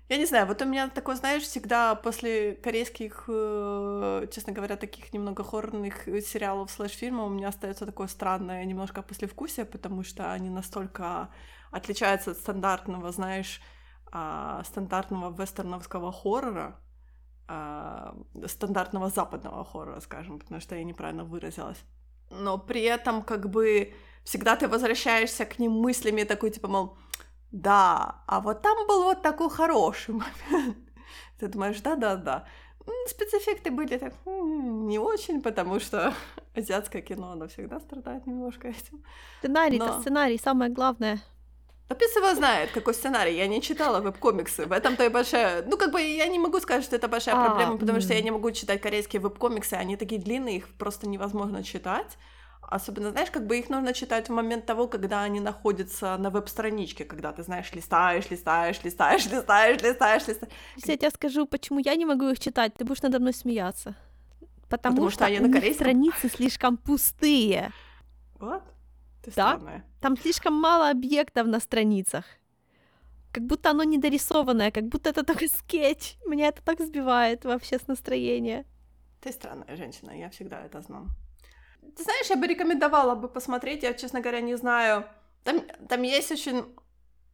Я 0.08 0.18
не 0.18 0.26
знаю, 0.26 0.46
вот 0.46 0.60
у 0.60 0.66
меня 0.66 0.90
такое, 0.90 1.16
знаешь, 1.16 1.44
всегда 1.44 1.94
после 1.94 2.54
корейских, 2.56 3.24
э, 3.28 4.26
честно 4.30 4.52
говоря, 4.52 4.76
таких 4.76 5.14
немного 5.14 5.42
хоррорных 5.42 6.04
сериалов 6.04 6.70
слэш-фильмов 6.70 7.28
у 7.28 7.30
меня 7.30 7.48
остается 7.48 7.86
такое 7.86 8.08
странное 8.08 8.62
немножко 8.66 9.00
послевкусие, 9.00 9.64
потому 9.64 10.02
что 10.04 10.30
они 10.32 10.50
настолько 10.50 11.30
отличаются 11.70 12.32
от 12.32 12.36
стандартного, 12.36 13.10
знаешь, 13.12 13.62
а, 14.12 14.62
стандартного 14.64 15.34
вестерновского 15.34 16.12
хоррора, 16.12 16.78
а, 17.48 18.14
стандартного 18.46 19.08
западного 19.08 19.64
хоррора, 19.64 20.00
скажем, 20.00 20.38
потому 20.38 20.60
что 20.60 20.74
я 20.74 20.84
неправильно 20.84 21.24
выразилась. 21.24 21.82
Но 22.30 22.58
при 22.58 22.82
этом 22.82 23.22
как 23.22 23.48
бы 23.48 23.94
всегда 24.24 24.56
ты 24.56 24.68
возвращаешься 24.68 25.44
к 25.44 25.58
ним 25.58 25.72
мыслями 25.72 26.24
такой, 26.24 26.50
типа, 26.50 26.68
мол, 26.68 26.96
да, 27.50 28.22
а 28.26 28.40
вот 28.40 28.62
там 28.62 28.86
был 28.86 29.02
вот 29.04 29.22
такой 29.22 29.50
хороший 29.50 30.14
момент. 30.14 30.78
Ты 31.38 31.48
думаешь, 31.48 31.80
да-да-да. 31.80 32.46
Спецэффекты 33.06 33.70
были 33.70 33.98
так 33.98 34.14
не 34.26 34.98
очень, 34.98 35.40
потому 35.42 35.80
что 35.80 36.14
азиатское 36.54 37.02
кино, 37.02 37.32
оно 37.32 37.46
всегда 37.46 37.80
страдает 37.80 38.26
немножко 38.26 38.68
этим. 38.68 39.04
Сценарий, 39.38 39.78
Но... 39.78 40.00
сценарий, 40.00 40.38
самое 40.38 40.70
главное. 40.70 41.20
Опис 41.88 42.16
его 42.16 42.34
знает, 42.34 42.70
какой 42.70 42.94
сценарий. 42.94 43.36
Я 43.36 43.46
не 43.46 43.60
читала 43.60 44.00
веб-комиксы. 44.00 44.66
В 44.66 44.72
этом-то 44.72 45.04
и 45.04 45.08
большая... 45.08 45.62
Ну, 45.66 45.76
как 45.76 45.92
бы 45.92 46.00
я 46.00 46.26
не 46.28 46.38
могу 46.38 46.58
сказать, 46.60 46.84
что 46.84 46.96
это 46.96 47.08
большая 47.08 47.34
а, 47.34 47.44
проблема, 47.44 47.76
потому 47.76 48.00
что 48.00 48.14
я 48.14 48.22
не 48.22 48.30
могу 48.30 48.50
читать 48.52 48.80
корейские 48.80 49.20
веб-комиксы. 49.20 49.74
Они 49.74 49.96
такие 49.96 50.20
длинные, 50.20 50.56
их 50.56 50.68
просто 50.78 51.06
невозможно 51.06 51.62
читать. 51.62 52.16
Особенно, 52.62 53.10
знаешь, 53.10 53.30
как 53.30 53.46
бы 53.46 53.58
их 53.58 53.68
нужно 53.68 53.92
читать 53.92 54.30
в 54.30 54.32
момент 54.32 54.64
того, 54.64 54.86
когда 54.86 55.22
они 55.22 55.40
находятся 55.40 56.16
на 56.16 56.30
веб-страничке, 56.30 57.04
когда 57.04 57.32
ты, 57.32 57.42
знаешь, 57.42 57.70
листаешь, 57.72 58.30
листаешь, 58.30 58.82
листаешь, 58.82 59.26
листаешь, 59.26 59.82
листаешь, 59.82 60.26
листаешь. 60.26 60.52
Если 60.76 60.92
я 60.92 60.96
тебе 60.96 61.10
скажу, 61.10 61.46
почему 61.46 61.80
я 61.80 61.94
не 61.96 62.06
могу 62.06 62.30
их 62.30 62.38
читать, 62.40 62.72
ты 62.74 62.86
будешь 62.86 63.02
надо 63.02 63.18
мной 63.18 63.34
смеяться. 63.34 63.94
Потому, 64.70 64.96
Потому 64.96 65.10
что, 65.10 65.16
что 65.16 65.24
они 65.26 65.40
на 65.40 65.52
корейском... 65.52 65.74
страницы 65.74 66.30
слишком 66.30 66.78
пустые. 66.78 67.72
Вот. 68.38 68.62
Ты 69.22 69.30
да? 69.30 69.52
Странная. 69.54 69.84
Там 70.00 70.16
слишком 70.16 70.54
мало 70.54 70.90
объектов 70.90 71.46
на 71.46 71.60
страницах. 71.60 72.24
Как 73.32 73.44
будто 73.44 73.70
оно 73.70 73.84
недорисованное, 73.84 74.70
как 74.70 74.84
будто 74.88 75.10
это 75.10 75.22
такой 75.22 75.48
скетч. 75.48 76.16
Меня 76.26 76.48
это 76.48 76.62
так 76.62 76.80
сбивает 76.80 77.44
вообще 77.44 77.78
с 77.78 77.86
настроения. 77.88 78.64
Ты 79.20 79.32
странная 79.32 79.76
женщина, 79.76 80.10
я 80.10 80.28
всегда 80.28 80.60
это 80.60 80.82
знала. 80.82 81.06
Ты 81.96 82.02
знаешь, 82.02 82.30
я 82.30 82.36
бы 82.36 82.46
рекомендовала 82.46 83.14
бы 83.14 83.28
посмотреть, 83.28 83.82
я, 83.82 83.94
честно 83.94 84.20
говоря, 84.20 84.40
не 84.40 84.56
знаю. 84.56 85.04
Там, 85.44 85.60
там 85.88 86.02
есть 86.02 86.32
очень... 86.32 86.64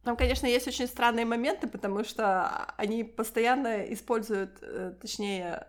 Там, 0.03 0.15
конечно, 0.15 0.47
есть 0.47 0.67
очень 0.67 0.87
странные 0.87 1.25
моменты, 1.25 1.67
потому 1.67 2.03
что 2.03 2.65
они 2.77 3.03
постоянно 3.03 3.93
используют, 3.93 4.57
э, 4.61 4.93
точнее, 5.01 5.67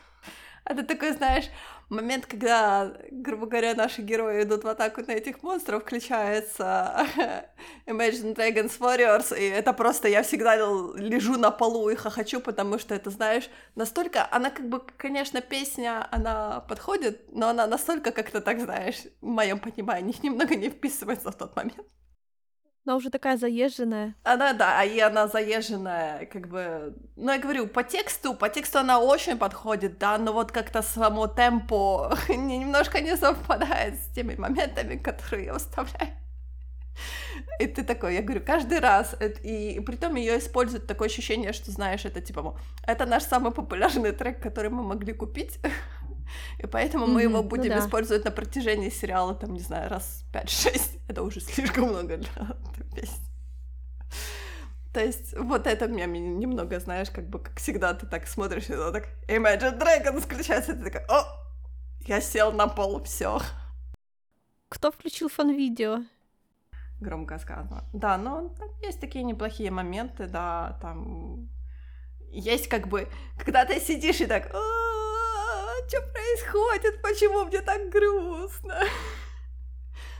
это 0.64 0.82
такой, 0.82 1.12
знаешь, 1.12 1.46
момент, 1.92 2.26
когда, 2.26 2.92
грубо 3.10 3.46
говоря, 3.46 3.74
наши 3.74 4.02
герои 4.02 4.42
идут 4.42 4.64
в 4.64 4.68
атаку 4.68 5.02
на 5.02 5.12
этих 5.12 5.42
монстров, 5.42 5.82
включается 5.82 7.06
Imagine 7.86 8.34
Dragons 8.34 8.78
Warriors, 8.80 9.38
и 9.38 9.44
это 9.44 9.72
просто 9.72 10.08
я 10.08 10.22
всегда 10.22 10.56
лежу 10.56 11.38
на 11.38 11.50
полу 11.50 11.90
и 11.90 11.94
хохочу, 11.94 12.40
потому 12.40 12.78
что 12.78 12.94
это, 12.94 13.10
знаешь, 13.10 13.48
настолько, 13.76 14.26
она 14.30 14.50
как 14.50 14.68
бы, 14.68 14.82
конечно, 14.96 15.40
песня, 15.40 16.08
она 16.10 16.60
подходит, 16.68 17.22
но 17.30 17.48
она 17.48 17.66
настолько 17.66 18.10
как-то, 18.10 18.40
так 18.40 18.60
знаешь, 18.60 19.02
в 19.20 19.26
моем 19.26 19.58
понимании, 19.58 20.14
немного 20.22 20.56
не 20.56 20.70
вписывается 20.70 21.30
в 21.30 21.36
тот 21.36 21.54
момент. 21.54 21.86
Она 22.84 22.96
уже 22.96 23.10
такая 23.10 23.36
заезженная. 23.36 24.14
Она, 24.24 24.52
да, 24.54 24.82
и 24.82 24.98
она 24.98 25.28
заезженная, 25.28 26.26
как 26.26 26.48
бы... 26.48 26.96
Ну, 27.14 27.30
я 27.30 27.38
говорю, 27.38 27.68
по 27.68 27.84
тексту, 27.84 28.34
по 28.34 28.48
тексту 28.48 28.80
она 28.80 28.98
очень 28.98 29.38
подходит, 29.38 29.98
да, 29.98 30.18
но 30.18 30.32
вот 30.32 30.50
как-то 30.50 30.82
само 30.82 31.28
темпо 31.28 32.12
немножко 32.28 33.00
не 33.00 33.16
совпадает 33.16 33.94
с 33.94 34.14
теми 34.14 34.34
моментами, 34.34 34.96
которые 34.96 35.46
я 35.46 35.58
вставляю. 35.58 36.12
И 37.60 37.66
ты 37.66 37.84
такой, 37.84 38.14
я 38.14 38.22
говорю, 38.22 38.42
каждый 38.44 38.80
раз, 38.80 39.14
и, 39.20 39.74
и 39.76 39.80
притом 39.80 40.16
ее 40.16 40.38
используют 40.38 40.86
такое 40.86 41.08
ощущение, 41.08 41.52
что 41.52 41.70
знаешь, 41.70 42.04
это 42.04 42.20
типа, 42.20 42.58
это 42.84 43.06
наш 43.06 43.22
самый 43.22 43.52
популярный 43.52 44.12
трек, 44.12 44.42
который 44.42 44.70
мы 44.70 44.82
могли 44.82 45.12
купить, 45.12 45.58
и 46.58 46.66
поэтому 46.66 47.06
мы 47.06 47.22
его 47.22 47.42
будем 47.42 47.70
ну, 47.70 47.78
да. 47.78 47.80
использовать 47.80 48.24
на 48.24 48.30
протяжении 48.30 48.90
сериала, 48.90 49.34
там, 49.34 49.52
не 49.52 49.60
знаю, 49.60 49.90
раз 49.90 50.24
5-6. 50.32 51.00
Это 51.08 51.22
уже 51.22 51.40
слишком 51.40 51.88
много 51.88 52.16
для 52.16 52.56
песни. 52.94 53.32
То 54.92 55.00
есть 55.00 55.34
вот 55.38 55.66
это 55.66 55.88
меня 55.88 56.04
немного, 56.04 56.78
знаешь, 56.78 57.10
как 57.10 57.26
бы, 57.26 57.38
как 57.38 57.58
всегда, 57.58 57.94
ты 57.94 58.06
так 58.06 58.26
смотришь, 58.28 58.68
и 58.68 58.74
так 58.74 59.08
Imagine 59.26 59.78
Dragons 59.78 60.20
включается, 60.20 60.72
и 60.72 60.76
ты 60.76 60.84
такая, 60.84 61.06
о, 61.08 61.24
я 62.06 62.20
сел 62.20 62.52
на 62.52 62.66
пол, 62.66 63.02
все. 63.04 63.40
Кто 64.68 64.90
включил 64.90 65.30
фан-видео? 65.30 66.00
Громко 67.00 67.38
сказано. 67.38 67.84
Да, 67.94 68.18
но 68.18 68.50
там 68.50 68.68
есть 68.82 69.00
такие 69.00 69.24
неплохие 69.24 69.70
моменты, 69.70 70.26
да, 70.26 70.78
там 70.82 71.48
есть 72.30 72.68
как 72.68 72.88
бы, 72.88 73.08
когда 73.38 73.64
ты 73.64 73.80
сидишь 73.80 74.20
и 74.20 74.26
так, 74.26 74.54
что 75.92 76.00
происходит, 76.00 77.02
почему 77.02 77.44
мне 77.44 77.60
так 77.60 77.90
грустно? 77.90 78.78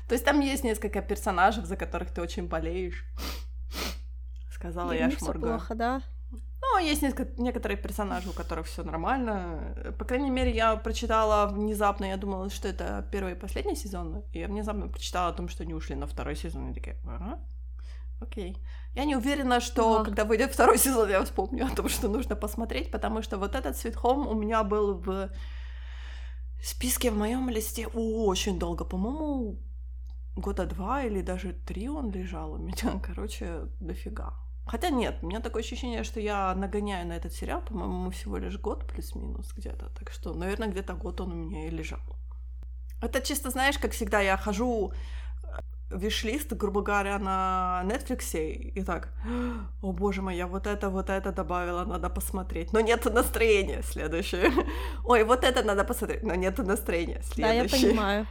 То 0.07 0.15
есть 0.15 0.25
там 0.25 0.41
есть 0.41 0.65
несколько 0.65 1.01
персонажей, 1.01 1.65
за 1.65 1.77
которых 1.77 2.13
ты 2.13 2.21
очень 2.21 2.47
болеешь. 2.47 3.05
Сказала 4.51 4.93
я 4.93 5.11
шморга. 5.11 5.41
плохо, 5.41 5.75
да? 5.75 6.03
Ну, 6.61 6.79
есть 6.79 7.03
несколько, 7.03 7.41
некоторые 7.43 7.79
персонажи, 7.79 8.29
у 8.29 8.33
которых 8.33 8.67
все 8.67 8.85
нормально. 8.85 9.95
По 9.99 10.05
крайней 10.05 10.31
мере, 10.31 10.51
я 10.55 10.77
прочитала 10.77 11.47
внезапно, 11.47 12.05
я 12.05 12.17
думала, 12.17 12.51
что 12.51 12.69
это 12.69 13.09
первый 13.11 13.33
и 13.33 13.37
последний 13.37 13.75
сезон, 13.75 14.25
и 14.33 14.39
я 14.41 14.49
внезапно 14.49 14.89
прочитала 14.89 15.31
о 15.31 15.33
том, 15.33 15.49
что 15.49 15.63
они 15.63 15.75
ушли 15.75 15.97
на 15.97 16.07
второй 16.07 16.37
сезон, 16.37 16.71
и 16.71 16.75
такая, 16.75 16.97
ага, 17.05 17.41
окей. 18.21 18.57
Я 18.95 19.05
не 19.07 19.17
уверена, 19.17 19.61
что 19.61 19.95
ага. 19.95 20.05
когда 20.05 20.25
выйдет 20.25 20.53
второй 20.53 20.79
сезон, 20.87 21.09
я 21.09 21.25
вспомню 21.25 21.67
о 21.67 21.75
том, 21.75 21.89
что 21.89 22.09
нужно 22.09 22.37
посмотреть, 22.37 22.91
потому 22.91 23.23
что 23.23 23.39
вот 23.39 23.55
этот 23.55 23.75
Sweet 23.75 23.97
Home 24.03 24.29
у 24.29 24.35
меня 24.35 24.63
был 24.63 24.95
в 24.95 25.31
списке 26.67 27.11
в 27.11 27.17
моем 27.17 27.49
листе 27.51 27.87
очень 27.87 28.59
долго, 28.59 28.85
по-моему, 28.85 29.59
года 30.37 30.67
два 30.67 31.03
или 31.03 31.23
даже 31.23 31.53
три 31.53 31.89
он 31.89 32.11
лежал 32.11 32.53
у 32.53 32.59
меня, 32.59 33.01
короче, 33.03 33.69
дофига. 33.81 34.35
Хотя 34.67 34.91
нет, 34.91 35.19
у 35.23 35.27
меня 35.27 35.41
такое 35.41 35.63
ощущение, 35.63 36.05
что 36.05 36.21
я 36.21 36.55
нагоняю 36.55 37.07
на 37.09 37.15
этот 37.15 37.33
сериал, 37.33 37.63
по-моему, 37.63 38.11
всего 38.11 38.39
лишь 38.39 38.59
год 38.59 38.87
плюс-минус 38.87 39.53
где-то, 39.53 39.91
так 39.99 40.11
что, 40.13 40.35
наверное, 40.35 40.69
где-то 40.69 40.95
год 40.95 41.21
он 41.21 41.33
у 41.33 41.35
меня 41.35 41.67
и 41.67 41.71
лежал. 41.71 42.01
Это 43.01 43.21
чисто, 43.21 43.51
знаешь, 43.51 43.79
как 43.79 43.91
всегда, 43.91 44.21
я 44.21 44.37
хожу 44.37 44.93
виш-лист, 45.95 46.53
грубо 46.53 46.83
говоря, 46.83 47.19
на 47.19 47.83
Netflix, 47.85 48.37
и 48.75 48.83
так, 48.83 49.09
о 49.83 49.93
боже 49.93 50.23
мой, 50.23 50.37
я 50.37 50.47
вот 50.47 50.67
это, 50.67 50.91
вот 50.91 51.11
это 51.11 51.33
добавила, 51.33 51.85
надо 51.85 52.11
посмотреть, 52.11 52.73
но 52.73 52.81
нет 52.81 53.05
настроения, 53.05 53.83
следующее. 53.83 54.51
Ой, 55.05 55.25
вот 55.25 55.45
это 55.45 55.63
надо 55.63 55.85
посмотреть, 55.85 56.23
но 56.23 56.35
нет 56.35 56.59
настроения, 56.59 57.21
следующее. 57.23 57.69
Да, 57.69 57.77
я 57.77 57.83
понимаю. 57.83 58.27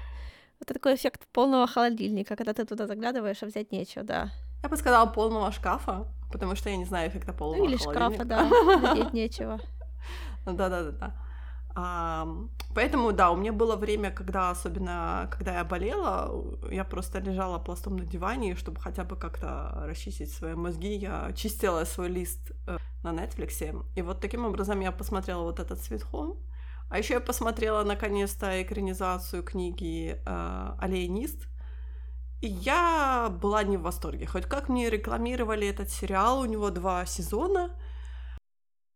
Это 0.59 0.74
такой 0.74 0.95
эффект 0.95 1.28
полного 1.32 1.68
холодильника, 1.68 2.36
когда 2.36 2.53
ты 2.53 2.66
туда 2.66 2.88
заглядываешь, 2.88 3.43
а 3.43 3.45
взять 3.47 3.72
нечего, 3.72 4.03
да. 4.03 4.32
Я 4.64 4.70
бы 4.70 4.78
сказала 4.78 5.07
полного 5.07 5.51
шкафа, 5.51 6.05
потому 6.32 6.55
что 6.55 6.70
я 6.70 6.78
не 6.78 6.86
знаю 6.86 7.09
эффекта 7.09 7.34
полного 7.34 7.64
ну, 7.64 7.70
или 7.70 7.78
холодильника. 7.78 8.26
шкафа, 8.26 8.30
да, 8.30 8.80
надеть 8.80 9.14
нечего. 9.14 9.59
Да-да-да-да. 10.45 11.16
Поэтому, 11.74 13.11
да, 13.11 13.32
у 13.32 13.38
меня 13.38 13.51
было 13.53 13.76
время, 13.76 14.11
когда, 14.11 14.51
особенно 14.51 15.30
когда 15.32 15.57
я 15.57 15.63
болела, 15.63 16.32
я 16.72 16.84
просто 16.84 17.19
лежала 17.19 17.59
пластом 17.59 17.97
на 17.97 18.05
диване, 18.05 18.55
чтобы 18.55 18.80
хотя 18.80 19.03
бы 19.03 19.15
как-то 19.15 19.84
расчистить 19.86 20.34
свои 20.34 20.55
мозги, 20.55 20.95
я 20.95 21.32
чистила 21.34 21.86
свой 21.86 22.09
лист 22.09 22.51
э, 22.67 22.78
на 23.03 23.11
Netflix, 23.13 23.86
и 23.95 24.01
вот 24.01 24.22
таким 24.22 24.45
образом 24.45 24.82
я 24.82 24.91
посмотрела 24.91 25.43
вот 25.43 25.59
этот 25.59 25.80
Sweet 25.80 26.38
а 26.89 26.97
еще 26.97 27.13
я 27.13 27.19
посмотрела 27.22 27.84
наконец-то 27.84 28.61
экранизацию 28.61 29.43
книги 29.43 30.22
э, 30.26 30.76
«Алиенист», 30.80 31.47
и 32.41 32.47
я 32.47 33.30
была 33.41 33.63
не 33.63 33.78
в 33.78 33.82
восторге. 33.82 34.26
Хоть 34.26 34.45
как 34.45 34.69
мне 34.69 34.89
рекламировали 34.89 35.67
этот 35.67 35.89
сериал, 35.89 36.41
у 36.41 36.45
него 36.45 36.69
два 36.69 37.05
сезона. 37.05 37.69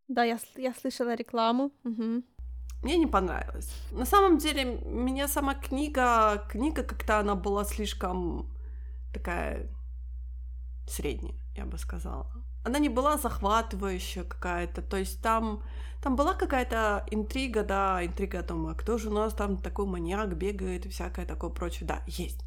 Да, 0.07 0.23
я, 0.23 0.39
я 0.55 0.73
слышала 0.73 1.15
рекламу. 1.15 1.71
Угу 1.83 2.23
мне 2.81 2.97
не 2.97 3.07
понравилось. 3.07 3.69
На 3.91 4.05
самом 4.05 4.37
деле, 4.37 4.63
меня 4.85 5.27
сама 5.27 5.55
книга, 5.55 6.45
книга 6.49 6.83
как-то 6.83 7.19
она 7.19 7.35
была 7.35 7.65
слишком 7.65 8.49
такая 9.13 9.69
средняя, 10.87 11.35
я 11.55 11.65
бы 11.65 11.77
сказала. 11.77 12.31
Она 12.63 12.79
не 12.79 12.89
была 12.89 13.17
захватывающая 13.17 14.23
какая-то, 14.23 14.81
то 14.81 14.97
есть 14.97 15.21
там, 15.21 15.63
там 16.01 16.15
была 16.15 16.33
какая-то 16.33 17.05
интрига, 17.11 17.63
да, 17.63 18.05
интрига 18.05 18.39
о 18.39 18.43
том, 18.43 18.67
а 18.67 18.73
кто 18.73 18.97
же 18.97 19.09
у 19.09 19.13
нас 19.13 19.33
там 19.33 19.57
такой 19.57 19.85
маньяк 19.85 20.35
бегает 20.35 20.85
и 20.85 20.89
всякое 20.89 21.25
такое 21.25 21.51
прочее, 21.51 21.87
да, 21.87 22.01
есть. 22.07 22.43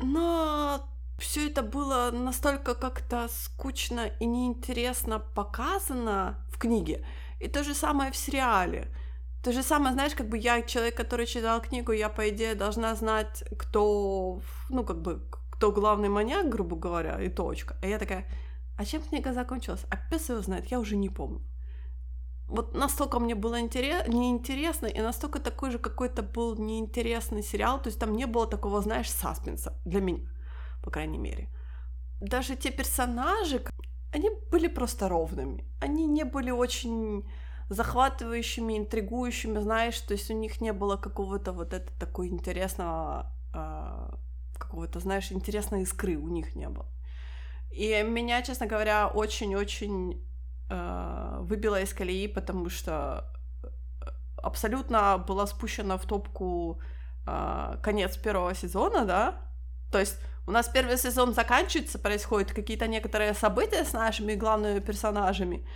Но 0.00 0.86
все 1.18 1.48
это 1.48 1.62
было 1.62 2.10
настолько 2.10 2.74
как-то 2.74 3.28
скучно 3.28 4.06
и 4.20 4.26
неинтересно 4.26 5.18
показано 5.18 6.44
в 6.50 6.58
книге, 6.58 7.06
и 7.40 7.48
то 7.48 7.64
же 7.64 7.74
самое 7.74 8.12
в 8.12 8.16
сериале. 8.16 8.88
То 9.46 9.52
же 9.52 9.62
самое, 9.62 9.92
знаешь, 9.92 10.16
как 10.16 10.28
бы 10.28 10.38
я 10.38 10.60
человек, 10.62 10.96
который 10.96 11.24
читал 11.24 11.60
книгу, 11.62 11.92
я, 11.92 12.08
по 12.08 12.28
идее, 12.30 12.56
должна 12.56 12.96
знать, 12.96 13.44
кто, 13.56 14.40
ну, 14.70 14.84
как 14.84 15.02
бы, 15.02 15.22
кто 15.52 15.70
главный 15.70 16.08
маньяк, 16.08 16.48
грубо 16.48 16.74
говоря, 16.74 17.22
и 17.22 17.28
точка. 17.28 17.76
И 17.80 17.88
я 17.88 17.98
такая, 17.98 18.26
а 18.76 18.84
чем 18.84 19.02
книга 19.02 19.32
закончилась? 19.32 19.86
А 19.88 19.96
пес 20.10 20.30
его 20.30 20.40
знает, 20.40 20.66
я 20.72 20.80
уже 20.80 20.96
не 20.96 21.10
помню. 21.10 21.42
Вот 22.48 22.74
настолько 22.74 23.20
мне 23.20 23.36
было 23.36 23.60
интерес... 23.60 24.08
неинтересно, 24.08 24.86
и 24.86 25.00
настолько 25.00 25.38
такой 25.38 25.70
же 25.70 25.78
какой-то 25.78 26.24
был 26.24 26.56
неинтересный 26.56 27.44
сериал, 27.44 27.80
то 27.80 27.88
есть 27.88 28.00
там 28.00 28.16
не 28.16 28.26
было 28.26 28.48
такого, 28.48 28.80
знаешь, 28.80 29.12
саспенса 29.12 29.80
для 29.84 30.00
меня, 30.00 30.28
по 30.82 30.90
крайней 30.90 31.18
мере. 31.18 31.50
Даже 32.20 32.56
те 32.56 32.72
персонажи, 32.72 33.62
они 34.12 34.28
были 34.50 34.66
просто 34.66 35.08
ровными. 35.08 35.64
Они 35.80 36.04
не 36.06 36.24
были 36.24 36.50
очень 36.50 37.22
захватывающими, 37.68 38.78
интригующими, 38.78 39.58
знаешь, 39.58 39.98
то 40.00 40.12
есть 40.12 40.30
у 40.30 40.34
них 40.34 40.60
не 40.60 40.72
было 40.72 40.96
какого-то 40.96 41.52
вот 41.52 41.72
это 41.72 41.92
такой 41.98 42.28
интересного, 42.28 43.32
э, 43.54 44.16
какого-то, 44.58 45.00
знаешь, 45.00 45.32
интересной 45.32 45.82
искры 45.82 46.16
у 46.16 46.28
них 46.28 46.54
не 46.54 46.68
было. 46.68 46.86
И 47.70 48.02
меня, 48.02 48.42
честно 48.42 48.66
говоря, 48.66 49.08
очень-очень 49.08 50.24
э, 50.70 51.38
выбило 51.40 51.80
из 51.80 51.92
колеи, 51.92 52.28
потому 52.28 52.70
что 52.70 53.24
абсолютно 54.36 55.18
была 55.18 55.46
спущена 55.46 55.98
в 55.98 56.06
топку 56.06 56.80
э, 57.26 57.78
конец 57.82 58.16
первого 58.16 58.54
сезона, 58.54 59.04
да, 59.04 59.46
то 59.90 59.98
есть 59.98 60.18
у 60.46 60.52
нас 60.52 60.68
первый 60.68 60.96
сезон 60.96 61.34
заканчивается, 61.34 61.98
происходят 61.98 62.52
какие-то 62.52 62.86
некоторые 62.86 63.34
события 63.34 63.84
с 63.84 63.92
нашими 63.92 64.34
главными 64.34 64.78
персонажами, 64.78 65.66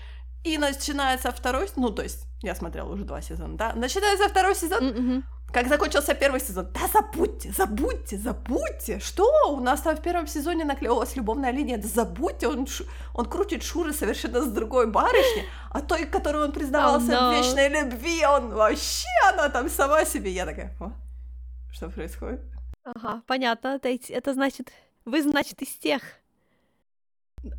и 0.45 0.59
начинается 0.59 1.30
второй, 1.32 1.68
ну, 1.76 1.91
то 1.91 2.03
есть, 2.03 2.26
я 2.43 2.55
смотрела 2.55 2.91
уже 2.91 3.05
два 3.05 3.20
сезона, 3.20 3.57
да, 3.57 3.72
начинается 3.74 4.28
второй 4.28 4.55
сезон, 4.55 4.82
mm-hmm. 4.82 5.22
как 5.53 5.68
закончился 5.68 6.14
первый 6.14 6.41
сезон, 6.41 6.68
да 6.72 6.88
забудьте, 6.93 7.53
забудьте, 7.53 8.16
забудьте, 8.16 8.99
что 9.01 9.30
у 9.49 9.61
нас 9.61 9.82
там 9.82 9.97
в 9.97 10.03
первом 10.03 10.26
сезоне 10.26 10.64
наклевалась 10.64 11.16
любовная 11.16 11.51
линия, 11.51 11.76
да 11.76 11.88
забудьте, 11.88 12.49
он, 12.49 12.66
он 13.14 13.26
крутит 13.26 13.62
шуры 13.62 13.93
совершенно 13.93 14.43
с 14.43 14.49
другой 14.49 14.86
барышни, 14.86 15.45
а 15.70 15.82
той, 15.82 16.07
которой 16.07 16.45
он 16.45 16.53
признавался 16.53 17.12
oh, 17.12 17.20
no. 17.20 17.30
в 17.30 17.34
вечной 17.34 17.68
любви, 17.68 18.24
он 18.24 18.55
вообще, 18.55 19.09
она 19.28 19.49
там 19.51 19.68
сама 19.68 20.05
себе, 20.05 20.30
я 20.30 20.47
такая, 20.47 20.74
О, 20.80 20.93
что 21.72 21.91
происходит? 21.91 22.41
Ага, 22.82 23.22
понятно, 23.26 23.68
это, 23.68 23.91
это 24.09 24.32
значит, 24.32 24.72
вы, 25.05 25.22
значит, 25.22 25.61
из 25.61 25.76
тех, 25.76 26.03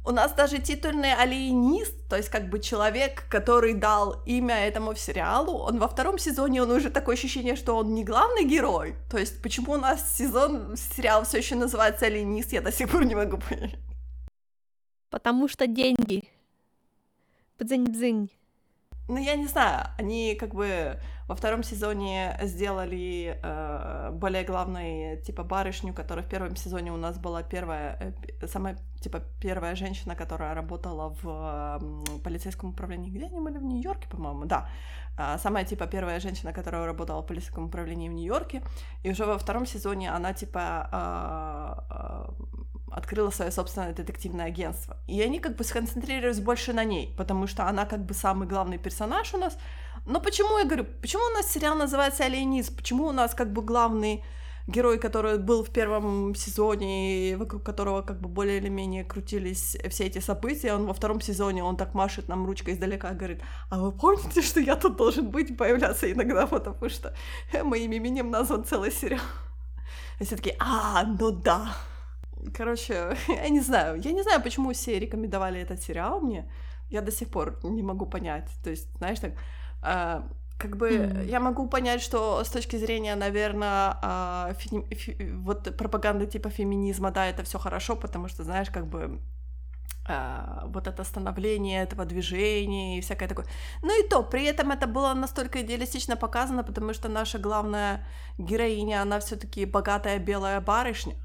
у 0.05 0.11
нас 0.11 0.33
даже 0.33 0.59
титульный 0.59 1.13
алиенист, 1.13 2.07
то 2.07 2.15
есть 2.15 2.29
как 2.29 2.49
бы 2.49 2.59
человек, 2.59 3.27
который 3.29 3.73
дал 3.73 4.21
имя 4.25 4.67
этому 4.67 4.95
сериалу, 4.95 5.57
он 5.57 5.79
во 5.79 5.87
втором 5.87 6.19
сезоне, 6.19 6.61
он 6.61 6.71
уже 6.71 6.89
такое 6.89 7.15
ощущение, 7.15 7.55
что 7.55 7.75
он 7.75 7.93
не 7.93 8.03
главный 8.03 8.45
герой. 8.45 8.95
То 9.09 9.17
есть 9.17 9.41
почему 9.41 9.73
у 9.73 9.77
нас 9.77 10.15
сезон, 10.17 10.75
сериал 10.77 11.23
все 11.23 11.39
еще 11.39 11.55
называется 11.55 12.05
алиенист, 12.05 12.53
я 12.53 12.61
до 12.61 12.71
сих 12.71 12.89
пор 12.89 13.05
не 13.05 13.15
могу 13.15 13.37
понять. 13.37 13.75
Потому 15.09 15.47
что 15.47 15.67
деньги. 15.67 16.23
Бдзынь-бдзынь. 17.59 18.29
Ну, 19.07 19.17
я 19.17 19.35
не 19.35 19.47
знаю, 19.47 19.87
они 19.97 20.35
как 20.35 20.53
бы 20.53 20.99
во 21.31 21.35
втором 21.35 21.63
сезоне 21.63 22.37
сделали 22.41 23.39
э, 23.41 24.11
более 24.11 24.43
главной, 24.43 25.21
типа, 25.21 25.43
барышню, 25.43 25.93
которая 25.93 26.25
в 26.25 26.29
первом 26.29 26.57
сезоне 26.57 26.91
у 26.91 26.97
нас 26.97 27.17
была 27.17 27.41
первая, 27.41 28.13
э, 28.41 28.47
самая, 28.47 28.77
типа, 28.99 29.21
первая 29.39 29.75
женщина, 29.75 30.15
которая 30.15 30.53
работала 30.53 31.15
в 31.21 31.25
э, 31.25 32.19
полицейском 32.23 32.71
управлении. 32.71 33.09
Где 33.09 33.27
они 33.27 33.39
были? 33.39 33.59
В 33.59 33.63
Нью-Йорке, 33.63 34.09
по-моему, 34.09 34.45
да. 34.45 34.67
Э, 35.17 35.37
самая, 35.37 35.63
типа, 35.63 35.87
первая 35.87 36.19
женщина, 36.19 36.51
которая 36.51 36.85
работала 36.85 37.21
в 37.21 37.25
полицейском 37.25 37.67
управлении 37.67 38.09
в 38.09 38.13
Нью-Йорке. 38.13 38.61
И 39.03 39.11
уже 39.11 39.25
во 39.25 39.37
втором 39.37 39.65
сезоне 39.65 40.11
она, 40.11 40.33
типа, 40.33 40.89
э, 40.91 41.95
э, 41.95 42.43
открыла 42.91 43.31
свое 43.31 43.51
собственное 43.51 43.93
детективное 43.93 44.47
агентство. 44.47 44.97
И 45.07 45.21
они 45.21 45.39
как 45.39 45.55
бы 45.55 45.63
сконцентрировались 45.63 46.41
больше 46.41 46.73
на 46.73 46.83
ней, 46.83 47.15
потому 47.17 47.47
что 47.47 47.67
она 47.67 47.85
как 47.85 48.05
бы 48.05 48.13
самый 48.13 48.49
главный 48.49 48.77
персонаж 48.77 49.33
у 49.33 49.37
нас, 49.37 49.57
но 50.05 50.19
почему 50.19 50.57
я 50.57 50.65
говорю, 50.65 50.85
почему 51.01 51.23
у 51.23 51.33
нас 51.33 51.51
сериал 51.51 51.75
называется 51.75 52.25
«Алиенист»? 52.25 52.75
Почему 52.75 53.07
у 53.07 53.11
нас 53.11 53.33
как 53.33 53.53
бы 53.53 53.61
главный 53.61 54.23
герой, 54.67 54.99
который 54.99 55.37
был 55.37 55.63
в 55.63 55.69
первом 55.69 56.35
сезоне, 56.35 57.31
и 57.31 57.35
вокруг 57.35 57.63
которого 57.63 58.01
как 58.01 58.19
бы 58.21 58.29
более 58.29 58.57
или 58.57 58.69
менее 58.69 59.03
крутились 59.03 59.77
все 59.89 60.05
эти 60.05 60.19
события, 60.19 60.73
он 60.73 60.85
во 60.85 60.93
втором 60.93 61.21
сезоне, 61.21 61.63
он 61.63 61.77
так 61.77 61.93
машет 61.93 62.27
нам 62.27 62.45
ручкой 62.45 62.73
издалека, 62.73 63.11
говорит, 63.11 63.41
а 63.69 63.79
вы 63.79 63.91
помните, 63.91 64.41
что 64.41 64.59
я 64.59 64.75
тут 64.75 64.95
должен 64.97 65.29
быть, 65.29 65.57
появляться 65.57 66.11
иногда, 66.11 66.47
потому 66.47 66.89
что 66.89 67.13
моим 67.63 67.91
именем 67.91 68.29
назван 68.29 68.63
целый 68.63 68.91
сериал. 68.91 69.21
И 70.19 70.23
все 70.23 70.35
таки 70.35 70.53
а, 70.59 71.03
ну 71.03 71.31
да. 71.31 71.75
Короче, 72.53 73.17
я 73.27 73.49
не 73.49 73.61
знаю, 73.61 74.01
я 74.01 74.11
не 74.11 74.23
знаю, 74.23 74.41
почему 74.41 74.71
все 74.73 74.99
рекомендовали 74.99 75.59
этот 75.59 75.81
сериал 75.81 76.21
мне, 76.21 76.51
я 76.89 77.01
до 77.01 77.11
сих 77.11 77.29
пор 77.29 77.59
не 77.63 77.83
могу 77.83 78.05
понять, 78.05 78.49
то 78.63 78.69
есть, 78.69 78.87
знаешь, 78.97 79.19
так, 79.19 79.33
как 79.81 80.77
бы 80.77 80.89
mm. 80.89 81.25
я 81.25 81.39
могу 81.39 81.67
понять, 81.67 82.01
что 82.01 82.43
с 82.43 82.49
точки 82.49 82.77
зрения, 82.77 83.15
наверное, 83.15 83.97
а, 84.01 84.53
фи- 84.53 84.95
фи- 84.95 85.31
вот 85.33 85.75
пропаганды 85.75 86.27
типа 86.27 86.49
феминизма, 86.49 87.11
да, 87.11 87.25
это 87.25 87.43
все 87.43 87.57
хорошо, 87.57 87.95
потому 87.95 88.27
что, 88.27 88.43
знаешь, 88.43 88.69
как 88.69 88.85
бы 88.85 89.19
а, 90.07 90.65
вот 90.67 90.87
это 90.87 91.03
становление 91.03 91.83
этого 91.83 92.05
движения 92.05 92.97
и 92.97 93.01
всякое 93.01 93.27
такое. 93.27 93.45
Ну 93.81 94.05
и 94.05 94.07
то, 94.07 94.23
при 94.23 94.45
этом 94.45 94.71
это 94.71 94.85
было 94.87 95.13
настолько 95.13 95.61
идеалистично 95.61 96.15
показано, 96.15 96.63
потому 96.63 96.93
что 96.93 97.09
наша 97.09 97.39
главная 97.39 98.05
героиня, 98.37 99.01
она 99.01 99.19
все-таки 99.19 99.65
богатая 99.65 100.19
белая 100.19 100.61
барышня 100.61 101.15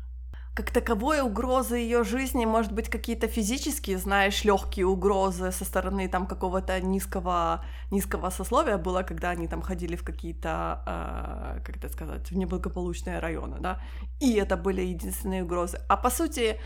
как 0.57 0.71
таковой 0.71 1.21
угрозы 1.21 1.77
ее 1.77 2.03
жизни, 2.03 2.47
может 2.47 2.73
быть, 2.73 2.89
какие-то 2.89 3.29
физические, 3.29 3.99
знаешь, 3.99 4.45
легкие 4.45 4.87
угрозы 4.87 5.53
со 5.53 5.65
стороны 5.65 6.09
там 6.09 6.27
какого-то 6.27 6.81
низкого, 6.81 7.63
низкого 7.91 8.31
сословия 8.31 8.79
было, 8.79 9.03
когда 9.03 9.31
они 9.31 9.49
там 9.49 9.61
ходили 9.61 9.97
в 9.97 10.03
какие-то, 10.03 10.81
э, 10.87 11.61
как 11.63 11.77
это 11.77 11.89
сказать, 11.91 12.31
в 12.31 12.37
неблагополучные 12.37 13.19
районы, 13.19 13.57
да, 13.61 13.81
и 14.19 14.33
это 14.33 14.57
были 14.57 14.81
единственные 14.81 15.43
угрозы. 15.43 15.79
А 15.89 15.97
по 15.99 16.11
сути, 16.11 16.59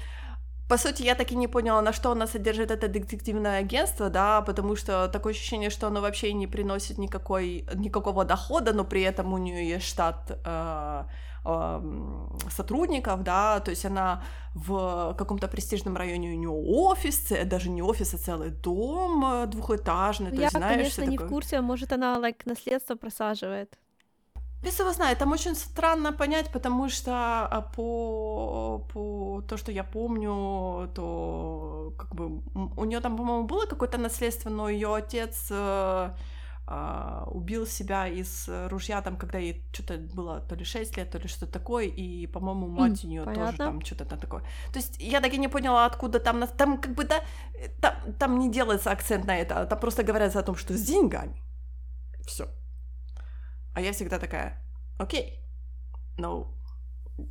по 0.68 0.78
сути, 0.78 1.02
я 1.02 1.16
так 1.16 1.32
и 1.32 1.36
не 1.36 1.48
поняла, 1.48 1.82
на 1.82 1.92
что 1.92 2.12
она 2.12 2.28
содержит 2.28 2.70
это 2.70 2.86
детективное 2.86 3.58
агентство, 3.58 4.08
да, 4.08 4.40
потому 4.42 4.76
что 4.76 5.08
такое 5.08 5.32
ощущение, 5.32 5.70
что 5.70 5.88
оно 5.88 6.00
вообще 6.00 6.32
не 6.32 6.46
приносит 6.46 6.98
никакой, 6.98 7.66
никакого 7.74 8.24
дохода, 8.24 8.72
но 8.72 8.84
при 8.84 9.02
этом 9.02 9.32
у 9.32 9.38
нее 9.38 9.68
есть 9.68 9.86
штат 9.86 10.38
э, 10.44 11.04
сотрудников, 12.50 13.22
да, 13.22 13.60
то 13.60 13.70
есть 13.70 13.84
она 13.86 14.22
в 14.54 15.14
каком-то 15.16 15.48
престижном 15.48 15.96
районе 15.96 16.30
у 16.30 16.36
нее 16.36 16.50
офис, 16.50 17.32
даже 17.46 17.70
не 17.70 17.82
офис, 17.82 18.14
а 18.14 18.18
целый 18.18 18.50
дом 18.50 19.24
э, 19.24 19.46
двухэтажный, 19.46 20.30
то 20.30 20.36
я, 20.36 20.42
есть 20.42 20.56
знаешь, 20.56 20.76
конечно, 20.76 21.04
не 21.04 21.16
такое... 21.16 21.26
в 21.26 21.30
курсе, 21.30 21.60
может, 21.60 21.92
она, 21.92 22.18
like, 22.18 22.42
наследство 22.44 22.96
просаживает. 22.96 23.78
Без 24.62 24.78
его 24.78 24.92
знает, 24.92 25.18
там 25.18 25.32
очень 25.32 25.54
странно 25.54 26.12
понять, 26.12 26.52
потому 26.52 26.90
что 26.90 27.12
а, 27.12 27.62
по, 27.74 28.86
по 28.92 29.42
то, 29.48 29.56
что 29.56 29.72
я 29.72 29.84
помню, 29.84 30.90
то 30.94 31.94
как 31.98 32.14
бы 32.14 32.42
у 32.76 32.84
нее 32.84 33.00
там, 33.00 33.16
по-моему, 33.16 33.46
было 33.46 33.64
какое-то 33.64 33.96
наследство, 33.96 34.50
но 34.50 34.68
ее 34.68 34.94
отец 34.94 35.50
э, 36.66 36.70
э, 36.70 37.24
убил 37.26 37.66
себя 37.66 38.06
из 38.06 38.48
ружья, 38.68 39.02
там, 39.02 39.16
когда 39.16 39.38
ей 39.38 39.64
что-то 39.72 39.98
было 39.98 40.40
то 40.40 40.54
ли 40.54 40.64
6 40.64 40.96
лет, 40.96 41.10
то 41.10 41.18
ли 41.18 41.28
что-то 41.28 41.52
такое, 41.52 41.86
и, 41.86 42.26
по-моему, 42.26 42.68
мать 42.68 43.04
mm, 43.04 43.06
у 43.06 43.08
нее 43.08 43.24
тоже 43.24 43.56
там 43.56 43.84
что-то 43.84 44.16
такое. 44.16 44.42
То 44.72 44.78
есть 44.78 44.96
я 44.98 45.20
так 45.20 45.32
и 45.32 45.38
не 45.38 45.48
поняла, 45.48 45.86
откуда 45.86 46.20
там, 46.20 46.46
там 46.46 46.80
как 46.80 46.94
бы, 46.94 47.04
да, 47.04 47.22
там, 47.80 47.94
там 48.18 48.38
не 48.38 48.50
делается 48.50 48.90
акцент 48.90 49.26
на 49.26 49.36
это, 49.36 49.66
там 49.66 49.80
просто 49.80 50.02
говорят 50.02 50.36
о 50.36 50.42
том, 50.42 50.56
что 50.56 50.74
с 50.74 50.82
деньгами. 50.82 51.42
Все. 52.26 52.48
А 53.74 53.80
я 53.80 53.92
всегда 53.92 54.18
такая, 54.18 54.62
окей, 54.98 55.40
но 56.18 56.54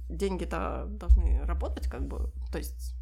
деньги-то 0.10 0.86
должны 0.90 1.46
работать, 1.46 1.88
как 1.88 2.08
бы, 2.08 2.32
то 2.52 2.58
есть 2.58 2.99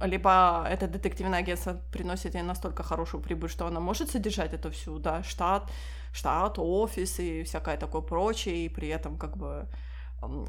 либо 0.00 0.66
это 0.68 0.86
детективное 0.86 1.40
агентство 1.40 1.80
приносит 1.92 2.34
ей 2.34 2.42
настолько 2.42 2.82
хорошую 2.82 3.22
прибыль, 3.22 3.50
что 3.50 3.66
она 3.66 3.80
может 3.80 4.10
содержать 4.10 4.52
это 4.52 4.70
всю, 4.70 4.98
да, 4.98 5.22
штат, 5.22 5.70
штат, 6.12 6.58
офис 6.58 7.18
и 7.20 7.42
всякое 7.44 7.76
такое 7.76 8.02
прочее, 8.02 8.66
и 8.66 8.68
при 8.68 8.88
этом 8.88 9.18
как 9.18 9.36
бы 9.36 9.68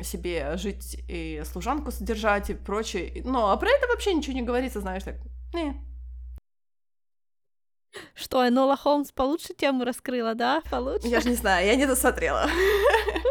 себе 0.04 0.58
жить 0.58 0.98
и 1.08 1.44
служанку 1.46 1.92
содержать 1.92 2.50
и 2.50 2.54
прочее. 2.54 3.22
Ну, 3.24 3.48
а 3.48 3.58
про 3.58 3.70
это 3.70 3.88
вообще 3.88 4.14
ничего 4.14 4.34
не 4.34 4.42
говорится, 4.42 4.82
знаешь, 4.82 5.04
так, 5.04 5.16
не, 5.54 5.76
что, 8.16 8.48
Энола 8.48 8.78
Холмс 8.78 9.12
получше 9.12 9.54
тему 9.54 9.84
раскрыла, 9.84 10.34
да? 10.34 10.62
Получше? 10.70 11.08
Я 11.08 11.20
же 11.20 11.30
не 11.30 11.36
знаю, 11.36 11.66
я 11.68 11.76
не 11.76 11.86
досмотрела. 11.86 12.48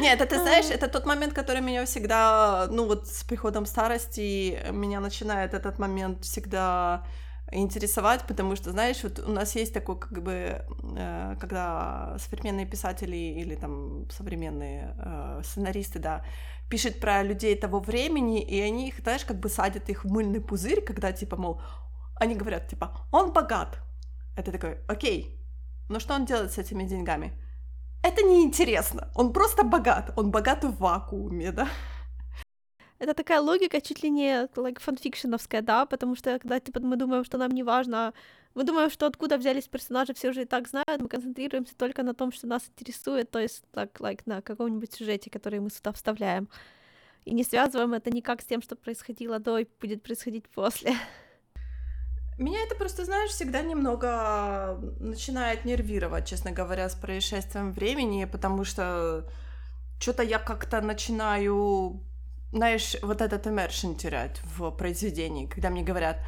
Нет, 0.00 0.20
это, 0.20 0.36
ты 0.36 0.42
знаешь, 0.42 0.66
это 0.66 0.88
тот 0.88 1.06
момент, 1.06 1.32
который 1.32 1.60
меня 1.60 1.84
всегда, 1.84 2.68
ну 2.70 2.86
вот 2.86 3.08
с 3.08 3.24
приходом 3.24 3.66
старости, 3.66 4.58
меня 4.70 5.00
начинает 5.00 5.54
этот 5.54 5.78
момент 5.78 6.24
всегда 6.24 7.04
интересовать, 7.52 8.26
потому 8.26 8.56
что, 8.56 8.70
знаешь, 8.70 9.02
вот 9.04 9.20
у 9.20 9.30
нас 9.30 9.54
есть 9.54 9.72
такой, 9.72 9.98
как 9.98 10.22
бы, 10.22 10.64
э, 10.96 11.36
когда 11.40 12.16
современные 12.18 12.66
писатели 12.66 13.16
или 13.16 13.54
там 13.54 14.10
современные 14.10 14.96
э, 14.98 15.42
сценаристы, 15.44 15.98
да, 16.00 16.24
пишут 16.68 17.00
про 17.00 17.22
людей 17.22 17.56
того 17.56 17.78
времени, 17.78 18.42
и 18.42 18.60
они 18.60 18.88
их, 18.88 18.98
знаешь, 18.98 19.24
как 19.24 19.38
бы 19.38 19.48
садят 19.48 19.88
их 19.88 20.04
в 20.04 20.10
мыльный 20.10 20.40
пузырь, 20.40 20.80
когда, 20.84 21.12
типа, 21.12 21.36
мол, 21.36 21.60
они 22.16 22.34
говорят, 22.34 22.68
типа, 22.68 23.06
он 23.12 23.32
богат. 23.32 23.78
Это 24.36 24.50
такой, 24.50 24.78
окей, 24.88 25.40
но 25.88 26.00
что 26.00 26.14
он 26.14 26.24
делает 26.24 26.52
с 26.52 26.58
этими 26.58 26.84
деньгами? 26.84 27.32
Это 28.06 28.22
неинтересно. 28.22 29.08
Он 29.16 29.32
просто 29.32 29.64
богат. 29.64 30.12
Он 30.16 30.30
богат 30.30 30.62
в 30.62 30.76
вакууме, 30.78 31.50
да? 31.50 31.66
Это 33.00 33.14
такая 33.14 33.40
логика 33.40 33.80
чуть 33.80 34.04
ли 34.04 34.10
не 34.10 34.46
like, 34.54 34.78
фанфикшеновская, 34.80 35.60
да, 35.60 35.86
потому 35.86 36.14
что 36.14 36.38
когда 36.38 36.60
типа, 36.60 36.78
мы 36.78 36.96
думаем, 36.96 37.24
что 37.24 37.36
нам 37.36 37.50
не 37.50 37.64
важно, 37.64 38.14
мы 38.54 38.62
думаем, 38.62 38.90
что 38.90 39.06
откуда 39.06 39.38
взялись 39.38 39.66
персонажи, 39.66 40.14
все 40.14 40.30
уже 40.30 40.42
и 40.42 40.44
так 40.44 40.68
знают, 40.68 41.02
мы 41.02 41.08
концентрируемся 41.08 41.74
только 41.76 42.04
на 42.04 42.14
том, 42.14 42.30
что 42.30 42.46
нас 42.46 42.62
интересует, 42.68 43.28
то 43.30 43.40
есть 43.40 43.64
так, 43.72 44.00
like, 44.00 44.20
на 44.24 44.40
каком-нибудь 44.40 44.94
сюжете, 44.94 45.28
который 45.28 45.58
мы 45.58 45.70
сюда 45.70 45.90
вставляем. 45.90 46.48
И 47.24 47.34
не 47.34 47.42
связываем 47.42 47.92
это 47.92 48.10
никак 48.10 48.40
с 48.40 48.44
тем, 48.46 48.62
что 48.62 48.76
происходило 48.76 49.40
до 49.40 49.58
и 49.58 49.66
будет 49.80 50.04
происходить 50.04 50.48
после. 50.48 50.92
Меня 52.38 52.62
это 52.62 52.74
просто, 52.74 53.04
знаешь, 53.04 53.30
всегда 53.30 53.62
немного 53.62 54.78
начинает 55.00 55.64
нервировать, 55.64 56.26
честно 56.26 56.50
говоря, 56.50 56.88
с 56.88 56.94
происшествием 56.94 57.72
времени, 57.72 58.26
потому 58.26 58.64
что 58.64 59.26
что-то 59.98 60.22
я 60.22 60.38
как-то 60.38 60.82
начинаю, 60.82 62.04
знаешь, 62.52 62.96
вот 63.02 63.22
этот 63.22 63.46
immersion 63.46 63.96
терять 63.96 64.40
в 64.44 64.70
произведении, 64.70 65.46
когда 65.46 65.70
мне 65.70 65.82
говорят, 65.82 66.18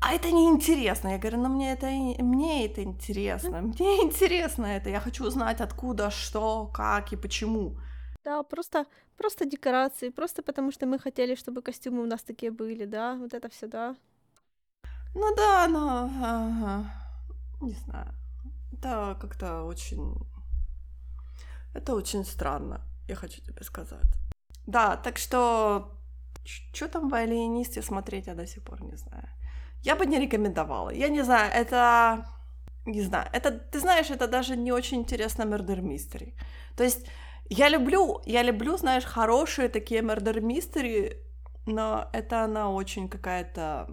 а 0.00 0.14
это 0.14 0.30
неинтересно. 0.30 1.08
Я 1.08 1.18
говорю, 1.18 1.38
ну 1.38 1.48
мне 1.48 1.72
это, 1.72 1.86
мне 2.22 2.66
это 2.66 2.84
интересно, 2.84 3.60
мне 3.60 4.02
интересно 4.04 4.66
это, 4.66 4.88
я 4.88 5.00
хочу 5.00 5.26
узнать 5.26 5.60
откуда, 5.60 6.10
что, 6.10 6.66
как 6.72 7.12
и 7.12 7.16
почему. 7.16 7.76
Да, 8.24 8.44
просто, 8.44 8.86
просто 9.16 9.44
декорации, 9.46 10.10
просто 10.10 10.42
потому 10.42 10.70
что 10.70 10.86
мы 10.86 11.00
хотели, 11.00 11.34
чтобы 11.34 11.62
костюмы 11.62 12.02
у 12.02 12.06
нас 12.06 12.22
такие 12.22 12.52
были, 12.52 12.84
да, 12.84 13.16
вот 13.16 13.34
это 13.34 13.48
все, 13.48 13.66
да. 13.66 13.96
Ну 15.14 15.34
да, 15.36 15.68
но... 15.68 16.10
Ага. 16.22 16.92
Не 17.60 17.72
знаю. 17.72 18.14
Это 18.72 19.16
как-то 19.20 19.64
очень... 19.64 20.14
Это 21.74 21.94
очень 21.94 22.24
странно, 22.24 22.80
я 23.08 23.14
хочу 23.14 23.40
тебе 23.40 23.62
сказать. 23.62 24.06
Да, 24.66 24.96
так 24.96 25.18
что... 25.18 25.94
Что 26.44 26.88
там 26.88 27.08
в 27.08 27.14
«Алиенисте» 27.14 27.82
смотреть, 27.82 28.26
я 28.26 28.34
до 28.34 28.46
сих 28.46 28.62
пор 28.62 28.82
не 28.82 28.96
знаю. 28.96 29.28
Я 29.82 29.96
бы 29.96 30.06
не 30.06 30.18
рекомендовала. 30.18 30.90
Я 30.90 31.08
не 31.08 31.22
знаю, 31.24 31.52
это... 31.52 32.26
Не 32.86 33.02
знаю, 33.02 33.28
это, 33.32 33.50
ты 33.50 33.80
знаешь, 33.80 34.10
это 34.10 34.26
даже 34.28 34.56
не 34.56 34.72
очень 34.72 35.00
интересно 35.00 35.42
Murder 35.42 35.80
Mystery. 35.80 36.34
То 36.74 36.84
есть 36.84 37.06
я 37.50 37.68
люблю, 37.68 38.22
я 38.26 38.42
люблю, 38.42 38.78
знаешь, 38.78 39.04
хорошие 39.04 39.68
такие 39.68 40.00
Murder 40.00 40.40
Mystery, 40.40 41.16
но 41.66 42.08
это 42.12 42.44
она 42.44 42.70
очень 42.70 43.08
какая-то 43.08 43.88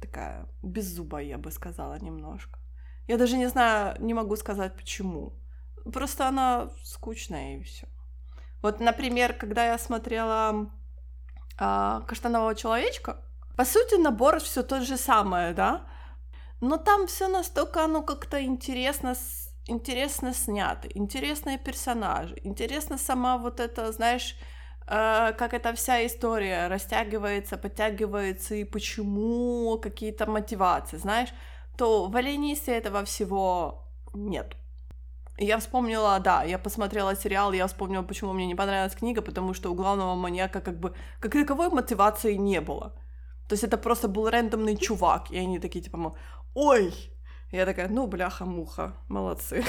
такая 0.00 0.48
беззубая, 0.62 1.24
я 1.24 1.38
бы 1.38 1.50
сказала, 1.50 1.98
немножко. 1.98 2.58
Я 3.06 3.18
даже 3.18 3.36
не 3.36 3.48
знаю, 3.48 3.96
не 4.00 4.14
могу 4.14 4.36
сказать 4.36 4.76
почему. 4.76 5.32
Просто 5.92 6.28
она 6.28 6.70
скучная 6.84 7.58
и 7.58 7.62
все. 7.62 7.88
Вот, 8.62 8.80
например, 8.80 9.32
когда 9.32 9.64
я 9.66 9.78
смотрела 9.78 10.70
а, 11.58 12.00
Каштанового 12.02 12.54
человечка, 12.54 13.24
по 13.56 13.64
сути, 13.64 14.00
набор 14.00 14.40
все 14.40 14.62
то 14.62 14.80
же 14.80 14.96
самое, 14.96 15.54
да? 15.54 15.86
Но 16.60 16.76
там 16.76 17.06
все 17.06 17.28
настолько, 17.28 17.84
оно 17.84 18.02
как-то 18.02 18.42
интересно, 18.42 19.14
интересно 19.66 20.34
снято, 20.34 20.88
интересные 20.94 21.58
персонажи, 21.58 22.38
интересно 22.44 22.98
сама 22.98 23.38
вот 23.38 23.60
это, 23.60 23.92
знаешь, 23.92 24.36
как 24.86 25.54
эта 25.54 25.72
вся 25.74 26.04
история 26.06 26.68
растягивается, 26.68 27.56
подтягивается 27.56 28.54
и 28.54 28.64
почему, 28.64 29.78
какие-то 29.78 30.26
мотивации, 30.28 30.96
знаешь, 30.96 31.30
то 31.76 32.06
в 32.06 32.16
Алиенисе 32.16 32.72
этого 32.72 33.04
всего 33.04 33.88
нет. 34.14 34.56
Я 35.38 35.58
вспомнила, 35.58 36.20
да, 36.20 36.42
я 36.42 36.58
посмотрела 36.58 37.16
сериал, 37.16 37.52
я 37.52 37.66
вспомнила, 37.66 38.02
почему 38.02 38.32
мне 38.32 38.46
не 38.46 38.54
понравилась 38.54 38.94
книга, 38.94 39.22
потому 39.22 39.54
что 39.54 39.70
у 39.70 39.74
главного 39.74 40.14
маньяка 40.14 40.60
как 40.60 40.78
бы 40.78 40.94
как 41.20 41.32
таковой 41.32 41.70
мотивации 41.70 42.34
не 42.34 42.60
было. 42.60 42.92
То 43.48 43.54
есть 43.54 43.64
это 43.64 43.78
просто 43.78 44.06
был 44.08 44.28
рандомный 44.28 44.76
чувак, 44.76 45.30
и 45.30 45.38
они 45.38 45.58
такие 45.58 45.82
типа, 45.82 46.14
ой, 46.54 46.92
я 47.52 47.64
такая, 47.64 47.88
ну, 47.88 48.06
бляха-муха, 48.06 48.94
молодцы. 49.08 49.64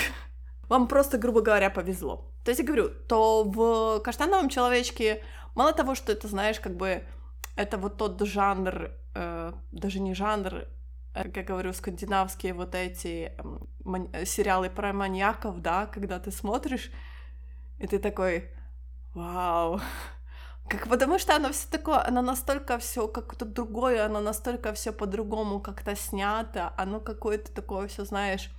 Вам 0.72 0.88
просто, 0.88 1.17
грубо 1.17 1.41
говоря, 1.41 1.69
повезло. 1.69 2.32
То 2.45 2.51
есть 2.51 2.61
я 2.61 2.65
говорю, 2.65 2.91
то 3.09 3.43
в 3.43 3.99
каштановом 3.99 4.47
человечке 4.47 5.22
мало 5.53 5.74
того, 5.74 5.95
что 5.95 6.13
это, 6.13 6.30
знаешь, 6.30 6.61
как 6.61 6.78
бы 6.78 7.03
это 7.57 7.78
вот 7.78 7.97
тот 7.97 8.22
жанр, 8.22 8.89
э, 9.13 9.51
даже 9.74 9.99
не 9.99 10.13
жанр, 10.13 10.53
э, 11.13 11.24
как 11.24 11.36
я 11.36 11.43
говорю, 11.43 11.74
скандинавские 11.74 12.53
вот 12.53 12.74
эти 12.74 13.34
э, 14.13 14.26
сериалы 14.26 14.69
про 14.69 14.93
маньяков, 14.93 15.59
да, 15.61 15.88
когда 15.88 16.19
ты 16.19 16.32
смотришь, 16.32 16.89
и 17.78 17.86
ты 17.86 17.99
такой, 17.99 18.49
вау, 19.13 19.82
как, 20.69 20.88
потому 20.88 21.19
что 21.19 21.36
оно 21.36 21.51
все 21.51 21.67
такое, 21.69 22.07
оно 22.07 22.22
настолько 22.22 22.78
все 22.78 23.09
как-то 23.09 23.43
другое, 23.43 24.05
оно 24.05 24.22
настолько 24.22 24.72
все 24.72 24.93
по-другому 24.93 25.59
как-то 25.59 25.97
снято, 25.97 26.72
оно 26.78 27.01
какое-то 27.01 27.51
такое 27.51 27.89
все, 27.89 28.05
знаешь, 28.05 28.49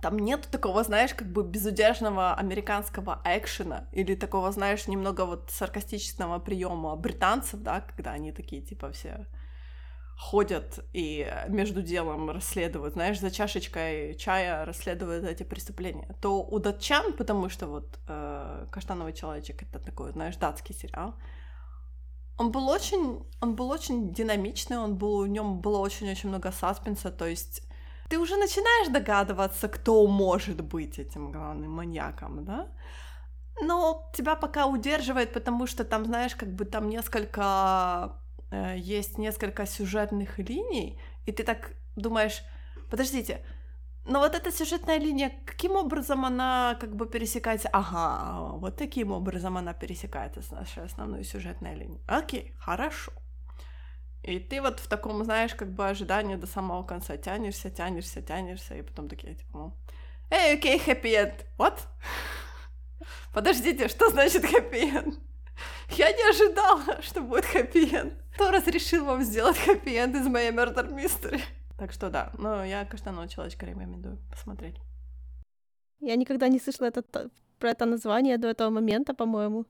там 0.00 0.18
нет 0.18 0.48
такого, 0.50 0.84
знаешь, 0.84 1.14
как 1.14 1.32
бы 1.32 1.42
безудержного 1.42 2.34
американского 2.34 3.20
экшена 3.24 3.88
или 3.92 4.14
такого, 4.14 4.52
знаешь, 4.52 4.86
немного 4.88 5.24
вот 5.24 5.50
саркастичного 5.50 6.38
приема 6.38 6.96
британцев, 6.96 7.60
да, 7.60 7.80
когда 7.80 8.12
они 8.12 8.32
такие, 8.32 8.62
типа, 8.62 8.90
все 8.92 9.26
ходят 10.18 10.80
и 10.94 11.30
между 11.48 11.82
делом 11.82 12.30
расследуют, 12.30 12.94
знаешь, 12.94 13.20
за 13.20 13.30
чашечкой 13.30 14.14
чая 14.14 14.64
расследуют 14.64 15.24
эти 15.24 15.42
преступления, 15.42 16.16
то 16.20 16.42
у 16.42 16.58
датчан, 16.58 17.12
потому 17.12 17.50
что 17.50 17.66
вот 17.66 17.98
э, 18.08 18.66
«Каштановый 18.70 19.12
человечек»— 19.12 19.62
это 19.62 19.78
такой, 19.78 20.12
знаешь, 20.12 20.36
датский 20.36 20.74
сериал, 20.74 21.14
Он 22.38 22.50
был 22.50 22.68
очень, 22.68 23.24
он 23.40 23.54
был 23.56 23.70
очень 23.70 24.12
динамичный, 24.12 24.78
он 24.78 24.96
был, 24.96 25.22
в 25.22 25.28
нем 25.28 25.60
было 25.60 25.78
очень-очень 25.78 26.28
много 26.30 26.52
саспенса, 26.52 27.10
то 27.10 27.26
есть 27.26 27.65
ты 28.08 28.18
уже 28.18 28.36
начинаешь 28.36 28.88
догадываться, 28.88 29.68
кто 29.68 30.06
может 30.06 30.60
быть 30.60 30.98
этим 30.98 31.32
главным 31.32 31.70
маньяком, 31.70 32.44
да? 32.44 32.68
Но 33.62 34.10
тебя 34.14 34.36
пока 34.36 34.66
удерживает, 34.66 35.32
потому 35.32 35.66
что 35.66 35.84
там, 35.84 36.04
знаешь, 36.04 36.36
как 36.36 36.54
бы 36.54 36.64
там 36.64 36.88
несколько 36.88 38.20
э, 38.50 38.76
есть 38.78 39.18
несколько 39.18 39.66
сюжетных 39.66 40.38
линий, 40.38 41.00
и 41.26 41.32
ты 41.32 41.42
так 41.42 41.72
думаешь, 41.96 42.42
подождите, 42.90 43.40
но 44.08 44.20
вот 44.20 44.34
эта 44.34 44.52
сюжетная 44.52 44.98
линия, 44.98 45.32
каким 45.44 45.72
образом 45.72 46.24
она 46.24 46.76
как 46.80 46.94
бы 46.94 47.06
пересекается? 47.06 47.68
Ага, 47.72 48.56
вот 48.58 48.76
таким 48.76 49.10
образом 49.10 49.56
она 49.56 49.72
пересекается 49.72 50.42
с 50.42 50.50
нашей 50.50 50.84
основной 50.84 51.24
сюжетной 51.24 51.74
линией. 51.74 52.00
Окей, 52.06 52.54
хорошо. 52.58 53.12
И 54.22 54.38
ты 54.38 54.60
вот 54.60 54.80
в 54.80 54.88
таком, 54.88 55.24
знаешь, 55.24 55.54
как 55.54 55.72
бы 55.72 55.88
ожидании 55.88 56.36
до 56.36 56.46
самого 56.46 56.82
конца 56.82 57.16
тянешься, 57.16 57.70
тянешься, 57.70 58.22
тянешься, 58.22 58.74
и 58.74 58.82
потом 58.82 59.08
такие, 59.08 59.34
типа, 59.34 59.72
эй, 60.30 60.56
окей, 60.56 60.78
хэппи 60.78 61.08
энд, 61.14 61.46
what? 61.58 61.78
Подождите, 63.32 63.88
что 63.88 64.10
значит 64.10 64.44
хэппи 64.44 64.96
энд? 64.96 65.14
Я 65.90 66.10
не 66.12 66.28
ожидала, 66.28 67.02
что 67.02 67.20
будет 67.22 67.44
хэппи 67.44 67.94
энд. 67.94 68.14
Кто 68.34 68.50
разрешил 68.50 69.04
вам 69.04 69.22
сделать 69.22 69.56
хэппи 69.58 69.90
энд 69.90 70.16
из 70.16 70.26
моей 70.26 70.50
Murder 70.50 70.92
Mystery? 70.92 71.40
Так 71.78 71.92
что 71.92 72.10
да, 72.10 72.32
но 72.38 72.64
я 72.64 72.84
Каштанового 72.86 73.28
человечка 73.28 73.66
рекомендую 73.66 74.18
посмотреть. 74.30 74.76
Я 76.00 76.16
никогда 76.16 76.48
не 76.48 76.58
слышала 76.58 76.86
это, 76.86 77.02
про 77.58 77.70
это 77.70 77.84
название 77.84 78.38
до 78.38 78.48
этого 78.48 78.70
момента, 78.70 79.14
по-моему. 79.14 79.66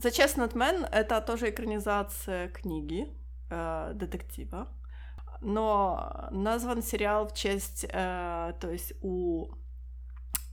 The 0.00 0.10
Chestnut 0.10 0.54
Man— 0.54 0.88
это 0.92 1.20
тоже 1.20 1.50
экранизация 1.50 2.48
книги, 2.48 3.08
э, 3.50 3.92
детектива, 3.94 4.68
но 5.40 6.28
назван 6.30 6.82
сериал 6.82 7.28
в 7.28 7.34
честь, 7.34 7.84
э, 7.88 8.54
то 8.60 8.70
есть 8.70 8.92
у 9.02 9.50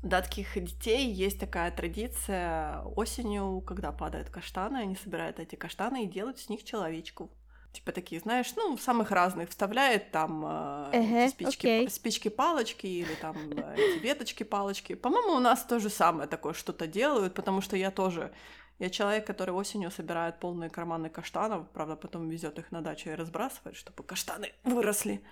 датских 0.01 0.53
детей 0.55 1.11
есть 1.11 1.39
такая 1.39 1.71
традиция 1.71 2.81
осенью, 2.95 3.61
когда 3.61 3.91
падают 3.91 4.29
каштаны, 4.29 4.77
они 4.77 4.95
собирают 4.95 5.39
эти 5.39 5.55
каштаны 5.55 6.03
и 6.03 6.07
делают 6.07 6.39
с 6.39 6.49
них 6.49 6.63
человечков 6.63 7.29
типа 7.77 7.91
такие, 7.91 8.19
знаешь, 8.21 8.53
ну, 8.55 8.77
самых 8.77 9.11
разных, 9.11 9.49
вставляет 9.49 10.11
там 10.11 10.43
э, 10.45 10.49
uh-huh, 10.93 11.29
спички, 11.29 11.67
okay. 11.67 11.89
спички, 11.89 12.29
палочки 12.29 12.87
или 12.87 13.13
там 13.21 13.35
э, 13.51 13.75
эти 13.77 13.99
веточки, 13.99 14.43
палочки. 14.43 14.95
По-моему, 14.95 15.33
у 15.33 15.39
нас 15.39 15.63
то 15.63 15.79
же 15.79 15.89
самое 15.89 16.27
такое 16.27 16.53
что-то 16.53 16.87
делают, 16.87 17.35
потому 17.35 17.61
что 17.61 17.77
я 17.77 17.91
тоже, 17.91 18.31
я 18.79 18.89
человек, 18.89 19.25
который 19.25 19.51
осенью 19.51 19.89
собирает 19.89 20.39
полные 20.39 20.69
карманы 20.69 21.09
каштанов, 21.09 21.67
правда, 21.71 21.95
потом 21.95 22.29
везет 22.29 22.59
их 22.59 22.71
на 22.71 22.81
дачу 22.81 23.09
и 23.09 23.15
разбрасывает, 23.15 23.75
чтобы 23.75 24.03
каштаны 24.03 24.53
выросли. 24.63 25.23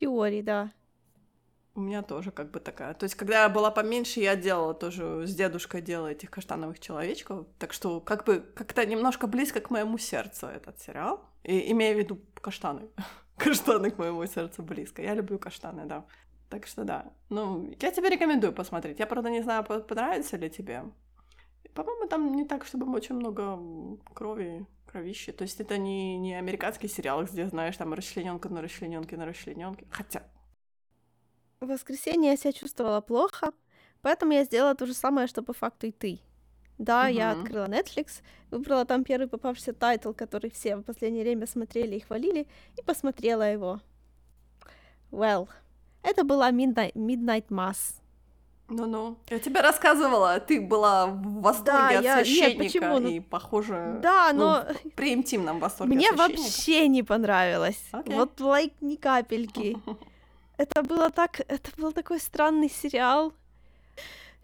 Теории, 0.00 0.42
да. 0.42 0.72
У 1.74 1.80
меня 1.80 2.02
тоже 2.02 2.30
как 2.30 2.50
бы 2.50 2.60
такая. 2.60 2.94
То 2.94 3.04
есть, 3.04 3.16
когда 3.16 3.42
я 3.42 3.48
была 3.48 3.70
поменьше, 3.70 4.20
я 4.20 4.36
делала 4.36 4.74
тоже 4.74 5.26
с 5.26 5.34
дедушкой 5.34 5.82
делала 5.82 6.08
этих 6.08 6.30
каштановых 6.30 6.78
человечков. 6.78 7.46
Так 7.58 7.72
что 7.72 8.00
как 8.00 8.24
бы 8.24 8.38
как-то 8.54 8.86
немножко 8.86 9.26
близко 9.26 9.60
к 9.60 9.70
моему 9.70 9.98
сердцу 9.98 10.46
этот 10.46 10.80
сериал. 10.80 11.28
И 11.42 11.72
имея 11.72 11.94
в 11.94 11.98
виду 11.98 12.20
каштаны. 12.40 12.88
каштаны 13.36 13.90
к 13.90 13.98
моему 13.98 14.24
сердцу 14.26 14.62
близко. 14.62 15.02
Я 15.02 15.14
люблю 15.14 15.38
каштаны, 15.38 15.84
да. 15.84 16.06
Так 16.48 16.66
что 16.66 16.84
да. 16.84 17.12
Ну, 17.28 17.74
я 17.80 17.90
тебе 17.90 18.08
рекомендую 18.08 18.52
посмотреть. 18.52 19.00
Я, 19.00 19.06
правда, 19.06 19.28
не 19.28 19.42
знаю, 19.42 19.64
понравится 19.64 20.36
ли 20.36 20.48
тебе. 20.48 20.84
По-моему, 21.74 22.08
там 22.08 22.34
не 22.34 22.44
так, 22.44 22.64
чтобы 22.64 22.90
очень 22.92 23.16
много 23.16 23.58
крови, 24.14 24.66
кровищи. 24.86 25.32
То 25.32 25.42
есть 25.42 25.60
это 25.60 25.76
не, 25.76 26.16
не 26.18 26.34
американский 26.34 26.88
сериал, 26.88 27.24
где, 27.24 27.48
знаешь, 27.48 27.76
там 27.76 27.92
расчлененка 27.94 28.48
на 28.48 28.62
расчлененке 28.62 29.16
на 29.16 29.26
расчлененке. 29.26 29.86
Хотя, 29.90 30.22
в 31.64 31.68
воскресенье 31.68 32.32
я 32.32 32.36
себя 32.36 32.52
чувствовала 32.52 33.00
плохо, 33.00 33.52
поэтому 34.02 34.32
я 34.32 34.44
сделала 34.44 34.74
то 34.74 34.86
же 34.86 34.94
самое, 34.94 35.26
что 35.26 35.42
по 35.42 35.52
факту 35.52 35.86
и 35.86 35.92
ты. 35.92 36.20
Да, 36.76 37.08
uh-huh. 37.08 37.12
я 37.14 37.30
открыла 37.32 37.66
Netflix, 37.66 38.22
выбрала 38.50 38.84
там 38.84 39.04
первый 39.04 39.28
попавшийся 39.28 39.72
title, 39.72 40.12
который 40.12 40.50
все 40.50 40.76
в 40.76 40.82
последнее 40.82 41.22
время 41.22 41.46
смотрели 41.46 41.96
и 41.96 42.00
хвалили, 42.00 42.46
и 42.76 42.82
посмотрела 42.82 43.50
его. 43.50 43.80
Well, 45.10 45.48
это 46.02 46.24
была 46.24 46.50
Midnight, 46.50 46.92
Midnight 46.94 47.48
Mass. 47.48 48.02
Ну-ну. 48.68 49.18
Я 49.28 49.38
тебе 49.38 49.60
рассказывала, 49.60 50.40
ты 50.40 50.60
была 50.60 51.06
в 51.06 51.42
восторге 51.42 51.70
да, 51.70 51.98
от 51.98 52.04
я... 52.04 52.16
священника, 52.18 52.62
Нет, 52.62 52.72
почему? 52.72 52.98
Ну... 52.98 53.08
и, 53.08 53.20
похоже, 53.20 53.98
да, 54.02 54.32
ну, 54.32 54.40
но... 54.40 54.66
при 54.96 55.12
интимном 55.12 55.58
восторге 55.58 55.94
Мне 55.94 56.12
вообще 56.12 56.88
не 56.88 57.02
понравилось. 57.02 57.82
Okay. 57.92 58.14
Вот 58.14 58.40
лайк 58.40 58.72
like, 58.72 58.76
ни 58.80 58.96
капельки. 58.96 59.76
Это 60.56 60.82
было 60.82 61.10
так... 61.10 61.40
Это 61.40 61.70
был 61.76 61.92
такой 61.92 62.20
странный 62.20 62.70
сериал, 62.70 63.32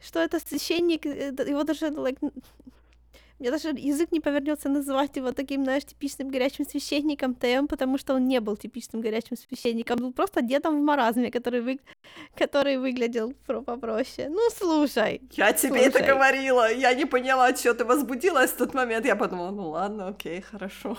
что 0.03 0.18
это 0.18 0.41
священник, 0.41 1.07
э, 1.07 1.33
его 1.47 1.62
даже, 1.62 1.87
like, 1.87 2.18
мне 3.41 3.51
даже 3.51 3.68
язык 3.68 4.12
не 4.12 4.20
повернется 4.20 4.68
называть 4.68 5.16
его 5.16 5.32
таким, 5.32 5.64
знаешь, 5.64 5.84
типичным 5.84 6.28
горячим 6.28 6.66
священником 6.66 7.34
ТМ, 7.34 7.66
потому 7.66 7.99
что 7.99 8.14
он 8.14 8.28
не 8.28 8.38
был 8.41 8.57
типичным 8.57 9.01
горячим 9.01 9.36
священником, 9.36 9.97
он 9.97 10.07
был 10.07 10.12
просто 10.12 10.43
дедом 10.43 10.78
в 10.78 10.84
маразме, 10.84 11.30
который, 11.30 11.62
вы... 11.62 11.80
который 12.36 12.76
выглядел 12.76 13.32
попроще. 13.47 14.28
Ну, 14.28 14.51
слушай. 14.51 15.22
Я 15.32 15.53
тебе 15.53 15.70
слушай. 15.70 15.86
это 15.86 16.03
говорила, 16.03 16.70
я 16.72 16.95
не 16.95 17.07
поняла, 17.07 17.57
что 17.57 17.72
ты 17.72 17.84
возбудилась 17.84 18.51
в 18.51 18.57
тот 18.57 18.74
момент. 18.74 19.07
Я 19.07 19.16
подумала, 19.16 19.51
ну 19.51 19.70
ладно, 19.70 20.09
окей, 20.09 20.43
хорошо. 20.43 20.99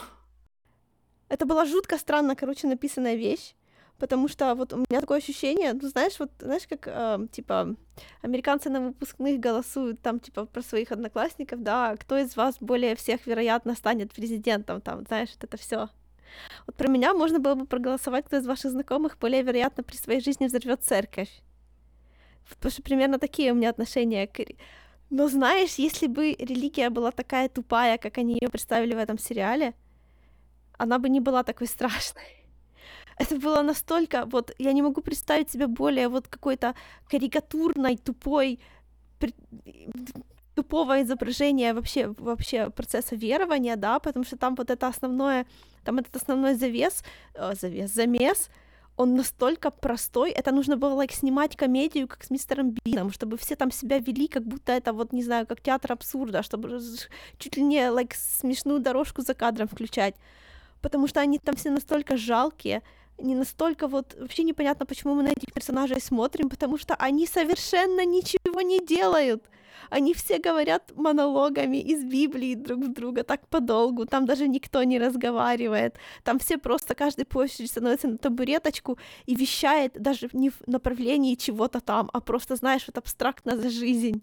Это 1.29 1.45
была 1.45 1.65
жутко 1.65 1.97
странно, 1.97 2.35
короче, 2.35 2.67
написанная 2.67 3.15
вещь 3.15 3.53
потому 4.01 4.27
что 4.27 4.55
вот 4.55 4.73
у 4.73 4.77
меня 4.77 4.99
такое 4.99 5.19
ощущение, 5.19 5.73
ну 5.73 5.87
знаешь, 5.87 6.17
вот 6.17 6.31
знаешь, 6.39 6.67
как 6.67 6.87
э, 6.87 7.27
типа 7.31 7.75
американцы 8.23 8.71
на 8.71 8.81
выпускных 8.81 9.39
голосуют 9.39 10.01
там 10.01 10.19
типа 10.19 10.47
про 10.47 10.63
своих 10.63 10.91
одноклассников, 10.91 11.61
да, 11.61 11.95
кто 11.97 12.17
из 12.17 12.35
вас 12.35 12.55
более 12.59 12.95
всех 12.95 13.27
вероятно 13.27 13.75
станет 13.75 14.11
президентом, 14.11 14.81
там, 14.81 15.05
знаешь, 15.05 15.29
вот 15.35 15.43
это 15.43 15.57
все. 15.57 15.89
Вот 16.65 16.75
про 16.75 16.87
меня 16.87 17.13
можно 17.13 17.39
было 17.39 17.53
бы 17.53 17.67
проголосовать, 17.67 18.25
кто 18.25 18.37
из 18.37 18.47
ваших 18.47 18.71
знакомых 18.71 19.19
более 19.19 19.43
вероятно 19.43 19.83
при 19.83 19.97
своей 19.97 20.19
жизни 20.19 20.47
взорвет 20.47 20.83
церковь. 20.83 21.29
Потому 22.49 22.71
что 22.71 22.81
примерно 22.81 23.19
такие 23.19 23.51
у 23.51 23.55
меня 23.55 23.69
отношения 23.69 24.25
к... 24.25 24.41
Но 25.11 25.27
знаешь, 25.27 25.75
если 25.75 26.07
бы 26.07 26.31
религия 26.31 26.89
была 26.89 27.11
такая 27.11 27.49
тупая, 27.49 27.99
как 27.99 28.17
они 28.17 28.33
ее 28.41 28.49
представили 28.49 28.95
в 28.95 28.97
этом 28.97 29.19
сериале, 29.19 29.75
она 30.79 30.97
бы 30.97 31.07
не 31.07 31.19
была 31.19 31.43
такой 31.43 31.67
страшной 31.67 32.40
это 33.21 33.35
было 33.35 33.61
настолько, 33.61 34.25
вот, 34.25 34.55
я 34.59 34.73
не 34.73 34.81
могу 34.81 35.01
представить 35.01 35.51
себе 35.51 35.67
более 35.67 36.07
вот 36.07 36.27
какой-то 36.27 36.73
карикатурной, 37.09 37.97
тупой, 37.97 38.59
тупого 40.55 41.01
изображения 41.01 41.73
вообще, 41.73 42.07
вообще 42.17 42.69
процесса 42.69 43.15
верования, 43.15 43.75
да, 43.75 43.99
потому 43.99 44.25
что 44.25 44.37
там 44.37 44.55
вот 44.55 44.69
это 44.69 44.87
основное, 44.87 45.45
там 45.83 45.99
этот 45.99 46.15
основной 46.15 46.55
завес, 46.55 47.03
э, 47.35 47.53
завес, 47.61 47.93
замес, 47.93 48.49
он 48.97 49.15
настолько 49.15 49.71
простой, 49.71 50.31
это 50.31 50.51
нужно 50.51 50.77
было 50.77 51.01
like, 51.01 51.13
снимать 51.13 51.55
комедию, 51.55 52.07
как 52.07 52.23
с 52.23 52.31
мистером 52.31 52.71
Бином, 52.71 53.11
чтобы 53.11 53.37
все 53.37 53.55
там 53.55 53.71
себя 53.71 53.99
вели, 53.99 54.27
как 54.27 54.43
будто 54.43 54.71
это 54.71 54.93
вот, 54.93 55.13
не 55.13 55.23
знаю, 55.23 55.45
как 55.47 55.61
театр 55.61 55.91
абсурда, 55.91 56.43
чтобы 56.43 56.79
чуть 57.37 57.57
ли 57.57 57.63
не 57.63 57.91
like, 57.91 58.13
смешную 58.15 58.79
дорожку 58.79 59.21
за 59.21 59.33
кадром 59.33 59.67
включать, 59.67 60.15
потому 60.81 61.07
что 61.07 61.21
они 61.21 61.39
там 61.39 61.55
все 61.55 61.69
настолько 61.69 62.17
жалкие, 62.17 62.81
не 63.17 63.35
настолько 63.35 63.87
вот... 63.87 64.15
Вообще 64.19 64.43
непонятно, 64.43 64.85
почему 64.85 65.15
мы 65.15 65.23
на 65.23 65.29
этих 65.29 65.53
персонажей 65.53 66.01
смотрим, 66.01 66.49
потому 66.49 66.77
что 66.77 66.95
они 66.95 67.27
совершенно 67.27 68.05
ничего 68.05 68.61
не 68.61 68.85
делают. 68.85 69.43
Они 69.89 70.13
все 70.13 70.39
говорят 70.39 70.91
монологами 70.95 71.77
из 71.77 72.03
Библии 72.03 72.55
друг 72.55 72.85
с 72.85 72.87
друга 72.87 73.23
так 73.23 73.47
подолгу, 73.47 74.05
там 74.05 74.25
даже 74.25 74.47
никто 74.47 74.83
не 74.83 74.99
разговаривает, 74.99 75.97
там 76.23 76.39
все 76.39 76.57
просто, 76.57 76.95
каждый 76.95 77.25
по 77.25 77.39
очереди 77.39 77.67
становится 77.67 78.07
на 78.07 78.17
табуреточку 78.17 78.97
и 79.25 79.35
вещает 79.35 79.93
даже 80.01 80.29
не 80.33 80.49
в 80.49 80.61
направлении 80.67 81.35
чего-то 81.35 81.81
там, 81.81 82.09
а 82.13 82.21
просто, 82.21 82.55
знаешь, 82.55 82.83
вот 82.87 82.97
абстрактно 82.97 83.57
за 83.57 83.69
жизнь. 83.69 84.21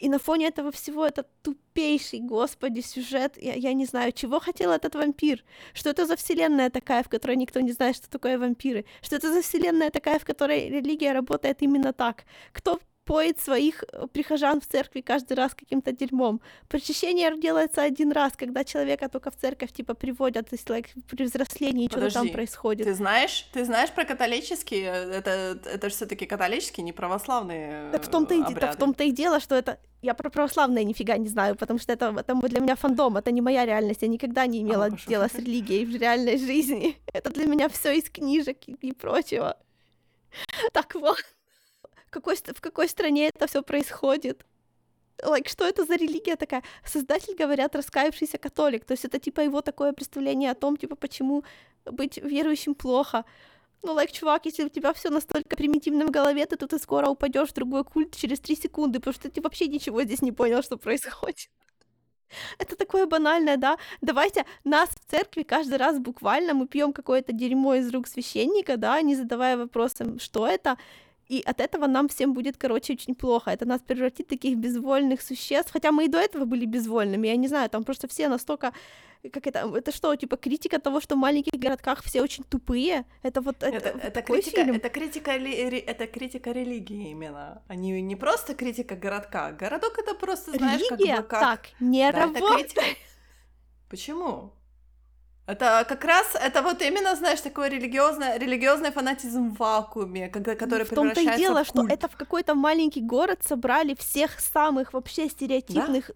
И 0.00 0.08
на 0.08 0.18
фоне 0.18 0.48
этого 0.48 0.72
всего 0.72 1.06
это 1.06 1.26
тупейший, 1.42 2.20
господи, 2.20 2.80
сюжет. 2.80 3.36
Я, 3.36 3.54
я 3.54 3.74
не 3.74 3.84
знаю, 3.84 4.12
чего 4.12 4.40
хотел 4.40 4.72
этот 4.72 4.94
вампир. 4.94 5.44
Что 5.74 5.90
это 5.90 6.06
за 6.06 6.16
вселенная 6.16 6.70
такая, 6.70 7.02
в 7.02 7.08
которой 7.10 7.36
никто 7.36 7.60
не 7.60 7.72
знает, 7.72 7.96
что 7.96 8.08
такое 8.08 8.38
вампиры. 8.38 8.86
Что 9.02 9.16
это 9.16 9.30
за 9.32 9.42
вселенная 9.42 9.90
такая, 9.90 10.18
в 10.18 10.24
которой 10.24 10.70
религия 10.70 11.12
работает 11.12 11.60
именно 11.60 11.92
так. 11.92 12.24
Кто 12.52 12.80
поет 13.04 13.40
своих 13.40 13.84
э, 13.92 14.06
прихожан 14.12 14.60
в 14.60 14.66
церкви 14.66 15.00
каждый 15.00 15.34
раз 15.34 15.54
каким-то 15.54 15.92
дерьмом. 15.92 16.40
Причащение 16.68 17.36
делается 17.40 17.82
один 17.82 18.12
раз, 18.12 18.32
когда 18.36 18.64
человека 18.64 19.08
только 19.08 19.30
в 19.30 19.36
церковь 19.36 19.72
типа 19.72 19.94
приводят, 19.94 20.50
то 20.50 20.54
есть 20.54 20.68
like, 20.68 20.88
при 21.08 21.24
взрослении 21.24 21.88
что-то 21.88 22.12
там 22.12 22.28
происходит. 22.28 22.86
Ты 22.86 22.94
знаешь, 22.94 23.48
ты 23.52 23.64
знаешь 23.64 23.90
про 23.90 24.04
католические? 24.04 24.84
Это, 24.84 25.58
это 25.64 25.88
же 25.88 25.94
все-таки 25.94 26.26
католические, 26.26 26.84
не 26.84 26.92
православные 26.92 27.90
так 27.92 28.04
в 28.04 28.08
том-то 28.08 28.34
и, 28.34 28.54
так 28.54 28.74
в 28.74 28.78
том-то 28.78 29.04
и 29.04 29.10
дело, 29.10 29.40
что 29.40 29.54
это 29.54 29.78
я 30.02 30.14
про 30.14 30.30
православные 30.30 30.84
нифига 30.84 31.16
не 31.18 31.28
знаю, 31.28 31.56
потому 31.56 31.78
что 31.78 31.92
это, 31.92 32.14
это 32.16 32.34
для 32.34 32.60
меня 32.60 32.74
фандом, 32.74 33.16
это 33.16 33.30
не 33.30 33.40
моя 33.40 33.66
реальность, 33.66 34.02
я 34.02 34.08
никогда 34.08 34.46
не 34.46 34.62
имела 34.62 34.86
О, 34.86 34.90
дела 34.90 35.28
с 35.28 35.34
религией 35.34 35.84
в 35.84 35.94
реальной 35.96 36.38
жизни. 36.38 36.96
Это 37.12 37.30
для 37.30 37.46
меня 37.46 37.68
все 37.68 37.92
из 37.92 38.08
книжек 38.08 38.58
и 38.66 38.92
прочего. 38.92 39.56
Так 40.72 40.94
вот 40.94 41.18
какой, 42.10 42.36
в 42.36 42.60
какой 42.60 42.88
стране 42.88 43.28
это 43.28 43.46
все 43.46 43.62
происходит. 43.62 44.44
Like, 45.22 45.48
что 45.48 45.64
это 45.64 45.84
за 45.84 45.96
религия 45.96 46.36
такая? 46.36 46.62
Создатель, 46.84 47.34
говорят, 47.34 47.76
раскаявшийся 47.76 48.38
католик. 48.38 48.84
То 48.84 48.92
есть 48.92 49.04
это 49.04 49.18
типа 49.18 49.40
его 49.40 49.60
такое 49.60 49.92
представление 49.92 50.50
о 50.50 50.54
том, 50.54 50.76
типа, 50.76 50.96
почему 50.96 51.44
быть 51.84 52.16
верующим 52.18 52.74
плохо. 52.74 53.24
Ну, 53.82 53.96
like, 53.98 54.12
чувак, 54.12 54.46
если 54.46 54.64
у 54.64 54.68
тебя 54.68 54.92
все 54.92 55.10
настолько 55.10 55.56
примитивно 55.56 56.06
в 56.06 56.10
голове, 56.10 56.44
то 56.46 56.66
ты 56.66 56.78
скоро 56.78 57.08
упадешь 57.08 57.50
в 57.50 57.54
другой 57.54 57.84
культ 57.84 58.16
через 58.16 58.40
три 58.40 58.56
секунды, 58.56 58.98
потому 58.98 59.14
что 59.14 59.30
ты 59.30 59.40
вообще 59.40 59.68
ничего 59.68 60.02
здесь 60.02 60.22
не 60.22 60.32
понял, 60.32 60.62
что 60.62 60.76
происходит. 60.76 61.50
Это 62.58 62.76
такое 62.76 63.06
банальное, 63.06 63.56
да? 63.56 63.78
Давайте 64.00 64.44
нас 64.64 64.90
в 64.90 65.10
церкви 65.10 65.42
каждый 65.42 65.78
раз 65.78 65.98
буквально 65.98 66.54
мы 66.54 66.68
пьем 66.68 66.92
какое-то 66.92 67.32
дерьмо 67.32 67.74
из 67.74 67.90
рук 67.92 68.06
священника, 68.06 68.76
да, 68.76 69.00
не 69.02 69.16
задавая 69.16 69.56
вопросом, 69.56 70.18
что 70.20 70.46
это, 70.46 70.76
и 71.30 71.42
от 71.42 71.60
этого 71.60 71.86
нам 71.86 72.08
всем 72.08 72.34
будет, 72.34 72.56
короче, 72.56 72.92
очень 72.94 73.14
плохо. 73.14 73.50
Это 73.50 73.64
нас 73.64 73.80
превратит 73.80 74.26
в 74.26 74.30
таких 74.30 74.56
безвольных 74.56 75.22
существ, 75.22 75.72
хотя 75.72 75.92
мы 75.92 76.04
и 76.04 76.08
до 76.08 76.18
этого 76.18 76.44
были 76.44 76.64
безвольными, 76.64 77.28
я 77.28 77.36
не 77.36 77.48
знаю, 77.48 77.70
там 77.70 77.84
просто 77.84 78.08
все 78.08 78.28
настолько 78.28 78.72
как 79.32 79.46
это, 79.46 79.70
это 79.76 79.92
что, 79.92 80.16
типа 80.16 80.36
критика 80.36 80.78
того, 80.78 81.00
что 81.00 81.14
в 81.14 81.18
маленьких 81.18 81.52
городках 81.52 82.02
все 82.02 82.22
очень 82.22 82.42
тупые? 82.42 83.04
Это 83.22 83.42
вот 83.42 83.62
это, 83.62 83.76
это, 83.76 83.98
это 83.98 84.22
критика, 84.22 84.64
фильм? 84.64 84.76
это 84.76 84.88
критика, 84.88 85.30
это 85.32 86.06
критика 86.06 86.52
религии 86.52 87.10
именно, 87.10 87.62
не, 87.68 88.00
не 88.00 88.16
просто 88.16 88.54
критика 88.54 88.96
городка. 88.96 89.52
Городок 89.52 89.98
это 89.98 90.14
просто 90.14 90.52
знаешь, 90.52 90.80
Религия 90.80 91.16
как 91.16 91.24
бы 91.24 91.28
как. 91.28 91.40
Так 91.40 91.60
не 91.80 92.10
да, 92.10 92.20
работает. 92.20 92.72
Критика... 92.72 92.82
Почему? 93.90 94.52
Это 95.46 95.84
как 95.88 96.04
раз, 96.04 96.34
это 96.34 96.62
вот 96.62 96.80
именно, 96.80 97.16
знаешь, 97.16 97.40
такой 97.40 97.70
религиозный, 97.70 98.38
религиозный 98.38 98.92
фанатизм 98.92 99.50
в 99.50 99.58
вакууме, 99.58 100.28
когда, 100.28 100.54
который 100.54 100.84
в 100.84 100.90
том-то 100.90 101.20
и 101.20 101.36
дело, 101.36 101.64
что 101.64 101.86
это 101.88 102.08
в 102.08 102.16
какой-то 102.16 102.54
маленький 102.54 103.00
город 103.00 103.40
собрали 103.42 103.94
всех 103.94 104.38
самых 104.40 104.92
вообще 104.92 105.28
стереотипных 105.28 106.10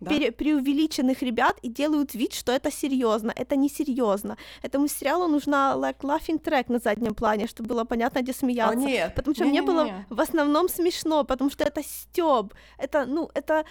да? 0.00 0.10
Пере- 0.10 0.32
преувеличенных 0.32 1.22
ребят 1.22 1.58
и 1.62 1.68
делают 1.68 2.14
вид, 2.14 2.32
что 2.32 2.52
это 2.52 2.70
серьезно. 2.70 3.32
Это 3.36 3.56
не 3.56 3.68
серьезно. 3.68 4.36
Этому 4.62 4.88
сериалу 4.88 5.28
нужна 5.28 5.74
like 5.76 6.00
laughing 6.00 6.40
track 6.40 6.66
на 6.68 6.78
заднем 6.78 7.14
плане, 7.14 7.46
чтобы 7.46 7.68
было 7.68 7.84
понятно, 7.84 8.22
где 8.22 8.32
смеяться. 8.32 8.78
О, 8.78 8.88
нет. 8.88 9.14
Потому 9.14 9.34
что 9.34 9.44
не, 9.44 9.50
мне 9.50 9.60
не, 9.60 9.66
было 9.66 9.84
не. 9.84 10.06
в 10.08 10.20
основном 10.20 10.68
смешно, 10.68 11.24
потому 11.24 11.50
что 11.50 11.64
это 11.64 11.82
стёб. 11.82 12.54
Это, 12.78 13.04
ну, 13.04 13.30
это 13.34 13.64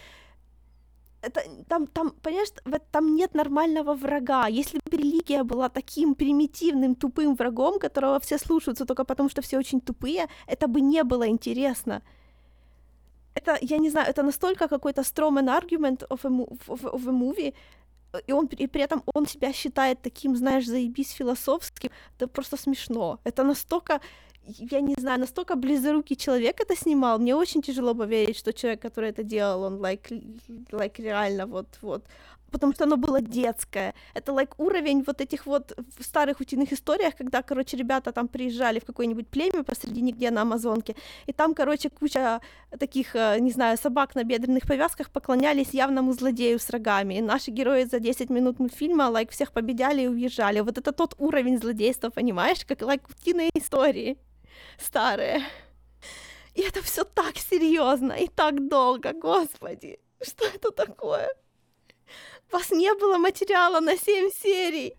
это, 1.22 1.41
там, 1.67 1.88
там, 1.88 2.11
понимаешь, 2.22 2.49
там 2.91 3.15
нет 3.15 3.36
нормального 3.36 3.93
врага. 3.93 4.47
Если 4.47 4.80
бы 4.80 4.97
религия 4.97 5.43
была 5.43 5.70
таким 5.70 6.15
примитивным, 6.15 6.95
тупым 6.95 7.36
врагом, 7.36 7.80
которого 7.80 8.20
все 8.20 8.38
слушаются 8.38 8.86
только 8.86 9.03
потому, 9.03 9.30
что 9.30 9.41
все 9.41 9.57
очень 9.57 9.82
тупые, 9.82 10.28
это 10.47 10.67
бы 10.67 10.82
не 10.82 11.03
было 11.03 11.28
интересно. 11.28 12.01
Это, 13.36 13.57
я 13.61 13.78
не 13.78 13.89
знаю, 13.89 14.09
это 14.09 14.24
настолько 14.24 14.67
какой-то 14.67 15.01
strawman 15.01 15.47
argument 15.47 16.07
of 16.09 16.26
a, 16.26 16.30
of, 16.67 16.84
of 16.84 17.07
a 17.07 17.11
movie, 17.11 17.53
и 18.28 18.34
он 18.34 18.47
и 18.47 18.67
при 18.67 18.82
этом 18.82 19.03
он 19.13 19.28
себя 19.28 19.53
считает 19.53 20.01
таким, 20.01 20.36
знаешь, 20.36 20.65
заебись 20.65 21.11
философским, 21.11 21.91
это 22.17 22.28
просто 22.28 22.57
смешно. 22.57 23.20
Это 23.24 23.43
настолько 23.43 23.99
я 24.58 24.82
не 24.82 24.95
знаю, 24.95 25.20
настолько 25.20 25.56
близорукий 25.56 26.16
человек 26.16 26.60
это 26.60 26.76
снимал, 26.76 27.20
мне 27.20 27.36
очень 27.36 27.62
тяжело 27.62 27.93
поверить, 27.95 28.38
что 28.38 28.54
человек, 28.54 28.82
который 28.82 29.10
это 29.10 29.24
делал, 29.24 29.64
он, 29.64 29.76
like, 29.76 30.10
like 30.72 31.02
реально 31.02 31.45
вот-вот 31.45 32.04
потому 32.50 32.74
что 32.74 32.84
оно 32.84 32.97
было 32.97 33.22
детское. 33.22 33.93
Это 34.14 34.32
like 34.32 34.54
уровень 34.58 35.04
вот 35.06 35.22
этих 35.22 35.45
вот 35.45 35.78
старых 36.00 36.39
утиных 36.41 36.74
историях, 36.74 37.16
когда, 37.16 37.41
короче, 37.41 37.78
ребята 37.78 38.12
там 38.12 38.28
приезжали 38.28 38.80
в 38.80 38.86
какое-нибудь 38.86 39.28
племя 39.28 39.64
посреди 39.64 40.02
нигде 40.02 40.32
на 40.32 40.41
Амазонке, 40.41 40.95
и 41.28 41.34
там, 41.34 41.54
короче, 41.54 41.89
куча 41.89 42.41
таких, 42.80 43.16
э, 43.16 43.39
не 43.39 43.52
знаю, 43.52 43.78
собак 43.78 44.16
на 44.16 44.24
бедренных 44.24 44.64
повязках 44.64 45.10
поклонялись 45.10 45.74
явному 45.74 46.14
злодею 46.14 46.60
с 46.60 46.70
рогами. 46.70 47.16
И 47.16 47.22
наши 47.22 47.52
герои 47.52 47.84
за 47.86 48.00
10 48.00 48.30
минут 48.30 48.60
мультфильма, 48.60 49.06
like, 49.06 49.32
всех 49.32 49.52
победяли 49.52 50.02
и 50.02 50.08
уезжали. 50.08 50.62
Вот 50.62 50.78
это 50.78 50.91
тот 50.91 51.16
уровень 51.18 51.58
злодейства, 51.58 52.10
понимаешь, 52.10 52.66
как, 52.66 52.82
like, 52.82 53.02
утиные 53.10 53.50
истории 53.54 54.18
старые. 54.78 55.43
И 56.55 56.62
это 56.62 56.82
все 56.82 57.03
так 57.03 57.38
серьезно 57.38 58.14
и 58.14 58.28
так 58.28 58.68
долго, 58.68 59.14
господи. 59.14 59.99
Что 60.22 60.45
это 60.45 60.72
такое? 60.72 61.30
У 62.51 62.55
вас 62.57 62.72
не 62.72 62.93
было 62.95 63.18
материала 63.18 63.80
на 63.80 63.97
7 63.97 64.30
серий. 64.32 64.95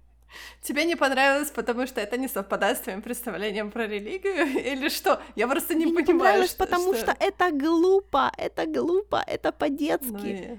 Тебе 0.62 0.84
не 0.84 0.96
понравилось, 0.96 1.50
потому 1.50 1.86
что 1.86 2.00
это 2.00 2.16
не 2.16 2.28
совпадает 2.28 2.78
с 2.78 2.80
твоим 2.80 3.02
представлением 3.02 3.70
про 3.70 3.86
религию? 3.86 4.46
Или 4.72 4.88
что? 4.88 5.20
Я 5.36 5.48
просто 5.48 5.74
не 5.74 5.86
Мне 5.86 5.94
понимаю, 5.94 6.14
не 6.14 6.18
понравилось, 6.18 6.50
что, 6.50 6.64
потому 6.64 6.94
что... 6.94 7.02
что 7.02 7.16
это 7.18 7.50
глупо, 7.50 8.32
это 8.38 8.66
глупо, 8.66 9.24
это 9.26 9.52
по-детски. 9.52 10.08
Ну, 10.12 10.26
и... 10.26 10.58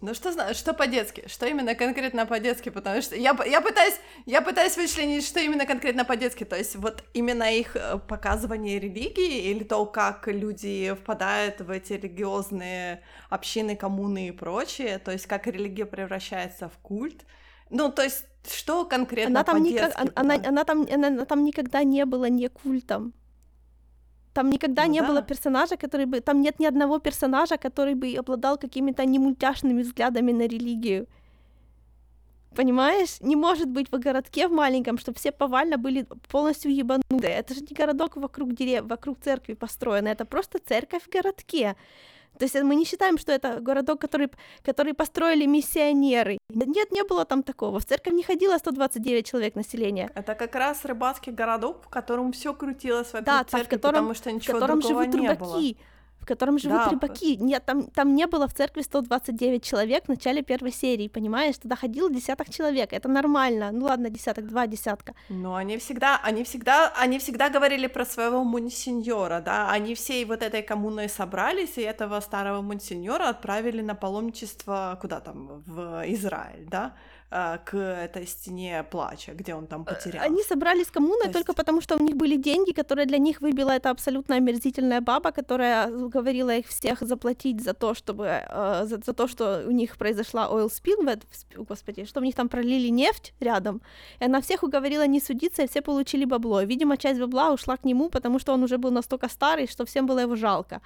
Ну 0.00 0.14
что, 0.14 0.54
что 0.54 0.72
по-детски? 0.72 1.24
Что 1.26 1.46
именно 1.46 1.74
конкретно 1.74 2.24
по-детски? 2.24 2.70
Потому 2.70 3.02
что 3.02 3.16
я, 3.16 3.36
я, 3.44 3.60
пытаюсь, 3.60 3.94
я 4.24 4.40
пытаюсь 4.40 4.76
вычленить, 4.76 5.26
что 5.26 5.40
именно 5.40 5.66
конкретно 5.66 6.06
по-детски. 6.06 6.44
То 6.44 6.56
есть 6.56 6.76
вот 6.76 7.04
именно 7.12 7.54
их 7.54 7.76
э, 7.76 7.98
показывание 7.98 8.78
религии 8.78 9.50
или 9.50 9.62
то, 9.62 9.84
как 9.84 10.26
люди 10.26 10.94
впадают 10.94 11.60
в 11.60 11.70
эти 11.70 11.94
религиозные 11.94 13.02
общины, 13.28 13.76
коммуны 13.76 14.28
и 14.28 14.32
прочее. 14.32 14.98
То 14.98 15.12
есть 15.12 15.26
как 15.26 15.46
религия 15.46 15.84
превращается 15.84 16.70
в 16.70 16.78
культ. 16.78 17.26
Ну, 17.68 17.92
то 17.92 18.02
есть 18.02 18.24
что 18.48 18.86
конкретно 18.86 19.40
она 19.40 19.44
там? 19.44 19.62
Никак, 19.62 19.92
она, 19.96 20.12
она, 20.14 20.34
она, 20.48 20.64
там, 20.64 20.86
она, 20.90 21.08
она 21.08 21.24
там 21.26 21.44
никогда 21.44 21.84
не 21.84 22.06
была 22.06 22.30
не 22.30 22.48
культом. 22.48 23.12
Там 24.40 24.50
никогда 24.50 24.86
ну, 24.86 24.92
не 24.92 25.00
да. 25.00 25.06
было 25.06 25.22
персонажа, 25.22 25.76
который 25.76 26.06
бы... 26.06 26.20
Там 26.20 26.40
нет 26.40 26.60
ни 26.60 26.64
одного 26.66 26.98
персонажа, 26.98 27.58
который 27.58 27.94
бы 27.94 28.18
обладал 28.18 28.56
какими-то 28.56 29.04
немультяшными 29.04 29.82
взглядами 29.82 30.32
на 30.32 30.46
религию. 30.48 31.06
Понимаешь? 32.56 33.20
Не 33.20 33.36
может 33.36 33.68
быть 33.68 33.92
в 33.92 33.98
городке 33.98 34.48
в 34.48 34.52
маленьком, 34.52 34.96
чтобы 34.96 35.18
все 35.18 35.30
повально 35.30 35.76
были 35.76 36.06
полностью 36.30 36.74
ебанутые. 36.74 37.34
Это 37.34 37.52
же 37.52 37.60
не 37.60 37.76
городок 37.76 38.16
вокруг 38.16 38.54
дерев, 38.54 38.86
вокруг 38.86 39.18
церкви 39.20 39.52
построен. 39.52 40.06
Это 40.06 40.24
просто 40.24 40.58
церковь 40.58 41.02
в 41.02 41.10
городке. 41.10 41.76
То 42.40 42.46
есть 42.46 42.54
мы 42.62 42.74
не 42.74 42.86
считаем, 42.86 43.18
что 43.18 43.32
это 43.32 43.60
городок, 43.60 44.00
который, 44.00 44.30
который 44.64 44.94
построили 44.94 45.44
миссионеры. 45.44 46.38
Нет, 46.48 46.90
не 46.90 47.04
было 47.04 47.26
там 47.26 47.42
такого. 47.42 47.78
В 47.80 47.84
церковь 47.84 48.14
не 48.14 48.22
ходило 48.22 48.56
129 48.56 49.26
человек 49.26 49.56
населения. 49.56 50.10
Это 50.14 50.34
как 50.34 50.54
раз 50.54 50.86
рыбацкий 50.86 51.32
городок, 51.32 51.82
в 51.84 51.88
котором 51.90 52.32
все 52.32 52.54
крутилось 52.54 53.12
вокруг 53.12 53.26
да, 53.26 53.44
церкви, 53.44 53.66
в 53.66 53.68
котором, 53.68 53.94
потому 53.94 54.14
что 54.14 54.32
ничего 54.32 54.56
в 54.56 54.60
котором 54.60 54.80
другого 54.80 55.02
живут 55.02 55.20
не 55.20 55.28
рыбаки. 55.28 55.40
было 55.42 55.74
в 56.20 56.26
котором 56.26 56.58
живут 56.58 56.78
да. 56.78 56.90
рыбаки. 56.90 57.36
Нет, 57.36 57.64
там, 57.64 57.84
там 57.84 58.14
не 58.14 58.26
было 58.26 58.46
в 58.46 58.54
церкви 58.54 58.82
129 58.82 59.62
человек 59.64 60.04
в 60.04 60.08
начале 60.08 60.42
первой 60.42 60.72
серии, 60.72 61.08
понимаешь? 61.08 61.56
Туда 61.58 61.76
ходил 61.76 62.10
десяток 62.10 62.50
человек, 62.50 62.92
это 62.92 63.08
нормально. 63.08 63.70
Ну 63.72 63.86
ладно, 63.86 64.10
десяток, 64.10 64.46
два 64.46 64.66
десятка. 64.66 65.14
Но 65.28 65.54
они 65.54 65.78
всегда, 65.78 66.20
они 66.22 66.44
всегда, 66.44 66.92
они 66.96 67.18
всегда 67.18 67.48
говорили 67.48 67.86
про 67.86 68.04
своего 68.04 68.44
мунсеньора, 68.44 69.40
да? 69.40 69.70
Они 69.70 69.94
всей 69.94 70.24
вот 70.24 70.42
этой 70.42 70.62
коммуной 70.62 71.08
собрались, 71.08 71.78
и 71.78 71.82
этого 71.82 72.20
старого 72.20 72.60
мунсеньора 72.60 73.28
отправили 73.28 73.82
на 73.82 73.94
паломничество 73.94 74.98
куда 75.00 75.20
там, 75.20 75.62
в 75.66 76.04
Израиль, 76.06 76.66
да? 76.68 76.94
А, 77.32 77.58
к 77.58 77.76
этой 77.76 78.26
стене 78.26 78.84
плача, 78.90 79.32
где 79.34 79.54
он 79.54 79.68
там 79.68 79.84
потерял. 79.84 80.24
Они 80.24 80.42
собрались 80.42 80.88
с 80.88 80.90
коммуной 80.90 81.26
есть... 81.26 81.32
только 81.32 81.52
потому, 81.52 81.80
что 81.80 81.96
у 81.96 82.02
них 82.02 82.16
были 82.16 82.34
деньги, 82.34 82.72
которые 82.72 83.06
для 83.06 83.18
них 83.18 83.40
выбила 83.40 83.70
эта 83.70 83.90
абсолютно 83.90 84.34
омерзительная 84.34 85.00
баба, 85.00 85.30
которая 85.30 85.88
говорила 85.88 86.56
их 86.56 86.66
всех 86.66 87.02
заплатить 87.02 87.62
за 87.62 87.72
то, 87.72 87.94
чтобы 87.94 88.24
э, 88.26 88.84
за, 88.84 88.98
за 88.98 89.12
то, 89.12 89.28
что 89.28 89.62
у 89.64 89.70
них 89.70 89.96
произошла 89.96 90.48
oil 90.48 90.68
spill, 90.68 91.22
господи, 91.68 92.04
что 92.04 92.20
у 92.20 92.24
них 92.24 92.34
там 92.34 92.48
пролили 92.48 92.88
нефть 92.88 93.32
рядом, 93.38 93.80
и 94.18 94.24
она 94.24 94.40
всех 94.40 94.64
уговорила 94.64 95.06
не 95.06 95.20
судиться, 95.20 95.62
и 95.62 95.68
все 95.68 95.82
получили 95.82 96.24
бабло. 96.24 96.64
Видимо, 96.64 96.96
часть 96.96 97.20
бабла 97.20 97.52
ушла 97.52 97.76
к 97.76 97.84
нему, 97.84 98.08
потому 98.08 98.40
что 98.40 98.52
он 98.52 98.64
уже 98.64 98.76
был 98.76 98.90
настолько 98.90 99.28
старый, 99.28 99.68
что 99.68 99.84
всем 99.84 100.06
было 100.06 100.18
его 100.18 100.34
жалко. 100.34 100.80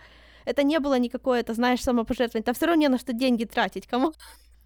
Это 0.44 0.62
не 0.62 0.78
было 0.78 0.98
никакое, 0.98 1.40
это, 1.40 1.54
знаешь, 1.54 1.82
самопожертвование. 1.82 2.44
Там 2.44 2.54
все 2.54 2.66
равно 2.66 2.80
не 2.80 2.88
на 2.88 2.98
что 2.98 3.14
деньги 3.14 3.44
тратить. 3.44 3.86
Кому? 3.86 4.12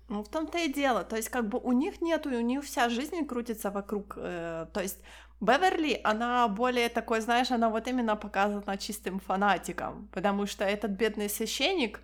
Ну, 0.08 0.22
в 0.22 0.28
том-то 0.28 0.58
и 0.58 0.72
дело. 0.72 1.04
То 1.04 1.16
есть, 1.16 1.28
как 1.28 1.48
бы 1.48 1.58
у 1.58 1.72
них 1.72 2.00
нету, 2.00 2.30
у 2.30 2.40
них 2.40 2.64
вся 2.64 2.88
жизнь 2.88 3.26
крутится 3.26 3.70
вокруг. 3.70 4.14
Э, 4.16 4.66
то 4.72 4.80
есть, 4.80 4.98
Беверли, 5.40 6.00
она 6.02 6.48
более 6.48 6.88
такой, 6.88 7.20
знаешь, 7.20 7.50
она 7.50 7.68
вот 7.68 7.86
именно 7.86 8.16
показана 8.16 8.76
чистым 8.76 9.20
фанатиком, 9.20 10.08
потому 10.12 10.46
что 10.46 10.64
этот 10.64 10.92
бедный 10.92 11.28
священник, 11.28 12.00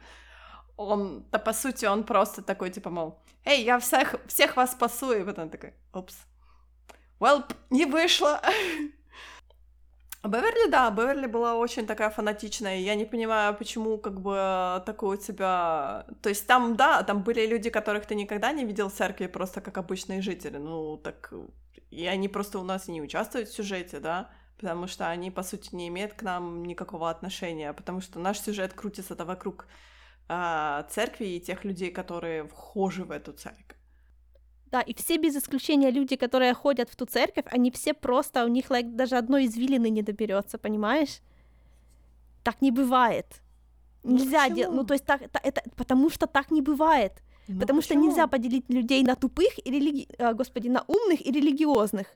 он, 0.77 1.25
да 1.33 1.39
по 1.39 1.53
сути, 1.53 1.87
он 1.87 2.05
просто 2.05 2.43
такой, 2.43 2.71
типа, 2.71 2.91
мол, 2.91 3.19
эй, 3.45 3.65
я 3.65 3.79
всех, 3.81 4.15
всех 4.27 4.57
вас 4.57 4.73
спасу, 4.73 5.13
и 5.13 5.25
потом 5.25 5.49
такой, 5.51 5.75
упс, 5.93 6.17
well, 7.19 7.45
не 7.71 7.87
вышло. 7.87 8.41
Беверли, 10.25 10.71
да, 10.71 10.91
Беверли 10.91 11.27
была 11.27 11.55
очень 11.55 11.87
такая 11.87 12.09
фанатичная, 12.09 12.79
я 12.79 12.95
не 12.95 13.05
понимаю, 13.05 13.55
почему 13.55 13.99
как 13.99 14.21
бы 14.21 14.83
такое 14.87 15.19
у 15.19 15.21
тебя... 15.21 16.07
То 16.23 16.31
есть 16.31 16.47
там, 16.47 16.77
да, 16.77 17.03
там 17.03 17.23
были 17.23 17.47
люди, 17.47 17.69
которых 17.69 18.07
ты 18.07 18.15
никогда 18.15 18.53
не 18.53 18.65
видел 18.65 18.89
в 18.89 18.95
церкви, 18.95 19.27
просто 19.27 19.61
как 19.61 19.77
обычные 19.77 20.23
жители, 20.23 20.57
ну, 20.57 20.97
так... 20.97 21.33
И 21.91 22.07
они 22.07 22.29
просто 22.29 22.59
у 22.59 22.65
нас 22.65 22.89
не 22.89 23.03
участвуют 23.03 23.49
в 23.49 23.55
сюжете, 23.55 24.01
да, 24.01 24.31
потому 24.59 24.87
что 24.87 25.09
они, 25.09 25.31
по 25.31 25.43
сути, 25.43 25.75
не 25.75 25.89
имеют 25.89 26.15
к 26.15 26.23
нам 26.23 26.65
никакого 26.65 27.11
отношения, 27.11 27.73
потому 27.75 28.01
что 28.01 28.19
наш 28.19 28.41
сюжет 28.41 28.73
крутится-то 28.73 29.27
вокруг 29.27 29.67
э, 30.29 30.85
церкви 30.91 31.27
и 31.27 31.41
тех 31.41 31.65
людей, 31.65 31.91
которые 31.91 32.49
вхожи 32.49 33.05
в 33.05 33.11
эту 33.11 33.33
церковь. 33.33 33.77
Да, 34.75 34.81
и 34.81 34.93
все 34.93 35.19
без 35.19 35.37
исключения 35.37 35.93
люди, 35.93 36.17
которые 36.17 36.53
ходят 36.53 36.91
в 36.91 36.97
ту 36.97 37.07
церковь, 37.07 37.45
они 37.53 37.71
все 37.71 37.95
просто, 37.95 38.45
у 38.45 38.49
них 38.49 38.71
like, 38.71 38.97
даже 38.97 39.17
одной 39.17 39.47
извилины 39.47 39.89
не 39.89 40.03
доберется, 40.03 40.59
понимаешь? 40.59 41.21
Так 42.43 42.61
не 42.61 42.73
бывает. 42.73 43.27
Ну 44.03 44.17
нельзя 44.17 44.49
делать, 44.49 44.75
ну 44.75 44.85
то 44.85 44.95
есть 44.95 45.05
так, 45.05 45.23
это, 45.23 45.63
потому 45.77 46.11
что 46.11 46.27
так 46.27 46.51
не 46.51 46.61
бывает. 46.61 47.13
Ну, 47.47 47.61
потому 47.61 47.83
почему? 47.83 48.01
что 48.01 48.09
нельзя 48.09 48.27
поделить 48.27 48.69
людей 48.69 49.05
на 49.05 49.15
тупых 49.15 49.65
и 49.65 49.71
религи... 49.71 50.09
а, 50.19 50.33
господи, 50.33 50.67
на 50.67 50.83
умных 50.89 51.25
и 51.25 51.31
религиозных. 51.31 52.09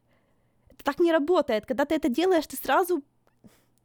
Это 0.71 0.83
так 0.83 0.99
не 0.99 1.13
работает. 1.13 1.65
Когда 1.65 1.85
ты 1.85 1.95
это 1.95 2.09
делаешь, 2.09 2.49
ты 2.49 2.57
сразу 2.57 3.05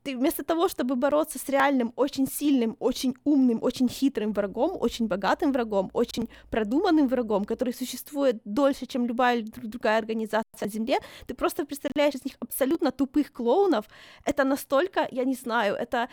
ты 0.03 0.17
вместо 0.17 0.43
того, 0.43 0.67
чтобы 0.67 0.95
бороться 0.95 1.39
с 1.39 1.49
реальным, 1.49 1.93
очень 1.95 2.27
сильным, 2.27 2.75
очень 2.79 3.15
умным, 3.23 3.63
очень 3.63 3.89
хитрым 3.89 4.33
врагом, 4.33 4.77
очень 4.79 5.07
богатым 5.07 5.51
врагом, 5.51 5.89
очень 5.93 6.29
продуманным 6.51 7.07
врагом, 7.07 7.45
который 7.45 7.73
существует 7.73 8.41
дольше, 8.45 8.85
чем 8.85 9.07
любая 9.07 9.43
другая 9.43 9.97
организация 9.97 10.43
на 10.61 10.67
Земле, 10.67 10.99
ты 11.25 11.33
просто 11.33 11.65
представляешь 11.65 12.15
из 12.15 12.25
них 12.25 12.35
абсолютно 12.39 12.91
тупых 12.91 13.31
клоунов. 13.31 13.85
Это 14.25 14.43
настолько, 14.43 15.07
я 15.11 15.23
не 15.23 15.35
знаю, 15.35 15.75
это, 15.75 16.09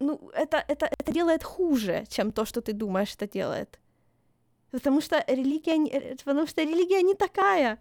ну, 0.00 0.30
это, 0.34 0.62
это, 0.68 0.86
это 0.86 1.12
делает 1.12 1.42
хуже, 1.42 2.04
чем 2.08 2.30
то, 2.32 2.44
что 2.44 2.60
ты 2.60 2.72
думаешь, 2.72 3.14
это 3.14 3.26
делает. 3.26 3.78
Потому 4.70 5.00
что 5.00 5.24
религия, 5.26 6.16
потому 6.24 6.46
что 6.46 6.62
религия 6.62 7.02
не 7.02 7.14
такая. 7.14 7.78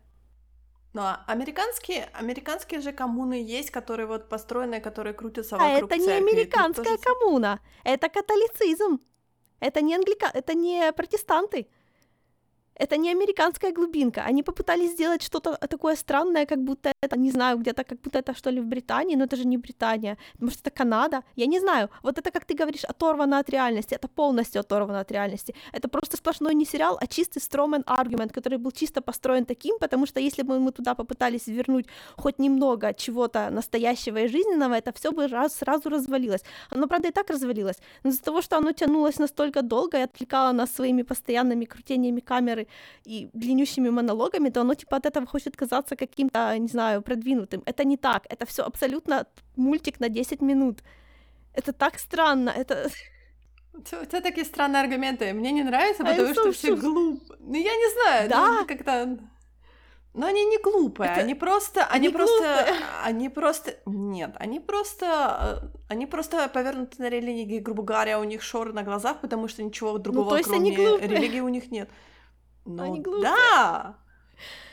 Ну, 0.97 1.03
а 1.03 1.23
американские, 1.27 2.09
американские 2.13 2.81
же 2.81 2.91
коммуны 2.91 3.35
есть, 3.35 3.69
которые 3.69 4.07
вот 4.07 4.29
построены, 4.29 4.81
которые 4.81 5.13
крутятся 5.13 5.55
а 5.55 5.59
вокруг 5.59 5.91
А 5.91 5.95
это 5.95 6.03
не 6.03 6.11
американская 6.11 6.97
тоже... 6.97 7.03
коммуна, 7.03 7.59
это 7.83 8.09
католицизм. 8.09 8.99
Это 9.59 9.81
не 9.81 9.93
англика... 9.93 10.31
это 10.33 10.55
не 10.55 10.91
протестанты. 10.93 11.67
Это 12.79 12.97
не 12.97 13.11
американская 13.11 13.71
глубинка. 13.71 14.21
Они 14.21 14.43
попытались 14.43 14.91
сделать 14.91 15.23
что-то 15.23 15.57
такое 15.67 15.95
странное, 15.95 16.45
как 16.45 16.59
будто 16.59 16.91
это, 17.01 17.17
не 17.19 17.31
знаю, 17.31 17.57
где-то, 17.57 17.83
как 17.83 18.01
будто 18.01 18.19
это 18.19 18.35
что 18.35 18.51
ли 18.51 18.61
в 18.61 18.65
Британии, 18.65 19.15
но 19.15 19.23
это 19.23 19.35
же 19.35 19.47
не 19.47 19.57
Британия. 19.57 20.17
Может, 20.39 20.61
это 20.61 20.69
Канада? 20.69 21.21
Я 21.35 21.47
не 21.47 21.59
знаю. 21.59 21.89
Вот 22.03 22.17
это, 22.19 22.31
как 22.31 22.45
ты 22.45 22.53
говоришь, 22.53 22.83
оторвано 22.83 23.39
от 23.39 23.49
реальности. 23.49 23.95
Это 23.95 24.07
полностью 24.07 24.59
оторвано 24.59 24.99
от 24.99 25.11
реальности. 25.11 25.55
Это 25.73 25.87
просто 25.87 26.17
сплошной 26.17 26.55
не 26.55 26.65
сериал, 26.65 26.97
а 27.01 27.07
чистый 27.07 27.39
стромен 27.39 27.83
аргумент, 27.85 28.31
который 28.31 28.59
был 28.59 28.71
чисто 28.71 29.01
построен 29.01 29.45
таким, 29.45 29.79
потому 29.79 30.05
что 30.05 30.19
если 30.19 30.43
бы 30.43 30.59
мы 30.59 30.71
туда 30.71 30.93
попытались 30.93 31.47
вернуть 31.47 31.87
хоть 32.15 32.39
немного 32.39 32.93
чего-то 32.93 33.49
настоящего 33.49 34.17
и 34.17 34.27
жизненного, 34.27 34.75
это 34.75 34.91
все 34.93 35.11
бы 35.11 35.27
раз, 35.27 35.55
сразу 35.55 35.89
развалилось. 35.89 36.43
Оно, 36.69 36.87
правда, 36.87 37.07
и 37.07 37.11
так 37.11 37.29
развалилось. 37.29 37.77
Но 38.03 38.09
из-за 38.09 38.21
того, 38.23 38.41
что 38.41 38.57
оно 38.57 38.71
тянулось 38.71 39.19
настолько 39.19 39.61
долго 39.61 39.97
и 39.97 40.01
отвлекало 40.01 40.51
нас 40.51 40.71
своими 40.71 41.03
постоянными 41.03 41.65
крутениями 41.65 42.19
камеры 42.19 42.66
и 43.05 43.29
длиннющими 43.33 43.89
монологами, 43.89 44.49
то 44.49 44.61
оно 44.61 44.75
типа 44.75 44.97
от 44.97 45.05
этого 45.05 45.25
хочет 45.25 45.55
казаться 45.55 45.95
каким-то, 45.95 46.57
не 46.57 46.67
знаю, 46.67 47.01
продвинутым. 47.01 47.63
Это 47.65 47.83
не 47.83 47.97
так. 47.97 48.25
Это 48.29 48.45
все 48.45 48.63
абсолютно 48.63 49.25
мультик 49.55 49.99
на 49.99 50.09
10 50.09 50.41
минут. 50.41 50.83
Это 51.53 51.73
так 51.73 51.99
странно. 51.99 52.49
Это... 52.49 52.89
У 53.73 53.81
тебя 53.81 54.21
такие 54.21 54.45
странные 54.45 54.83
аргументы. 54.83 55.33
Мне 55.33 55.51
не 55.51 55.63
нравится, 55.63 56.03
потому 56.03 56.33
что 56.33 56.51
все 56.51 56.75
глупые. 56.75 57.39
Ну, 57.39 57.55
я 57.55 57.75
не 57.75 57.93
знаю. 57.93 58.29
Да? 58.29 58.47
Ну, 58.47 58.65
как-то... 58.65 59.17
Но 60.17 60.25
они 60.25 60.45
не 60.45 60.57
глупые, 60.57 61.11
это... 61.11 61.21
они 61.21 61.35
просто, 61.35 61.85
они, 61.85 62.07
они 62.07 62.15
просто, 62.15 62.65
глупые. 62.65 62.85
они 63.03 63.29
просто, 63.29 63.75
нет, 63.85 64.35
они 64.39 64.59
просто, 64.59 65.61
э, 65.61 65.77
они 65.89 66.07
просто 66.07 66.49
повернуты 66.49 67.03
на 67.03 67.09
религии, 67.09 67.59
грубо 67.59 67.83
говоря, 67.83 68.19
у 68.19 68.23
них 68.23 68.41
шоры 68.41 68.73
на 68.73 68.81
глазах, 68.81 69.21
потому 69.21 69.47
что 69.47 69.61
ничего 69.61 69.99
другого, 69.99 70.35
ну, 70.35 70.43
кроме 70.43 70.71
религии, 70.71 71.39
у 71.39 71.49
них 71.49 71.69
нет. 71.69 71.87
Ну, 72.67 72.83
они 72.83 73.01
глупые. 73.01 73.23
Да! 73.23 73.97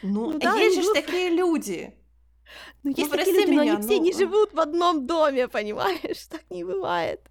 Ну, 0.03 0.33
ну 0.33 0.39
да, 0.39 0.57
есть 0.57 0.83
же 0.83 0.93
такие 0.93 1.31
люди. 1.31 1.95
Ну, 2.83 2.91
ну 2.91 2.97
есть 2.97 3.11
такие 3.11 3.37
люди, 3.37 3.51
меня, 3.51 3.65
но 3.65 3.73
они 3.73 3.83
все 3.83 3.99
не 3.99 4.13
живут 4.13 4.53
в 4.53 4.61
одном 4.61 5.07
доме, 5.07 5.49
понимаешь? 5.59 6.27
Так 6.29 6.43
не 6.51 6.65
бывает. 6.65 7.31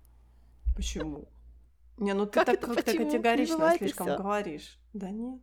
Почему? 0.75 1.29
Не, 1.97 2.13
ну 2.13 2.25
ты 2.25 2.31
как 2.31 2.45
так 2.45 2.59
как-то 2.59 2.97
категорично 2.97 3.75
слишком 3.77 4.07
говоришь. 4.07 4.79
Да 4.93 5.09
нет 5.11 5.39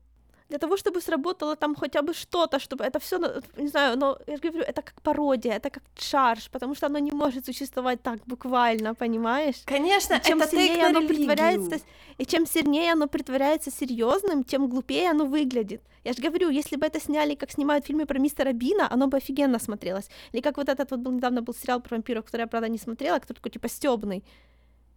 для 0.50 0.58
того, 0.58 0.76
чтобы 0.76 1.00
сработало 1.00 1.56
там 1.56 1.74
хотя 1.74 2.02
бы 2.02 2.12
что-то, 2.12 2.58
чтобы 2.58 2.84
это 2.84 2.98
все, 2.98 3.18
не 3.56 3.68
знаю, 3.68 3.96
но 3.98 4.18
я 4.26 4.36
же 4.36 4.42
говорю, 4.42 4.62
это 4.62 4.82
как 4.82 5.00
пародия, 5.02 5.54
это 5.54 5.70
как 5.70 5.82
шарж, 5.96 6.50
потому 6.50 6.74
что 6.74 6.86
оно 6.86 6.98
не 6.98 7.12
может 7.12 7.46
существовать 7.46 8.02
так 8.02 8.18
буквально, 8.26 8.94
понимаешь? 8.94 9.62
Конечно, 9.64 10.14
и 10.14 10.22
чем 10.22 10.42
это 10.42 10.50
сильнее 10.50 10.86
оно 10.86 11.06
притворяется, 11.06 11.80
и 12.18 12.26
чем 12.26 12.46
сильнее 12.46 12.92
оно 12.92 13.06
притворяется 13.06 13.70
серьезным, 13.70 14.44
тем 14.44 14.68
глупее 14.68 15.10
оно 15.10 15.24
выглядит. 15.24 15.82
Я 16.04 16.12
же 16.12 16.22
говорю, 16.22 16.50
если 16.50 16.76
бы 16.76 16.86
это 16.86 17.00
сняли, 17.00 17.34
как 17.34 17.50
снимают 17.50 17.84
в 17.84 17.86
фильме 17.86 18.06
про 18.06 18.18
мистера 18.18 18.52
Бина, 18.52 18.88
оно 18.90 19.06
бы 19.06 19.18
офигенно 19.18 19.58
смотрелось. 19.58 20.08
Или 20.32 20.40
как 20.40 20.56
вот 20.56 20.68
этот 20.68 20.90
вот 20.90 21.00
был 21.00 21.12
недавно 21.12 21.42
был 21.42 21.54
сериал 21.54 21.80
про 21.80 21.96
вампиров, 21.96 22.24
который 22.24 22.42
я, 22.42 22.46
правда, 22.46 22.68
не 22.68 22.78
смотрела, 22.78 23.18
который 23.18 23.36
такой 23.36 23.52
типа 23.52 23.68
стебный. 23.68 24.24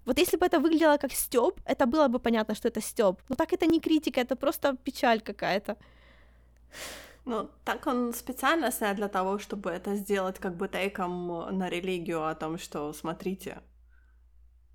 Вот 0.06 0.20
если 0.20 0.38
бы 0.38 0.46
это 0.46 0.60
выглядело 0.60 0.98
как 0.98 1.14
стёб, 1.14 1.60
это 1.66 1.86
было 1.86 2.08
бы 2.08 2.20
понятно, 2.20 2.56
что 2.56 2.68
это 2.68 2.82
стёб. 2.82 3.22
Но 3.30 3.36
так 3.36 3.54
это 3.54 3.66
не 3.66 3.80
критика, 3.80 4.22
это 4.22 4.36
просто 4.36 4.76
печаль 4.84 5.22
какая-то. 5.22 5.78
Ну, 7.26 7.50
так 7.64 7.88
он 7.88 8.14
специально 8.14 8.72
снят 8.72 8.96
для 8.96 9.08
того, 9.08 9.40
чтобы 9.40 9.70
это 9.70 9.96
сделать 9.96 10.40
как 10.40 10.56
бы 10.56 10.68
тейком 10.68 11.58
на 11.58 11.70
религию 11.70 12.28
о 12.28 12.36
том, 12.36 12.58
что 12.58 12.94
смотрите, 12.94 13.62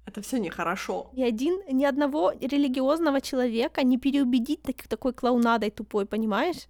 это 0.06 0.22
все 0.22 0.38
нехорошо. 0.38 1.10
Ни 1.12 1.22
один, 1.22 1.60
ни 1.70 1.84
одного 1.84 2.32
религиозного 2.32 3.20
человека 3.20 3.82
не 3.82 3.98
переубедить 3.98 4.62
так, 4.62 4.88
такой 4.88 5.12
клоунадой 5.12 5.70
тупой, 5.70 6.06
понимаешь? 6.06 6.68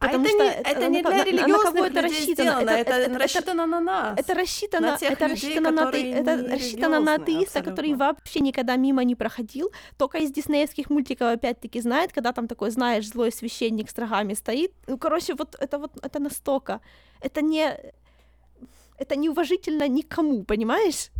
А 0.00 0.06
Потому 0.06 0.24
а 0.24 0.28
это 0.28 0.34
что 0.34 0.44
не, 0.44 0.50
это, 0.50 0.70
это 0.70 0.88
не 0.88 1.02
для 1.02 1.24
религиозных 1.24 1.74
на, 1.74 1.80
на 1.80 1.86
это 1.86 2.02
рассчитано. 2.02 2.50
Это, 2.60 2.70
это, 2.70 2.92
это, 2.92 3.10
это 3.10 3.18
рассчитано 3.18 3.66
на 3.66 3.80
нас. 3.80 4.18
Это 4.18 4.34
рассчитано, 4.34 4.90
на 4.92 4.96
тех 4.96 5.10
это 5.10 5.26
людей, 5.26 5.34
рассчитано 5.34 5.70
на 5.70 5.90
это 5.90 6.52
рассчитано 6.52 7.00
на 7.00 7.14
атеиста, 7.14 7.62
который 7.62 7.94
вообще 7.94 8.40
никогда 8.40 8.76
мимо 8.76 9.02
не 9.02 9.16
проходил, 9.16 9.72
только 9.96 10.18
из 10.18 10.30
диснеевских 10.30 10.88
мультиков 10.90 11.32
опять-таки 11.32 11.80
знает, 11.80 12.12
когда 12.12 12.32
там 12.32 12.46
такой, 12.46 12.70
знаешь, 12.70 13.08
злой 13.08 13.32
священник 13.32 13.90
с 13.90 13.98
рогами 13.98 14.34
стоит. 14.34 14.72
Ну, 14.86 14.98
короче, 14.98 15.34
вот 15.34 15.56
это 15.58 15.78
вот 15.78 15.92
это 16.00 16.20
настолько. 16.20 16.80
Это 17.20 17.42
не 17.42 17.76
это 18.98 19.16
неуважительно 19.16 19.88
никому, 19.88 20.44
понимаешь? 20.44 21.10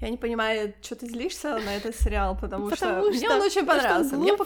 Я 0.00 0.08
не 0.08 0.16
понимаю, 0.16 0.74
что 0.82 0.96
ты 0.96 1.06
злишься 1.06 1.58
на 1.58 1.76
этот 1.76 1.94
сериал, 1.96 2.36
потому, 2.40 2.68
потому 2.70 3.02
что, 3.02 3.12
что 3.12 3.26
мне 3.26 3.30
он 3.30 3.42
очень 3.42 3.66
понравился. 3.66 4.16
Мне, 4.16 4.36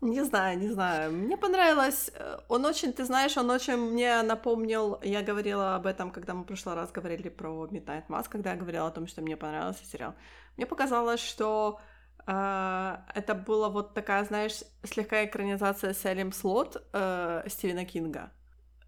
не 0.00 0.24
знаю, 0.24 0.58
не 0.58 0.68
знаю. 0.68 1.12
Мне 1.12 1.36
понравилось. 1.36 2.10
Э, 2.14 2.38
он 2.48 2.64
очень, 2.64 2.92
ты 2.92 3.04
знаешь, 3.04 3.36
он 3.36 3.50
очень 3.50 3.76
мне 3.76 4.22
напомнил. 4.22 4.98
Я 5.02 5.22
говорила 5.22 5.76
об 5.76 5.86
этом, 5.86 6.10
когда 6.10 6.34
мы 6.34 6.42
в 6.42 6.46
прошлый 6.46 6.74
раз 6.74 6.92
говорили 6.92 7.30
про 7.30 7.66
Midnight 7.66 8.06
Mass, 8.08 8.26
когда 8.28 8.50
я 8.50 8.56
говорила 8.56 8.86
о 8.86 8.90
том, 8.90 9.06
что 9.06 9.22
мне 9.22 9.36
понравился 9.36 9.84
сериал. 9.84 10.14
Мне 10.56 10.66
показалось, 10.66 11.20
что 11.20 11.80
э, 12.26 12.96
это 13.14 13.34
была 13.34 13.68
вот 13.68 13.94
такая, 13.94 14.24
знаешь, 14.24 14.62
слегка 14.84 15.24
экранизация 15.24 15.94
Селим 15.94 16.32
Слот 16.32 16.76
э, 16.92 17.44
Стивена 17.48 17.84
Кинга, 17.84 18.30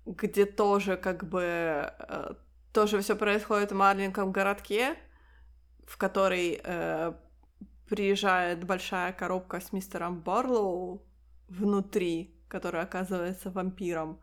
где 0.04 0.44
тоже 0.44 0.96
как 0.96 1.24
бы 1.24 1.42
э, 1.42 2.34
тоже 2.72 3.00
все 3.00 3.16
происходит 3.16 3.72
в 3.72 3.74
маленьком 3.74 4.30
городке, 4.30 4.96
в 5.86 5.96
который 5.96 6.61
э, 6.62 7.12
приезжает 7.89 8.64
большая 8.64 9.12
коробка 9.12 9.61
с 9.61 9.72
мистером 9.72 10.20
Барлоу 10.20 11.03
внутри, 11.49 12.34
который 12.49 12.80
оказывается 12.80 13.51
вампиром. 13.51 14.20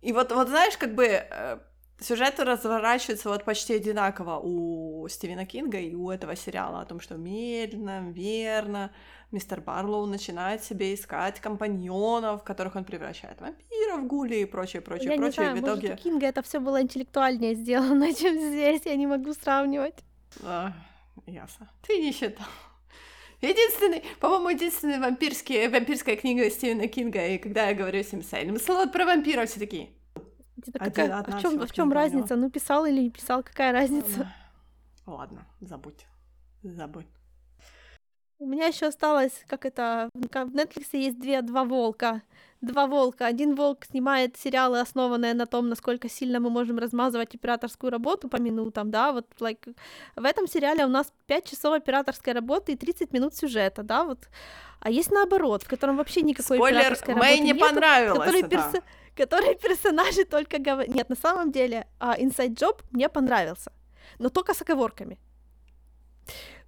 И 0.00 0.12
вот, 0.12 0.32
вот 0.32 0.48
знаешь, 0.48 0.76
как 0.76 0.94
бы 0.94 1.06
э, 1.06 1.58
сюжеты 2.00 2.44
разворачиваются 2.44 3.28
вот 3.28 3.44
почти 3.44 3.74
одинаково 3.74 4.38
у 4.42 5.06
Стивена 5.08 5.44
Кинга 5.44 5.78
и 5.78 5.94
у 5.94 6.10
этого 6.10 6.36
сериала 6.36 6.80
о 6.80 6.84
том, 6.84 7.00
что 7.00 7.16
медленно, 7.16 8.10
верно, 8.10 8.92
мистер 9.32 9.60
Барлоу 9.60 10.06
начинает 10.06 10.62
себе 10.62 10.94
искать 10.94 11.40
компаньонов, 11.40 12.44
которых 12.44 12.76
он 12.76 12.84
превращает 12.84 13.38
в 13.38 13.40
вампиров, 13.40 14.06
гули 14.06 14.36
и 14.36 14.44
прочее, 14.44 14.80
прочее, 14.82 15.12
я 15.12 15.16
прочее. 15.16 15.26
Не 15.26 15.32
знаю, 15.32 15.56
в 15.56 15.60
итоге... 15.60 15.88
может, 15.88 16.00
у 16.00 16.02
Кинга 16.02 16.26
это 16.26 16.42
все 16.42 16.60
было 16.60 16.80
интеллектуальнее 16.80 17.54
сделано, 17.54 18.14
чем 18.14 18.38
здесь, 18.38 18.82
я 18.86 18.96
не 18.96 19.06
могу 19.06 19.34
сравнивать. 19.34 20.04
А, 20.42 20.72
ясно. 21.26 21.68
Ты 21.82 21.98
не 21.98 22.12
считал. 22.12 22.46
Единственный, 23.40 24.02
по-моему, 24.20 24.48
единственная 24.48 25.00
вампирский, 25.00 25.68
вампирская 25.68 26.16
книга 26.16 26.50
Стивена 26.50 26.88
Кинга, 26.88 27.26
и 27.28 27.38
когда 27.38 27.68
я 27.68 27.74
говорю 27.74 28.02
с 28.02 28.12
ним 28.12 28.22
Сайлем 28.22 28.58
Слот 28.58 28.92
про 28.92 29.04
вампиров, 29.04 29.48
все 29.48 29.60
такие. 29.60 29.90
Это 30.66 30.78
какая, 30.78 31.18
а 31.18 31.22
в 31.22 31.40
чем, 31.40 31.58
в 31.60 31.72
чем 31.72 31.92
разница? 31.92 32.34
Ну, 32.34 32.50
писал 32.50 32.84
или 32.84 33.02
не 33.02 33.10
писал, 33.10 33.44
какая 33.44 33.72
разница? 33.72 34.32
Ладно, 35.06 35.46
забудь. 35.60 36.04
Забудь. 36.62 37.06
У 38.40 38.46
меня 38.46 38.66
еще 38.66 38.86
осталось, 38.86 39.32
как 39.48 39.64
это, 39.64 40.10
в 40.14 40.20
Netflix 40.54 40.86
есть 40.92 41.18
две, 41.18 41.42
два 41.42 41.64
волка. 41.64 42.22
Два 42.60 42.86
волка. 42.86 43.26
Один 43.26 43.54
волк 43.54 43.84
снимает 43.84 44.36
сериалы, 44.36 44.80
основанные 44.80 45.34
на 45.34 45.46
том, 45.46 45.68
насколько 45.68 46.08
сильно 46.08 46.40
мы 46.40 46.50
можем 46.50 46.78
размазывать 46.78 47.34
операторскую 47.34 47.90
работу 47.90 48.28
по 48.28 48.36
минутам, 48.36 48.90
да, 48.90 49.12
вот, 49.12 49.26
like, 49.40 49.76
в 50.16 50.24
этом 50.24 50.46
сериале 50.48 50.84
у 50.84 50.88
нас 50.88 51.12
5 51.26 51.44
часов 51.44 51.74
операторской 51.74 52.32
работы 52.32 52.72
и 52.72 52.76
30 52.76 53.12
минут 53.12 53.34
сюжета, 53.34 53.82
да, 53.82 54.04
вот. 54.04 54.28
А 54.80 54.90
есть 54.90 55.10
наоборот, 55.10 55.62
в 55.62 55.68
котором 55.68 55.96
вообще 55.96 56.22
никакой 56.22 56.58
Спойлер, 56.58 56.78
операторской 56.78 57.14
Мэй 57.14 57.22
работы 57.22 57.42
не 57.42 57.52
нету, 57.52 57.60
понравилось 57.60 58.18
который 58.18 58.40
это. 58.40 58.50
перс... 58.50 58.82
который 59.16 59.54
персонажи 59.56 60.24
только 60.24 60.58
говорят... 60.58 60.94
Нет, 60.94 61.08
на 61.08 61.16
самом 61.16 61.50
деле, 61.50 61.86
uh, 62.00 62.18
Inside 62.18 62.54
Job 62.54 62.82
мне 62.90 63.08
понравился, 63.08 63.72
но 64.18 64.28
только 64.28 64.54
с 64.54 64.62
оговорками. 64.62 65.18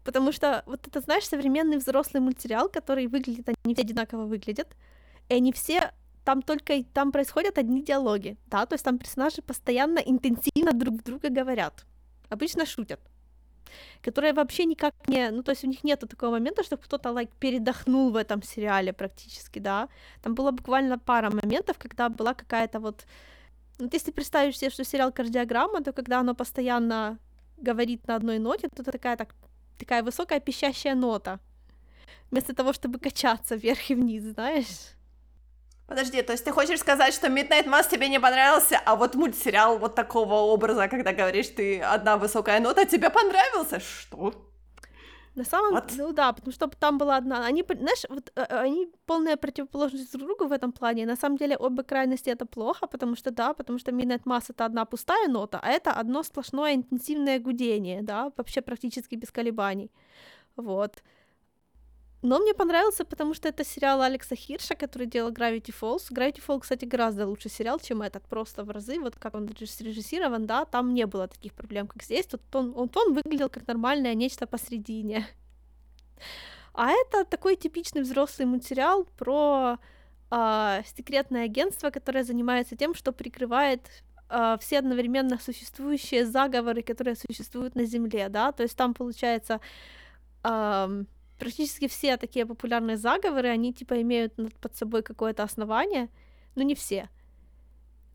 Потому 0.05 0.33
что, 0.33 0.63
вот 0.67 0.87
это, 0.87 1.01
знаешь, 1.01 1.29
современный 1.29 1.77
взрослый 1.77 2.23
мультсериал, 2.23 2.69
который 2.69 3.07
выглядит, 3.07 3.49
они 3.49 3.75
все 3.75 3.83
одинаково 3.83 4.25
выглядят, 4.25 4.69
и 5.29 5.35
они 5.35 5.53
все 5.53 5.93
там 6.25 6.43
только 6.43 6.85
там 6.85 7.13
происходят 7.13 7.59
одни 7.59 7.83
диалоги, 7.83 8.37
да, 8.47 8.67
то 8.67 8.75
есть 8.75 8.85
там 8.85 8.99
персонажи 8.99 9.43
постоянно 9.43 9.99
интенсивно 9.99 10.73
друг 10.73 11.03
друга 11.03 11.29
говорят, 11.29 11.87
обычно 12.29 12.67
шутят, 12.67 13.01
которые 14.03 14.33
вообще 14.33 14.65
никак 14.65 14.95
не, 15.09 15.31
ну 15.31 15.43
то 15.43 15.51
есть 15.53 15.65
у 15.65 15.67
них 15.67 15.83
нету 15.83 16.07
такого 16.07 16.33
момента, 16.33 16.63
что 16.63 16.77
кто-то 16.77 17.11
like 17.11 17.31
передохнул 17.39 18.11
в 18.11 18.17
этом 18.17 18.43
сериале 18.43 18.93
практически, 18.93 19.59
да, 19.59 19.89
там 20.23 20.35
было 20.35 20.51
буквально 20.51 20.99
пара 20.99 21.31
моментов, 21.31 21.79
когда 21.79 22.09
была 22.09 22.35
какая-то 22.35 22.81
вот, 22.81 23.07
вот 23.79 23.93
если 23.93 24.13
представишь 24.13 24.59
себе, 24.59 24.71
что 24.71 24.85
сериал 24.85 25.13
кардиограмма, 25.13 25.83
то 25.83 25.93
когда 25.93 26.21
оно 26.21 26.35
постоянно 26.35 27.19
говорит 27.57 28.07
на 28.07 28.17
одной 28.17 28.39
ноте, 28.39 28.69
то 28.69 28.83
это 28.83 28.93
такая 28.93 29.17
так 29.17 29.35
такая 29.81 30.03
высокая 30.03 30.41
пищащая 30.41 30.95
нота, 30.95 31.41
вместо 32.31 32.55
того, 32.55 32.73
чтобы 32.73 32.99
качаться 32.99 33.57
вверх 33.57 33.91
и 33.91 33.95
вниз, 33.95 34.23
знаешь. 34.23 34.95
Подожди, 35.87 36.23
то 36.23 36.33
есть 36.33 36.45
ты 36.45 36.53
хочешь 36.53 36.79
сказать, 36.79 37.13
что 37.13 37.27
Midnight 37.27 37.67
Mass 37.67 37.91
тебе 37.91 38.09
не 38.09 38.21
понравился, 38.21 38.81
а 38.87 38.95
вот 38.95 39.17
мультсериал 39.17 39.79
вот 39.79 39.97
такого 39.97 40.35
образа, 40.35 40.87
когда 40.87 41.13
говоришь, 41.13 41.49
ты 41.49 41.81
одна 41.81 42.17
высокая 42.17 42.61
нота, 42.61 42.85
тебе 42.85 43.11
понравился? 43.11 43.81
Что? 43.81 44.50
На 45.37 45.45
самом 45.45 45.87
деле, 45.87 46.03
ну 46.07 46.13
да, 46.13 46.33
потому 46.33 46.53
что 46.53 46.69
там 46.69 46.99
была 46.99 47.17
одна. 47.17 47.47
Они, 47.47 47.65
знаешь, 47.69 48.05
вот 48.09 48.33
э, 48.35 48.43
они 48.43 48.89
полная 49.07 49.37
противоположность 49.37 50.13
друг 50.13 50.27
другу 50.27 50.47
в 50.47 50.53
этом 50.53 50.73
плане. 50.73 51.07
На 51.07 51.17
самом 51.17 51.37
деле 51.37 51.57
обе 51.57 51.83
крайности 51.83 52.31
это 52.31 52.47
плохо, 52.47 52.87
потому 52.87 53.17
что 53.17 53.31
да, 53.31 53.55
потому 53.55 53.79
что 53.79 53.93
Midnight 53.93 54.25
Mass 54.25 54.47
это 54.49 54.65
одна 54.65 54.85
пустая 54.85 55.29
нота, 55.29 55.61
а 55.63 55.69
это 55.69 55.93
одно 55.93 56.23
сплошное 56.23 56.75
интенсивное 56.75 57.39
гудение, 57.39 58.03
да, 58.03 58.33
вообще 58.37 58.61
практически 58.61 59.15
без 59.15 59.31
колебаний. 59.31 59.91
Вот. 60.57 61.03
Но 62.23 62.39
мне 62.39 62.53
понравился, 62.53 63.05
потому 63.05 63.35
что 63.35 63.49
это 63.49 63.65
сериал 63.65 64.03
Алекса 64.03 64.37
Хирша, 64.37 64.75
который 64.75 65.07
делал 65.07 65.33
Gravity 65.33 65.75
Falls. 65.81 66.11
Gravity 66.11 66.43
Falls, 66.47 66.61
кстати, 66.61 66.85
гораздо 66.85 67.27
лучше 67.27 67.49
сериал, 67.49 67.79
чем 67.81 68.03
этот, 68.03 68.23
просто 68.29 68.63
в 68.63 68.71
разы. 68.71 69.01
Вот 69.01 69.17
как 69.17 69.35
он 69.35 69.49
срежиссирован, 69.49 70.47
да, 70.47 70.67
там 70.67 70.93
не 70.93 71.07
было 71.07 71.29
таких 71.29 71.55
проблем, 71.55 71.87
как 71.87 72.03
здесь. 72.03 72.27
Тут 72.27 72.43
он, 72.53 72.75
он, 72.77 72.91
он 72.95 73.15
выглядел 73.15 73.49
как 73.49 73.67
нормальное 73.67 74.15
нечто 74.15 74.47
посредине. 74.47 75.27
А 76.75 76.91
это 76.91 77.25
такой 77.25 77.57
типичный 77.57 78.03
взрослый 78.03 78.47
мультсериал 78.47 79.05
про 79.17 79.79
э, 80.31 80.83
секретное 80.97 81.45
агентство, 81.47 81.91
которое 81.91 82.23
занимается 82.23 82.77
тем, 82.77 82.95
что 82.95 83.13
прикрывает 83.13 83.81
э, 84.29 84.57
все 84.61 84.79
одновременно 84.79 85.39
существующие 85.39 86.27
заговоры, 86.27 86.83
которые 86.83 87.17
существуют 87.17 87.75
на 87.75 87.87
Земле, 87.87 88.29
да, 88.29 88.53
то 88.53 88.63
есть 88.63 88.77
там 88.77 88.95
получается 88.95 89.61
э, 90.45 91.05
практически 91.41 91.89
все 91.89 92.17
такие 92.17 92.47
популярные 92.47 92.97
заговоры, 92.97 93.49
они 93.49 93.73
типа 93.73 94.01
имеют 94.03 94.35
под 94.61 94.77
собой 94.77 95.03
какое-то 95.03 95.43
основание, 95.43 96.09
но 96.55 96.63
не 96.63 96.75
все. 96.75 97.09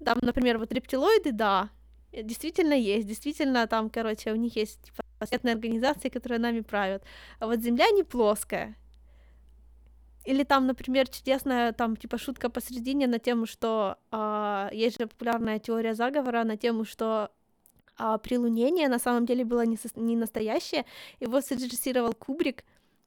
Там, 0.05 0.19
например, 0.21 0.57
вот 0.57 0.71
рептилоиды, 0.71 1.31
да, 1.31 1.69
действительно 2.11 2.73
есть, 2.73 3.07
действительно 3.07 3.67
там, 3.67 3.89
короче, 3.89 4.31
у 4.31 4.35
них 4.35 4.55
есть 4.55 4.81
типа 4.83 5.03
секретные 5.23 5.55
организации, 5.55 6.09
которые 6.09 6.39
нами 6.39 6.61
правят. 6.61 7.03
А 7.39 7.47
вот 7.47 7.59
Земля 7.59 7.89
не 7.91 8.03
плоская. 8.03 8.75
Или 10.25 10.43
там, 10.43 10.65
например, 10.65 11.07
чудесная 11.07 11.71
там 11.71 11.95
типа 11.95 12.17
шутка 12.17 12.49
посередине 12.49 13.07
на 13.07 13.19
тему, 13.19 13.45
что 13.45 13.97
э, 14.11 14.69
есть 14.73 14.99
же 14.99 15.07
популярная 15.07 15.59
теория 15.59 15.93
заговора 15.93 16.43
на 16.43 16.57
тему, 16.57 16.83
что 16.83 17.29
а 17.97 18.17
прилунение 18.17 18.89
на 18.89 18.99
самом 18.99 19.25
деле 19.25 19.45
было 19.45 19.65
не, 19.65 19.77
со- 19.77 19.99
не 19.99 20.15
настоящее. 20.15 20.85
Его 21.19 21.41
срежиссировал 21.41 22.13
Кубрик, 22.13 22.63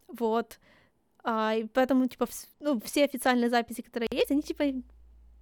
вот. 0.09 0.59
А, 1.25 1.55
и 1.55 1.65
поэтому, 1.65 2.07
типа, 2.07 2.25
вс- 2.25 2.49
ну, 2.61 2.81
все 2.81 3.05
официальные 3.05 3.51
записи, 3.51 3.83
которые 3.83 4.09
есть, 4.11 4.31
они, 4.31 4.43
типа, 4.43 4.65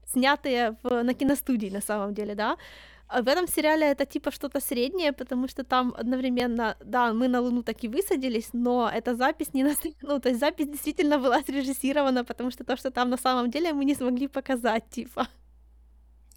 снятые 0.07 0.77
в, 0.83 1.03
на 1.03 1.15
киностудии, 1.15 1.71
на 1.71 1.81
самом 1.81 2.15
деле, 2.15 2.35
да. 2.35 2.57
А 3.09 3.23
в 3.23 3.29
этом 3.29 3.47
сериале 3.47 3.87
это, 3.87 4.05
типа, 4.05 4.33
что-то 4.33 4.61
среднее, 4.61 5.13
потому 5.13 5.49
что 5.49 5.63
там 5.63 5.95
одновременно, 5.97 6.77
да, 6.85 7.13
мы 7.13 7.29
на 7.29 7.41
Луну 7.41 7.63
так 7.63 7.85
и 7.85 7.89
высадились, 7.89 8.49
но 8.53 8.91
эта 8.93 9.15
запись 9.15 9.55
не... 9.55 9.65
Нас... 9.65 9.79
Ну, 10.03 10.19
то 10.19 10.29
есть 10.29 10.41
запись 10.41 10.69
действительно 10.69 11.19
была 11.19 11.41
срежиссирована, 11.43 12.25
потому 12.25 12.51
что 12.51 12.65
то, 12.65 12.77
что 12.77 12.91
там 12.91 13.11
на 13.11 13.17
самом 13.17 13.51
деле 13.51 13.73
мы 13.73 13.85
не 13.85 13.95
смогли 13.95 14.27
показать, 14.29 14.91
типа. 14.91 15.29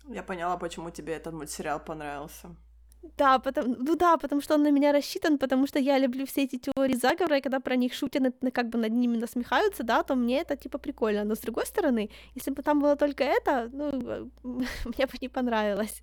Я 0.08 0.24
поняла, 0.24 0.58
почему 0.58 0.92
тебе 0.92 1.14
этот 1.14 1.34
мультсериал 1.34 1.80
понравился. 1.80 2.56
Да, 3.02 3.40
потому, 3.40 3.76
ну 3.80 3.96
да, 3.96 4.18
потому 4.18 4.42
что 4.42 4.56
он 4.56 4.64
на 4.64 4.72
меня 4.72 4.92
рассчитан, 4.92 5.38
потому 5.38 5.68
что 5.68 5.80
я 5.80 6.00
люблю 6.00 6.26
все 6.26 6.44
эти 6.44 6.58
теории 6.58 6.96
заговора, 6.96 7.38
и 7.38 7.42
когда 7.42 7.60
про 7.60 7.76
них 7.76 7.94
шутят, 7.94 8.36
как 8.54 8.70
бы 8.70 8.78
над 8.78 8.92
ними 8.92 9.18
насмехаются, 9.18 9.84
да, 9.84 10.04
то 10.04 10.16
мне 10.16 10.42
это 10.42 10.56
типа 10.58 10.78
прикольно. 10.78 11.24
Но 11.24 11.36
с 11.36 11.40
другой 11.40 11.66
стороны, 11.66 12.10
если 12.36 12.52
бы 12.52 12.62
там 12.62 12.80
было 12.80 12.96
только 12.96 13.24
это, 13.24 13.70
ну, 13.72 14.32
мне 14.44 15.06
бы 15.06 15.14
не 15.22 15.30
понравилось. 15.30 16.02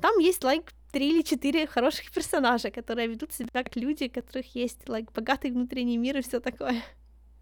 Там 0.00 0.18
есть, 0.18 0.44
лайк, 0.44 0.72
три 0.92 1.10
или 1.10 1.22
четыре 1.22 1.66
хороших 1.66 2.10
персонажа, 2.12 2.70
которые 2.70 3.08
ведут 3.08 3.32
себя 3.32 3.48
как 3.52 3.76
люди, 3.76 4.04
у 4.04 4.10
которых 4.10 4.54
есть, 4.54 4.88
лайк, 4.88 5.12
богатый 5.12 5.50
внутренний 5.50 5.98
мир 5.98 6.18
и 6.18 6.22
все 6.22 6.40
такое, 6.40 6.82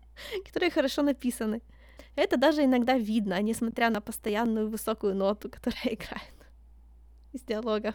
которые 0.47 0.71
хорошо 0.71 1.03
написаны. 1.03 1.61
Это 2.17 2.37
даже 2.37 2.65
иногда 2.65 2.99
видно, 2.99 3.41
несмотря 3.43 3.91
на 3.91 4.01
постоянную 4.01 4.69
высокую 4.69 5.15
ноту, 5.15 5.49
которая 5.49 5.85
играет 5.95 6.35
из 7.33 7.43
диалогов 7.43 7.95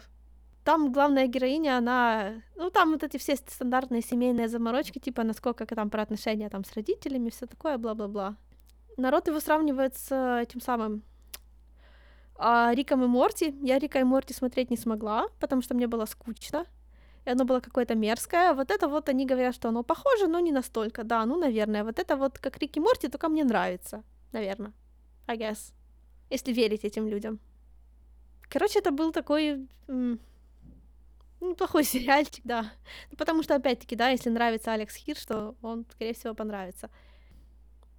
там 0.64 0.92
главная 0.92 1.26
героиня, 1.26 1.76
она, 1.76 2.42
ну, 2.56 2.70
там 2.70 2.92
вот 2.92 3.02
эти 3.02 3.18
все 3.18 3.36
стандартные 3.36 4.00
семейные 4.00 4.48
заморочки, 4.48 4.98
типа, 4.98 5.22
насколько 5.22 5.66
там 5.66 5.90
про 5.90 6.02
отношения 6.02 6.48
там 6.48 6.64
с 6.64 6.72
родителями, 6.72 7.30
все 7.30 7.46
такое, 7.46 7.76
бла-бла-бла. 7.76 8.36
Народ 8.96 9.28
его 9.28 9.40
сравнивает 9.40 9.94
с 9.96 10.40
этим 10.42 10.60
самым 10.60 11.02
а, 12.36 12.72
Риком 12.74 13.04
и 13.04 13.06
Морти. 13.06 13.54
Я 13.62 13.78
Рика 13.78 14.00
и 14.00 14.04
Морти 14.04 14.32
смотреть 14.32 14.70
не 14.70 14.76
смогла, 14.76 15.26
потому 15.38 15.62
что 15.62 15.74
мне 15.74 15.86
было 15.86 16.06
скучно, 16.06 16.64
и 17.26 17.30
оно 17.30 17.44
было 17.44 17.60
какое-то 17.60 17.94
мерзкое. 17.94 18.54
Вот 18.54 18.70
это 18.70 18.88
вот 18.88 19.08
они 19.08 19.26
говорят, 19.26 19.54
что 19.54 19.68
оно 19.68 19.82
похоже, 19.82 20.28
но 20.28 20.40
не 20.40 20.52
настолько. 20.52 21.04
Да, 21.04 21.26
ну, 21.26 21.36
наверное. 21.36 21.84
Вот 21.84 21.98
это 21.98 22.16
вот 22.16 22.38
как 22.38 22.58
Рик 22.58 22.76
и 22.76 22.80
Морти, 22.80 23.08
только 23.08 23.28
мне 23.28 23.44
нравится, 23.44 24.02
наверное. 24.32 24.72
I 25.26 25.36
guess. 25.36 25.72
Если 26.30 26.52
верить 26.52 26.84
этим 26.84 27.08
людям. 27.08 27.38
Короче, 28.48 28.78
это 28.78 28.90
был 28.92 29.12
такой 29.12 29.68
неплохой 31.50 31.84
сериальчик, 31.94 32.44
да. 32.44 32.72
Ну, 33.10 33.16
потому 33.16 33.42
что, 33.42 33.54
опять-таки, 33.54 33.96
да, 33.96 34.10
если 34.10 34.30
нравится 34.30 34.72
Алекс 34.72 34.94
Хирш, 34.94 35.24
то 35.24 35.54
он, 35.62 35.86
скорее 35.90 36.14
всего, 36.14 36.34
понравится. 36.34 36.90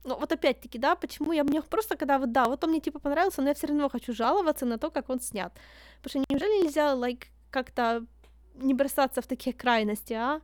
Ну, 0.03 0.19
вот 0.19 0.31
опять-таки, 0.31 0.77
да, 0.77 0.95
почему 0.95 1.33
я 1.33 1.43
мне 1.43 1.61
просто, 1.61 1.97
когда 1.97 2.19
вот, 2.19 2.31
да, 2.31 2.45
вот 2.45 2.63
он 2.63 2.69
мне, 2.69 2.79
типа, 2.79 2.99
понравился, 2.99 3.41
но 3.41 3.49
я 3.49 3.53
все 3.53 3.67
равно 3.67 3.89
хочу 3.89 4.13
жаловаться 4.13 4.65
на 4.65 4.77
то, 4.77 4.91
как 4.91 5.09
он 5.09 5.19
снят. 5.19 5.51
Потому 6.01 6.23
что 6.23 6.33
неужели 6.33 6.63
нельзя, 6.63 6.93
like, 6.93 7.25
как-то 7.49 8.05
не 8.55 8.73
бросаться 8.73 9.21
в 9.21 9.27
такие 9.27 9.53
крайности, 9.53 10.13
а? 10.13 10.41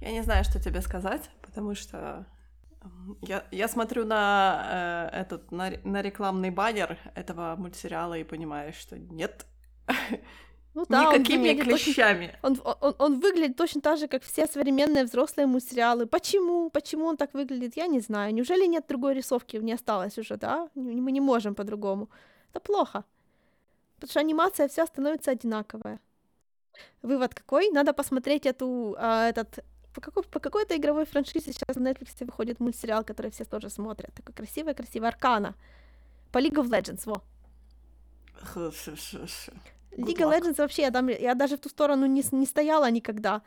Я 0.00 0.12
не 0.12 0.22
знаю, 0.22 0.44
что 0.44 0.60
тебе 0.60 0.80
сказать, 0.80 1.30
потому 1.42 1.74
что 1.74 2.26
я, 3.20 3.44
я 3.50 3.68
смотрю 3.68 4.04
на 4.04 5.10
э, 5.12 5.20
этот 5.20 5.52
на, 5.52 5.70
на 5.84 6.02
рекламный 6.02 6.50
баннер 6.50 6.98
этого 7.14 7.54
мультсериала 7.56 8.14
и 8.14 8.24
понимаю, 8.24 8.72
что 8.72 8.98
нет, 8.98 9.46
Ну 10.74 10.86
да, 10.88 11.08
он 11.08 11.14
Никакими 11.14 11.50
очень- 11.50 11.64
клещами. 11.64 12.38
Он, 12.42 12.58
он, 12.64 12.94
он 12.98 13.20
выглядит 13.20 13.56
точно 13.56 13.80
так 13.80 13.98
же, 13.98 14.08
как 14.08 14.22
все 14.22 14.46
современные 14.46 15.04
взрослые 15.04 15.46
мультсериалы. 15.46 16.06
Почему? 16.06 16.70
Почему 16.70 17.06
он 17.06 17.16
так 17.16 17.34
выглядит? 17.34 17.76
Я 17.76 17.86
не 17.86 18.00
знаю. 18.00 18.32
Неужели 18.34 18.66
нет 18.66 18.86
другой 18.88 19.14
рисовки? 19.14 19.56
Не 19.58 19.74
осталось 19.74 20.18
уже, 20.18 20.36
да? 20.36 20.68
Мы 20.74 21.12
не 21.12 21.20
можем 21.20 21.54
по-другому. 21.54 22.08
Это 22.50 22.60
плохо. 22.60 23.04
Потому 23.96 24.10
что 24.10 24.20
анимация 24.20 24.66
вся 24.68 24.86
становится 24.86 25.30
одинаковая. 25.30 25.98
Вывод 27.02 27.34
какой? 27.34 27.70
Надо 27.70 27.92
посмотреть 27.92 28.46
эту, 28.46 28.96
а, 28.98 29.28
этот... 29.28 29.64
По, 29.94 30.00
какой, 30.00 30.22
по 30.22 30.40
какой-то 30.40 30.74
игровой 30.74 31.04
франшизе 31.04 31.52
сейчас 31.52 31.76
на 31.76 31.88
Netflix 31.88 32.24
выходит 32.24 32.60
мультсериал, 32.60 33.04
который 33.04 33.30
все 33.30 33.44
тоже 33.44 33.68
смотрят. 33.68 34.14
Такой 34.14 34.34
красивый-красивый. 34.34 35.08
Аркана. 35.08 35.54
По 36.32 36.38
League 36.38 36.56
of 36.56 36.70
Legends, 36.70 37.02
во. 37.04 37.22
League 39.96 40.18
of. 40.18 40.30
Legends 40.30 40.56
вообще, 40.58 40.82
я, 40.82 40.90
там, 40.90 41.08
я 41.08 41.34
даже 41.34 41.56
в 41.56 41.60
ту 41.60 41.68
сторону 41.68 42.06
не, 42.06 42.22
не 42.32 42.46
стояла 42.46 42.90
никогда. 42.90 43.42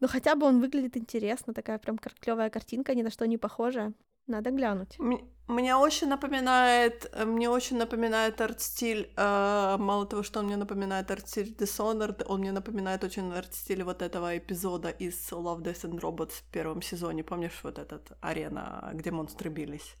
Но 0.00 0.08
хотя 0.08 0.34
бы 0.34 0.46
он 0.46 0.60
выглядит 0.60 0.96
интересно, 0.96 1.54
такая 1.54 1.78
прям 1.78 1.98
клевая 1.98 2.50
картинка, 2.50 2.94
ни 2.94 3.02
на 3.02 3.10
что 3.10 3.26
не 3.26 3.38
похожая. 3.38 3.92
Надо 4.26 4.50
глянуть. 4.50 4.98
Мне 5.48 5.76
очень 5.76 6.08
напоминает, 6.08 7.08
э, 7.12 7.24
мне 7.24 7.48
очень 7.48 7.78
напоминает 7.78 8.40
арт-стиль, 8.40 9.08
э, 9.16 9.76
мало 9.78 10.04
того, 10.04 10.24
что 10.24 10.40
он 10.40 10.46
мне 10.46 10.56
напоминает 10.56 11.10
арт-стиль 11.10 11.54
Dishonored, 11.56 12.24
он 12.26 12.40
мне 12.40 12.52
напоминает 12.52 13.04
очень 13.04 13.32
арт-стиль 13.32 13.84
вот 13.84 14.02
этого 14.02 14.36
эпизода 14.36 14.90
из 14.90 15.32
Love, 15.32 15.62
Death 15.62 15.84
and 15.84 16.00
Robots 16.00 16.32
в 16.32 16.50
первом 16.50 16.82
сезоне, 16.82 17.22
помнишь 17.22 17.60
вот 17.62 17.78
этот 17.78 18.10
арена, 18.20 18.90
где 18.94 19.12
монстры 19.12 19.48
бились? 19.48 19.94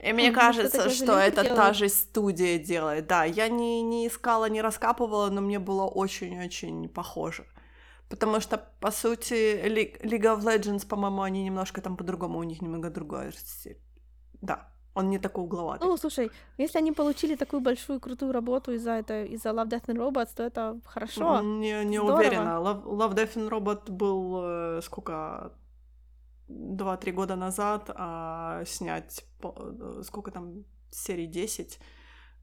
И 0.00 0.12
мне 0.12 0.30
Мгм, 0.30 0.40
кажется, 0.40 0.90
что 0.90 1.12
это 1.18 1.42
та 1.42 1.48
делает. 1.48 1.76
же 1.76 1.88
студия 1.88 2.58
делает. 2.58 3.06
Да, 3.06 3.24
я 3.24 3.48
не, 3.48 3.82
не 3.82 4.06
искала, 4.08 4.48
не 4.48 4.60
раскапывала, 4.62 5.30
но 5.30 5.40
мне 5.40 5.58
было 5.58 5.84
очень-очень 5.86 6.88
похоже. 6.88 7.44
Потому 8.08 8.40
что, 8.40 8.58
по 8.80 8.90
сути, 8.90 9.32
League 10.02 10.24
of 10.24 10.40
Legends, 10.42 10.86
по-моему, 10.86 11.22
они 11.22 11.44
немножко 11.44 11.80
там 11.80 11.96
по-другому, 11.96 12.38
у 12.38 12.42
них 12.42 12.60
немного 12.62 12.90
другой 12.90 13.28
арт-стиль. 13.28 13.78
Да, 14.42 14.68
он 14.94 15.08
не 15.08 15.18
такой 15.18 15.44
угловатый. 15.44 15.88
Ну, 15.88 15.96
слушай, 15.96 16.30
если 16.58 16.78
они 16.78 16.92
получили 16.92 17.36
такую 17.36 17.60
большую 17.60 18.00
крутую 18.00 18.32
работу 18.32 18.72
из-за 18.72 18.90
это, 18.90 19.24
из-за 19.24 19.50
Love, 19.50 19.68
Death 19.68 19.86
and 19.86 19.96
Robots, 19.96 20.30
то 20.36 20.42
это 20.42 20.80
хорошо. 20.84 21.40
Не, 21.42 21.84
не 21.84 21.98
Здорово. 21.98 22.18
уверена. 22.18 22.50
Love, 22.60 22.84
Love, 22.84 23.14
Death 23.14 23.34
and 23.36 23.48
Robot 23.48 23.90
был 23.90 24.40
э, 24.42 24.80
сколько? 24.82 25.52
Два-три 26.76 27.12
года 27.12 27.36
назад, 27.36 27.90
а 27.94 28.64
снять 28.66 29.24
э, 29.42 30.02
сколько 30.04 30.30
там 30.30 30.64
серий 30.90 31.26
10 31.26 31.80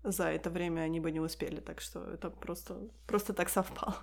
за 0.03 0.23
это 0.29 0.49
время 0.49 0.81
они 0.81 0.99
бы 0.99 1.11
не 1.11 1.19
успели, 1.19 1.59
так 1.59 1.81
что 1.81 1.99
это 1.99 2.29
просто, 2.29 2.89
просто 3.07 3.33
так 3.33 3.49
совпало. 3.49 3.95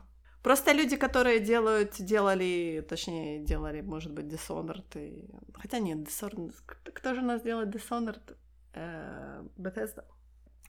Просто 0.43 0.73
люди, 0.73 0.97
которые 0.97 1.41
делают, 1.41 1.97
делали, 1.99 2.85
точнее, 2.89 3.41
делали, 3.41 3.81
может 3.81 4.13
быть, 4.13 4.27
Dishonored, 4.27 4.95
и... 4.95 5.29
хотя 5.55 5.79
нет, 5.81 5.99
Dishonored, 5.99 6.55
кто, 6.85 7.15
же 7.15 7.21
у 7.21 7.25
нас 7.25 7.43
делает 7.43 7.75
Dishonored? 7.75 8.37
Э, 8.75 9.43
Bethesda? 9.57 10.05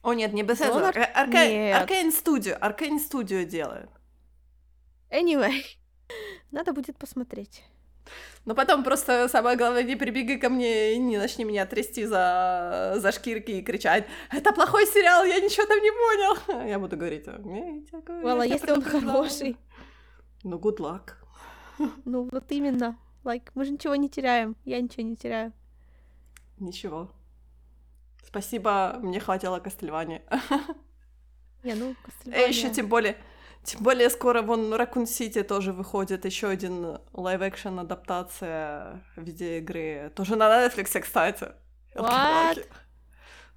О, 0.02 0.14
нет, 0.14 0.32
не 0.32 0.42
Bethesda. 0.42 0.92
Arcane 0.92 2.10
Studio, 2.10 2.58
Arcane 2.58 2.98
Studio 2.98 3.44
делает. 3.44 3.90
Anyway, 5.10 5.62
надо 6.50 6.72
будет 6.72 6.96
посмотреть. 6.96 7.62
Но 8.44 8.54
потом 8.54 8.82
просто 8.84 9.28
самое 9.28 9.56
главное, 9.56 9.82
не 9.82 9.96
прибегай 9.96 10.38
ко 10.38 10.48
мне 10.48 10.94
и 10.94 10.98
не 10.98 11.18
начни 11.18 11.44
меня 11.44 11.66
трясти 11.66 12.04
за, 12.06 12.94
за 12.96 13.12
шкирки 13.12 13.50
и 13.58 13.62
кричать 13.62 14.06
«Это 14.30 14.52
плохой 14.52 14.86
сериал, 14.86 15.24
я 15.24 15.38
ничего 15.40 15.66
там 15.66 15.78
не 15.82 15.90
понял!» 15.90 16.66
Я 16.68 16.78
буду 16.78 16.96
говорить 16.96 17.26
«Не, 17.26 17.80
я 17.80 17.86
тебя 17.86 18.00
говорю, 18.00 18.20
я 18.20 18.24
Вала, 18.34 18.42
если 18.42 18.70
он 18.72 18.80
предупреждала». 18.82 19.12
хороший, 19.14 19.56
Ну, 20.44 20.58
good 20.58 20.78
luck. 20.78 21.12
ну 22.04 22.28
вот 22.32 22.44
именно. 22.50 22.96
Like, 23.24 23.50
мы 23.54 23.64
же 23.64 23.72
ничего 23.72 23.96
не 23.96 24.08
теряем. 24.08 24.56
Я 24.64 24.80
ничего 24.80 25.02
не 25.02 25.16
теряю. 25.16 25.52
Ничего. 26.58 27.10
Спасибо, 28.24 28.98
мне 29.02 29.20
хватило 29.20 29.58
Кастельвани. 29.58 30.22
Не, 31.64 31.74
ну, 31.74 31.94
И 32.24 32.30
еще 32.30 32.68
Castlevania. 32.68 32.74
тем 32.74 32.88
более, 32.88 33.16
тем 33.64 33.82
более 33.82 34.08
скоро 34.10 34.42
вон 34.42 34.72
Raccoon 34.72 35.06
City 35.06 35.42
тоже 35.42 35.72
выходит, 35.72 36.24
еще 36.24 36.48
один 36.48 36.98
live-action 37.12 37.78
адаптация 37.80 39.02
видеоигры. 39.16 40.10
Тоже 40.14 40.36
на 40.36 40.66
Netflix, 40.66 41.00
кстати. 41.00 41.48
Ёлки-палки. 41.94 42.64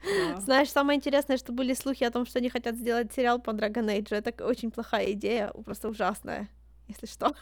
Да. 0.04 0.40
Знаешь, 0.42 0.70
самое 0.70 0.98
интересное, 0.98 1.38
что 1.38 1.52
были 1.54 1.74
слухи 1.74 2.04
о 2.04 2.12
том, 2.12 2.26
что 2.26 2.40
они 2.40 2.50
хотят 2.50 2.76
сделать 2.76 3.14
сериал 3.14 3.40
по 3.40 3.52
Dragon 3.52 3.86
Age. 3.86 4.16
Это 4.16 4.46
очень 4.46 4.72
плохая 4.72 5.12
идея, 5.12 5.52
просто 5.66 5.90
ужасная, 5.90 6.50
если 6.88 7.06
что. 7.06 7.34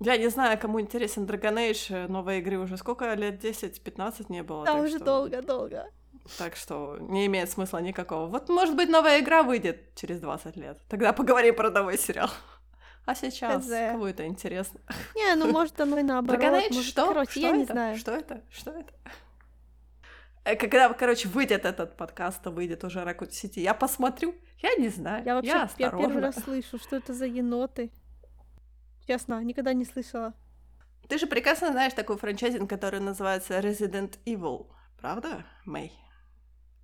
Я 0.00 0.16
не 0.16 0.28
знаю, 0.28 0.58
кому 0.58 0.80
интересен 0.80 1.24
Dragon 1.24 1.54
Age, 1.54 2.08
новой 2.08 2.40
игры 2.40 2.58
уже 2.58 2.76
сколько 2.76 3.14
лет, 3.14 3.42
10-15 3.42 4.26
не 4.28 4.42
было. 4.42 4.64
Да, 4.64 4.74
уже 4.74 4.96
что- 4.96 5.04
долго-долго. 5.04 5.86
Так 6.38 6.56
что 6.56 6.96
не 7.00 7.26
имеет 7.26 7.50
смысла 7.50 7.78
никакого. 7.78 8.26
Вот, 8.28 8.48
может 8.48 8.74
быть, 8.76 8.88
новая 8.88 9.20
игра 9.20 9.42
выйдет 9.42 9.94
через 9.94 10.20
20 10.20 10.56
лет. 10.56 10.80
Тогда 10.88 11.12
поговорим 11.12 11.54
про 11.54 11.70
новый 11.70 11.98
сериал. 11.98 12.30
А 13.06 13.14
сейчас 13.14 13.64
Хз. 13.64 13.68
кому 13.68 14.06
это 14.06 14.26
интересно? 14.26 14.80
Не, 15.14 15.34
ну 15.34 15.50
может 15.52 15.78
оно 15.80 15.98
и 15.98 16.02
наоборот. 16.04 16.40
Dragon 16.42 16.58
Age, 16.62 16.72
может, 16.74 16.84
что? 16.90 17.06
Короче, 17.08 17.30
Что 17.32 17.40
я 17.40 17.52
не 17.52 17.64
это? 17.64 17.72
знаю. 17.74 17.96
Что 17.98 18.12
это? 18.12 18.40
Что 18.50 18.70
это? 18.70 18.92
Э, 20.44 20.56
Когда, 20.56 20.92
короче, 20.94 21.28
выйдет 21.28 21.66
этот 21.66 21.96
подкаст, 21.98 22.42
то 22.42 22.50
выйдет 22.50 22.82
уже 22.84 23.04
Ракут 23.04 23.32
Сити, 23.34 23.60
я 23.60 23.74
посмотрю. 23.74 24.34
Я 24.60 24.74
не 24.76 24.88
знаю. 24.88 25.22
Я 25.24 25.34
вообще 25.34 25.50
я 25.50 25.66
пе- 25.90 25.98
первый 25.98 26.20
раз 26.20 26.36
слышу, 26.36 26.78
что 26.78 26.96
это 26.96 27.12
за 27.12 27.26
еноты. 27.26 27.90
Честно, 29.06 29.42
никогда 29.44 29.74
не 29.74 29.84
слышала. 29.84 30.32
Ты 31.08 31.18
же 31.18 31.26
прекрасно 31.26 31.72
знаешь 31.72 31.92
такой 31.92 32.16
франчайзинг, 32.16 32.68
который 32.70 33.00
называется 33.00 33.58
Resident 33.58 34.18
Evil. 34.24 34.68
Правда, 34.98 35.44
Мэй? 35.66 35.92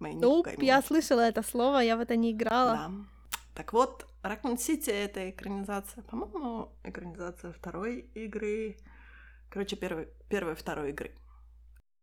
Не 0.08 0.14
Ну, 0.14 0.44
я 0.58 0.82
слышала 0.82 1.20
это 1.20 1.42
слово, 1.42 1.80
я 1.80 1.96
в 1.96 2.00
это 2.00 2.16
не 2.16 2.32
играла. 2.32 2.72
Да. 2.74 2.90
Так 3.54 3.72
вот, 3.72 4.06
Ракун 4.22 4.58
Сити— 4.58 4.90
это 4.90 5.30
экранизация, 5.30 6.02
по-моему, 6.02 6.72
экранизация 6.84 7.52
второй 7.52 8.10
игры. 8.14 8.76
Короче, 9.50 9.76
первой, 9.76 10.08
первой 10.28 10.54
второй 10.54 10.90
игры. 10.90 11.10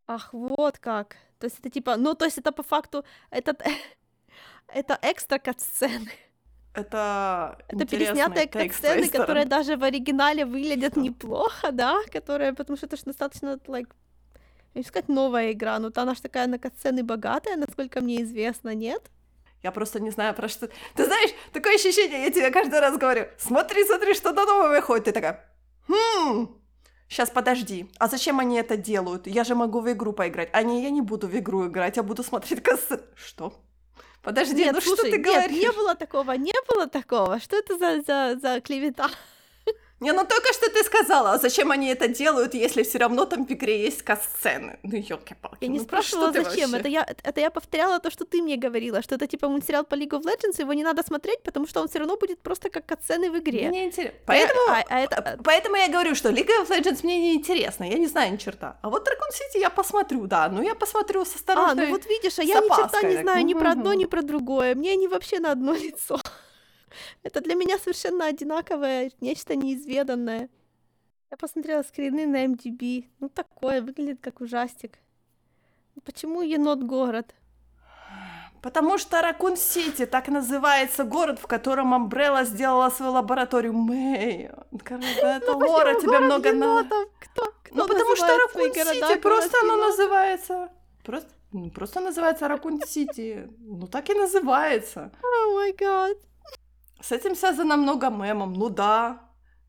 Ах, 0.07 0.33
вот 0.33 0.77
как. 0.77 1.15
То 1.39 1.47
есть 1.47 1.59
это 1.59 1.69
типа, 1.69 1.97
ну, 1.97 2.13
то 2.15 2.25
есть 2.25 2.37
это 2.37 2.51
по 2.51 2.63
факту, 2.63 3.03
этот, 3.29 3.61
это 4.67 4.99
экстра 5.01 5.39
катсцены. 5.39 6.11
Это 6.73 7.57
Это 7.69 7.87
переснятые 7.87 8.47
катсцены, 8.47 9.09
которые 9.09 9.45
даже 9.45 9.77
в 9.77 9.83
оригинале 9.83 10.45
выглядят 10.45 10.95
неплохо, 10.95 11.71
да, 11.71 11.97
которые, 12.11 12.53
потому 12.53 12.77
что 12.77 12.85
это 12.85 12.97
же 12.97 13.03
достаточно, 13.03 13.57
like, 13.67 13.89
не 14.77 14.83
сказать, 14.83 15.09
новая 15.09 15.51
игра, 15.51 15.79
но 15.79 15.91
она 15.93 16.15
же 16.15 16.21
такая 16.21 16.47
на 16.47 16.59
катсцены 16.59 17.03
богатая, 17.03 17.55
насколько 17.55 18.01
мне 18.01 18.21
известно, 18.23 18.73
нет? 18.73 19.01
Я 19.63 19.71
просто 19.71 19.99
не 19.99 20.11
знаю, 20.11 20.33
про 20.33 20.47
что... 20.47 20.69
Ты 20.95 21.05
знаешь, 21.05 21.31
такое 21.51 21.75
ощущение, 21.75 22.23
я 22.23 22.31
тебе 22.31 22.51
каждый 22.51 22.79
раз 22.79 22.97
говорю, 22.97 23.27
смотри, 23.37 23.83
смотри, 23.85 24.13
что-то 24.13 24.45
новое 24.45 24.69
выходит. 24.69 25.05
Ты 25.05 25.11
такая, 25.11 25.49
хм, 25.87 26.55
сейчас 27.09 27.29
подожди, 27.29 27.89
а 27.97 28.07
зачем 28.07 28.39
они 28.39 28.57
это 28.57 28.77
делают? 28.77 29.27
Я 29.27 29.43
же 29.43 29.55
могу 29.55 29.79
в 29.79 29.91
игру 29.91 30.13
поиграть. 30.13 30.49
А 30.53 30.63
не, 30.63 30.83
я 30.83 30.89
не 30.89 31.01
буду 31.01 31.27
в 31.27 31.35
игру 31.35 31.67
играть, 31.67 31.97
я 31.97 32.03
буду 32.03 32.23
смотреть 32.23 32.61
кассы. 32.61 33.01
Что? 33.15 33.53
Подожди, 34.21 34.63
нет, 34.63 34.73
ну 34.73 34.81
слушай, 34.81 34.97
что 34.97 35.11
ты 35.11 35.17
нет, 35.17 35.25
говоришь? 35.25 35.61
не 35.61 35.71
было 35.71 35.95
такого, 35.95 36.31
не 36.33 36.53
было 36.69 36.87
такого. 36.87 37.39
Что 37.39 37.57
это 37.57 37.77
за, 37.77 38.01
за, 38.01 38.39
за 38.39 38.61
клевета? 38.61 39.09
Не, 39.99 40.11
ну 40.13 40.25
только 40.25 40.53
что 40.53 40.69
ты 40.69 40.83
сказала, 40.83 41.33
а 41.33 41.37
зачем 41.39 41.71
они 41.71 41.87
это 41.87 42.07
делают, 42.07 42.53
если 42.53 42.83
все 42.83 42.99
равно 42.99 43.25
там 43.25 43.45
в 43.45 43.51
игре 43.51 43.81
есть 43.81 44.03
касцены? 44.03 44.77
Ну, 44.83 44.95
елки-палки. 44.95 45.57
Я 45.61 45.67
не 45.67 45.79
ну, 45.79 45.85
что 45.85 45.87
спрашивала, 45.87 46.31
зачем. 46.31 46.71
вообще? 46.71 46.77
Это 46.77 46.87
я, 46.87 47.07
это 47.23 47.39
я 47.41 47.49
повторяла 47.49 47.99
то, 47.99 48.11
что 48.11 48.23
ты 48.25 48.41
мне 48.41 48.57
говорила, 48.57 49.01
что 49.01 49.15
это 49.15 49.25
типа 49.25 49.49
мультсериал 49.49 49.85
по 49.85 49.95
League 49.95 50.11
of 50.11 50.23
Legends, 50.23 50.61
его 50.61 50.73
не 50.73 50.83
надо 50.83 51.03
смотреть, 51.03 51.41
потому 51.41 51.65
что 51.67 51.81
он 51.81 51.87
все 51.87 51.99
равно 51.99 52.15
будет 52.15 52.39
просто 52.39 52.69
как 52.69 52.85
катсцены 52.85 53.31
в 53.31 53.39
игре. 53.39 53.69
Мне 53.69 53.81
не 53.81 53.85
интересно. 53.87 54.19
Поэтому, 54.25 54.59
Поэтому, 54.67 54.87
а, 54.91 54.95
а 54.95 54.99
это, 54.99 55.39
поэтому 55.43 55.75
я 55.77 55.87
говорю, 55.87 56.13
что 56.13 56.29
League 56.29 56.49
of 56.61 56.69
Legends 56.69 56.99
мне 57.03 57.19
не 57.19 57.33
интересно, 57.33 57.83
я 57.83 57.97
не 57.97 58.07
знаю 58.07 58.33
ни 58.33 58.37
черта. 58.37 58.77
А 58.83 58.89
вот 58.89 59.07
Dragon 59.07 59.31
City 59.33 59.59
я 59.59 59.71
посмотрю, 59.71 60.27
да, 60.27 60.47
ну 60.49 60.61
я 60.61 60.75
посмотрю 60.75 61.25
с 61.25 61.31
А, 61.31 61.35
осторожной... 61.35 61.87
ну 61.87 61.91
вот 61.91 62.05
видишь, 62.05 62.37
а 62.37 62.43
я 62.43 62.59
ни 62.59 62.69
черта 62.69 63.01
не 63.01 63.17
знаю 63.17 63.43
ни 63.43 63.55
про 63.55 63.71
одно, 63.71 63.93
ни 63.93 64.05
про 64.05 64.21
другое. 64.21 64.75
Мне 64.75 64.91
они 64.91 65.07
вообще 65.07 65.39
на 65.39 65.51
одно 65.51 65.73
лицо. 65.87 66.19
Это 67.23 67.41
для 67.41 67.55
меня 67.55 67.77
совершенно 67.77 68.25
одинаковое, 68.25 69.11
нечто 69.21 69.55
неизведанное. 69.55 70.49
Я 71.29 71.37
посмотрела 71.37 71.83
скрины 71.83 72.25
на 72.25 72.45
MDB. 72.45 73.05
Ну 73.19 73.29
такое, 73.29 73.81
выглядит 73.81 74.19
как 74.21 74.41
ужастик. 74.41 74.99
Ну 75.95 76.01
Почему 76.05 76.41
енот 76.41 76.83
город? 76.83 77.35
Потому 78.61 78.97
что 78.97 79.21
Ракун 79.21 79.55
Сити 79.55 80.05
так 80.05 80.27
называется 80.27 81.03
город, 81.03 81.39
в 81.39 81.47
котором 81.47 81.93
Umbrella 81.93 82.43
сделала 82.43 82.89
свою 82.89 83.11
лабораторию. 83.11 83.73
Мэй, 83.73 84.49
короче, 84.83 85.19
это 85.21 85.53
Ну, 85.53 85.59
лора 85.59 85.93
тебе 85.93 86.19
много 86.19 86.51
на... 86.53 86.65
енотов? 86.65 87.07
Кто, 87.19 87.53
Ну, 87.71 87.87
потому 87.87 88.15
что 88.15 88.27
Ракун 88.27 88.73
Сити, 88.73 89.19
просто 89.19 89.57
оно 89.63 89.75
называется... 89.87 90.69
Просто, 91.03 91.29
ну, 91.51 91.69
просто 91.69 91.99
называется 92.01 92.47
Ракун 92.47 92.81
Сити. 92.81 93.47
Ну, 93.59 93.87
так 93.87 94.09
и 94.09 94.13
называется. 94.13 95.11
О 95.21 95.53
май 95.53 95.73
гад. 95.73 96.17
С 97.01 97.11
этим 97.11 97.35
связано 97.35 97.77
много 97.77 98.09
мемов. 98.09 98.49
Ну 98.57 98.69
да, 98.69 99.21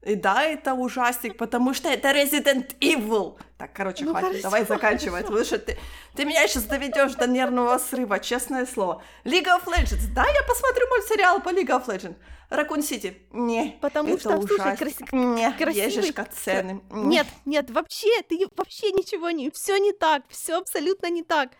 и 0.03 0.15
да, 0.15 0.45
это 0.45 0.75
ужастик, 0.75 1.37
потому 1.37 1.75
что 1.75 1.89
это 1.89 2.11
Resident 2.11 2.77
Evil. 2.81 3.37
Так, 3.59 3.73
короче, 3.73 4.05
Ну, 4.05 4.11
хватит, 4.13 4.29
хорошо, 4.29 4.43
давай 4.43 4.65
заканчивать. 4.65 5.27
Потому 5.27 5.45
что 5.45 5.59
ты, 5.59 5.77
ты 6.15 6.25
меня 6.25 6.47
сейчас 6.47 6.65
доведешь 6.65 7.15
до 7.15 7.27
нервного 7.27 7.79
срыва, 7.79 8.19
честное 8.21 8.65
слово. 8.67 9.03
League 9.25 9.47
of 9.47 9.65
Legends. 9.67 10.07
Да, 10.15 10.25
я 10.25 10.43
посмотрю 10.47 10.87
мультсериал 10.89 11.41
по 11.43 11.49
League 11.51 11.69
of 11.69 11.87
Legends. 11.87 12.17
Ракун 12.51 12.83
Сити. 12.83 13.15
Не, 13.33 13.77
Потому 13.83 14.15
это 14.15 14.21
что, 14.21 14.41
слушай, 14.41 14.55
ужастик. 14.75 14.81
краси- 15.13 15.17
Не, 15.17 15.43
есть 15.43 15.59
красивый- 15.59 16.13
катсцены. 16.13 16.81
Не. 16.91 17.05
Нет, 17.17 17.27
нет, 17.45 17.71
вообще, 17.71 18.23
ты 18.23 18.39
вообще 18.57 18.91
ничего 18.93 19.31
не... 19.31 19.51
Все 19.51 19.77
не 19.79 19.93
так, 19.93 20.23
все 20.31 20.57
абсолютно 20.57 21.11
не 21.11 21.23
так. 21.23 21.51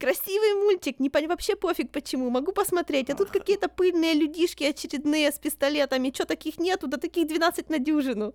Красивый 0.00 0.54
мультик, 0.54 0.98
не 0.98 1.10
пон- 1.10 1.28
вообще 1.28 1.54
пофиг 1.56 1.92
почему, 1.92 2.30
могу 2.30 2.52
посмотреть. 2.52 3.10
А 3.10 3.14
тут 3.14 3.30
какие-то 3.30 3.68
пыльные 3.68 4.14
людишки 4.14 4.64
очередные 4.64 5.30
с 5.30 5.38
пистолетами. 5.38 6.08
Чё 6.10 6.24
таких 6.24 6.58
нету? 6.58 6.86
Да 6.86 6.96
таких 6.96 7.28
12 7.28 7.68
на 7.70 7.78
дюжину. 7.78 8.32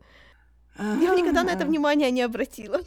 Я 0.77 1.15
никогда 1.15 1.43
на 1.43 1.49
это 1.49 1.61
Ага. 1.63 1.65
внимания 1.69 2.11
не 2.11 2.21
обратила. 2.21 2.79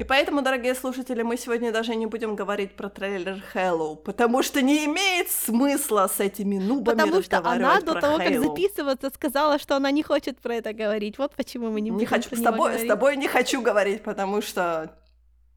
И 0.00 0.04
поэтому, 0.04 0.42
дорогие 0.42 0.74
слушатели, 0.74 1.22
мы 1.22 1.36
сегодня 1.36 1.72
даже 1.72 1.94
не 1.96 2.06
будем 2.06 2.36
говорить 2.36 2.76
про 2.76 2.88
трейлер 2.88 3.42
Hello, 3.54 3.96
потому 3.96 4.42
что 4.44 4.62
не 4.62 4.84
имеет 4.84 5.28
смысла 5.30 6.08
с 6.12 6.20
этими 6.20 6.56
нубами 6.58 6.96
Потому 6.98 7.22
что 7.22 7.38
она 7.38 7.80
до 7.80 7.94
того, 8.00 8.18
как 8.18 8.28
Halo. 8.28 8.42
записываться, 8.42 9.10
сказала, 9.10 9.58
что 9.58 9.74
она 9.76 9.90
не 9.90 10.02
хочет 10.04 10.38
про 10.40 10.54
это 10.54 10.72
говорить. 10.72 11.18
Вот 11.18 11.34
почему 11.34 11.70
мы 11.70 11.80
не 11.80 11.90
будем 11.90 12.00
Не 12.00 12.06
хочу 12.06 12.34
с 12.36 12.40
тобой, 12.40 12.70
с 12.70 12.72
говорить. 12.74 12.88
тобой 12.88 13.16
не 13.16 13.26
хочу 13.28 13.60
говорить, 13.60 14.02
потому 14.04 14.40
что 14.40 14.96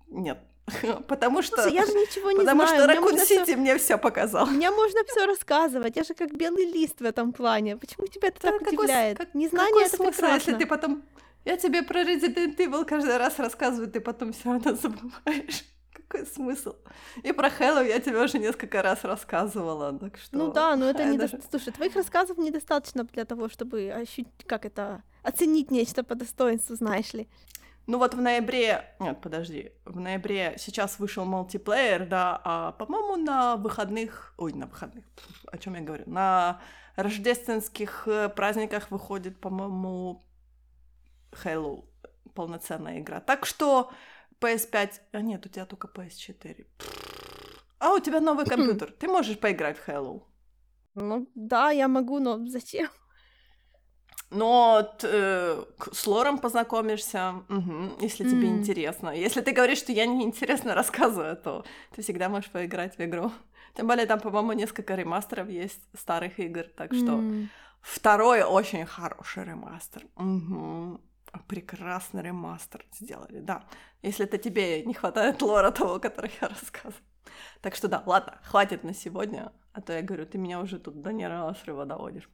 нет, 0.07 0.39
потому 1.07 1.41
что 1.41 1.61
Слушай, 1.61 1.73
я 1.73 1.85
же 1.85 1.93
ничего 1.93 2.31
не 2.31 2.37
потому 2.39 2.61
знаю. 2.61 2.75
что 2.75 2.87
мне 2.87 2.95
Ракун 2.95 3.19
Сити 3.19 3.51
мне 3.55 3.77
все 3.77 3.97
показал. 3.97 4.45
Мне 4.47 4.71
можно 4.71 4.99
все 5.07 5.25
рассказывать. 5.25 5.95
Я 5.95 6.03
же 6.03 6.13
как 6.13 6.33
белый 6.35 6.65
лист 6.65 6.99
в 7.01 7.05
этом 7.05 7.33
плане. 7.33 7.77
Почему 7.77 8.07
тебя 8.07 8.29
это 8.29 8.39
так 8.41 8.61
удивляет? 8.61 9.33
Незнание 9.33 9.85
это 9.85 9.97
прекрасно. 9.97 10.33
если 10.33 10.53
ты 10.55 10.65
потом 10.65 11.03
я 11.45 11.57
тебе 11.57 11.81
про 11.81 12.01
Resident 12.01 12.55
Evil 12.57 12.85
каждый 12.85 13.17
раз 13.17 13.39
рассказываю, 13.39 13.89
ты 13.89 13.99
потом 13.99 14.31
все 14.31 14.51
равно 14.53 14.75
забываешь. 14.81 15.65
Какой 15.91 16.25
смысл? 16.25 16.75
И 17.23 17.31
про 17.31 17.49
Хэллоу 17.49 17.83
я 17.83 17.99
тебе 17.99 18.21
уже 18.21 18.37
несколько 18.37 18.81
раз 18.81 19.03
рассказывала, 19.03 19.97
так 19.97 20.17
что... 20.17 20.37
Ну 20.37 20.51
да, 20.51 20.75
но 20.75 20.89
это 20.89 21.03
я 21.03 21.09
не... 21.09 21.17
даже- 21.17 21.39
Слушай, 21.49 21.73
твоих 21.73 21.95
рассказов 21.95 22.37
недостаточно 22.37 23.05
для 23.05 23.25
того, 23.25 23.49
чтобы 23.49 23.91
ощутить, 23.91 24.45
как 24.45 24.65
это... 24.65 25.03
Оценить 25.23 25.71
нечто 25.71 26.03
по 26.03 26.15
достоинству, 26.15 26.75
знаешь 26.75 27.13
ли. 27.13 27.27
Ну 27.91 27.97
вот 27.97 28.13
в 28.13 28.21
ноябре... 28.21 28.85
Нет, 29.01 29.19
подожди. 29.21 29.73
В 29.83 29.99
ноябре 29.99 30.55
сейчас 30.57 30.97
вышел 30.97 31.25
мультиплеер, 31.25 32.07
да, 32.07 32.39
а, 32.41 32.71
по-моему, 32.71 33.17
на 33.17 33.57
выходных... 33.57 34.33
Ой, 34.37 34.53
на 34.53 34.65
выходных. 34.65 35.03
Пф, 35.13 35.45
О 35.51 35.57
чем 35.57 35.75
я 35.75 35.81
говорю? 35.81 36.05
На 36.07 36.61
рождественских 36.95 38.07
э, 38.07 38.29
праздниках 38.29 38.91
выходит, 38.91 39.41
по-моему, 39.41 40.23
Halo 41.43 41.83
полноценная 42.33 42.99
игра. 42.99 43.19
Так 43.19 43.45
что 43.45 43.91
PS5... 44.39 44.91
А 45.11 45.21
нет, 45.21 45.45
у 45.45 45.49
тебя 45.49 45.65
только 45.65 45.89
PS4. 45.89 46.65
А 47.79 47.93
у 47.93 47.99
тебя 47.99 48.21
новый 48.21 48.45
компьютер. 48.49 48.93
Ты 48.97 49.09
можешь 49.09 49.37
поиграть 49.37 49.77
в 49.77 49.89
Halo. 49.89 50.23
Ну 50.95 51.29
да, 51.35 51.71
я 51.71 51.89
могу, 51.89 52.19
но 52.19 52.47
зачем? 52.47 52.87
Но 54.31 54.81
т- 54.97 55.07
э, 55.11 55.63
с 55.91 56.07
лором 56.07 56.37
познакомишься, 56.39 57.33
мгм, 57.49 57.97
если 57.99 58.23
тебе 58.23 58.47
М. 58.47 58.59
интересно. 58.59 59.09
Если 59.09 59.41
ты 59.41 59.51
говоришь, 59.51 59.79
что 59.79 59.91
я 59.91 60.05
неинтересно 60.05 60.73
рассказываю, 60.75 61.35
то 61.35 61.63
ты 61.95 62.01
всегда 62.01 62.29
можешь 62.29 62.49
поиграть 62.49 62.97
в 62.97 63.01
игру. 63.01 63.31
Тем 63.75 63.87
более 63.87 64.05
там, 64.05 64.19
по-моему, 64.19 64.53
несколько 64.53 64.95
ремастеров 64.95 65.49
есть 65.49 65.81
старых 65.93 66.39
игр, 66.39 66.63
так 66.77 66.93
что 66.93 67.11
М. 67.11 67.49
второй 67.81 68.43
очень 68.43 68.85
хороший 68.85 69.43
ремастер. 69.43 70.03
Мгм. 70.15 71.01
Прекрасный 71.47 72.21
ремастер 72.23 72.85
сделали, 72.99 73.39
да. 73.39 73.63
Если 74.01 74.25
это 74.25 74.37
тебе 74.37 74.83
не 74.85 74.93
хватает 74.93 75.41
лора 75.41 75.71
того, 75.71 75.99
который 75.99 76.31
я 76.41 76.47
рассказываю. 76.49 77.03
Так 77.61 77.75
что 77.75 77.87
да, 77.87 78.03
ладно, 78.05 78.39
хватит 78.43 78.83
на 78.83 78.93
сегодня, 78.93 79.51
а 79.73 79.81
то 79.81 79.93
я 79.93 80.01
говорю, 80.01 80.25
ты 80.25 80.37
меня 80.37 80.59
уже 80.59 80.79
тут 80.79 81.01
до 81.01 81.11
нервного 81.13 81.53
срыва 81.53 81.85
доводишь. 81.85 82.29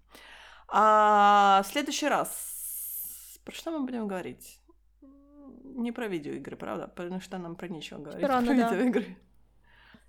А 0.67 1.61
в 1.63 1.67
следующий 1.71 2.07
раз 2.07 3.39
про 3.43 3.53
что 3.55 3.71
мы 3.71 3.85
будем 3.85 4.07
говорить? 4.07 4.59
Не 5.63 5.91
про 5.91 6.07
видеоигры, 6.07 6.55
правда? 6.55 6.87
Потому 6.87 7.21
что 7.21 7.37
нам 7.37 7.55
про 7.55 7.67
нечего 7.67 7.99
говорить. 7.99 8.25
рано, 8.25 8.47
про 8.47 8.55
да. 8.55 8.69
видеоигры. 8.71 9.17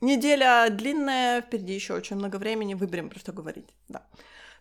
Неделя 0.01 0.69
длинная, 0.71 1.43
впереди 1.43 1.75
еще 1.75 1.95
очень 1.95 2.17
много 2.17 2.37
времени, 2.37 2.75
выберем 2.75 3.11
про 3.11 3.19
что 3.19 3.33
говорить. 3.33 3.75
Да. 3.89 4.07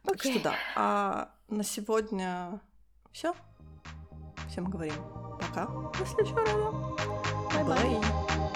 Так 0.03 0.15
Окей. 0.15 0.33
что 0.33 0.43
да. 0.43 0.55
А 0.75 1.31
на 1.47 1.63
сегодня 1.63 2.59
все. 3.11 3.33
Всем 4.49 4.69
говорим 4.69 4.95
пока. 5.39 5.67
До 5.97 6.05
следующего 6.05 6.39
раза. 6.39 6.71
Bye-bye. 7.53 7.77
Bye. 7.77 8.46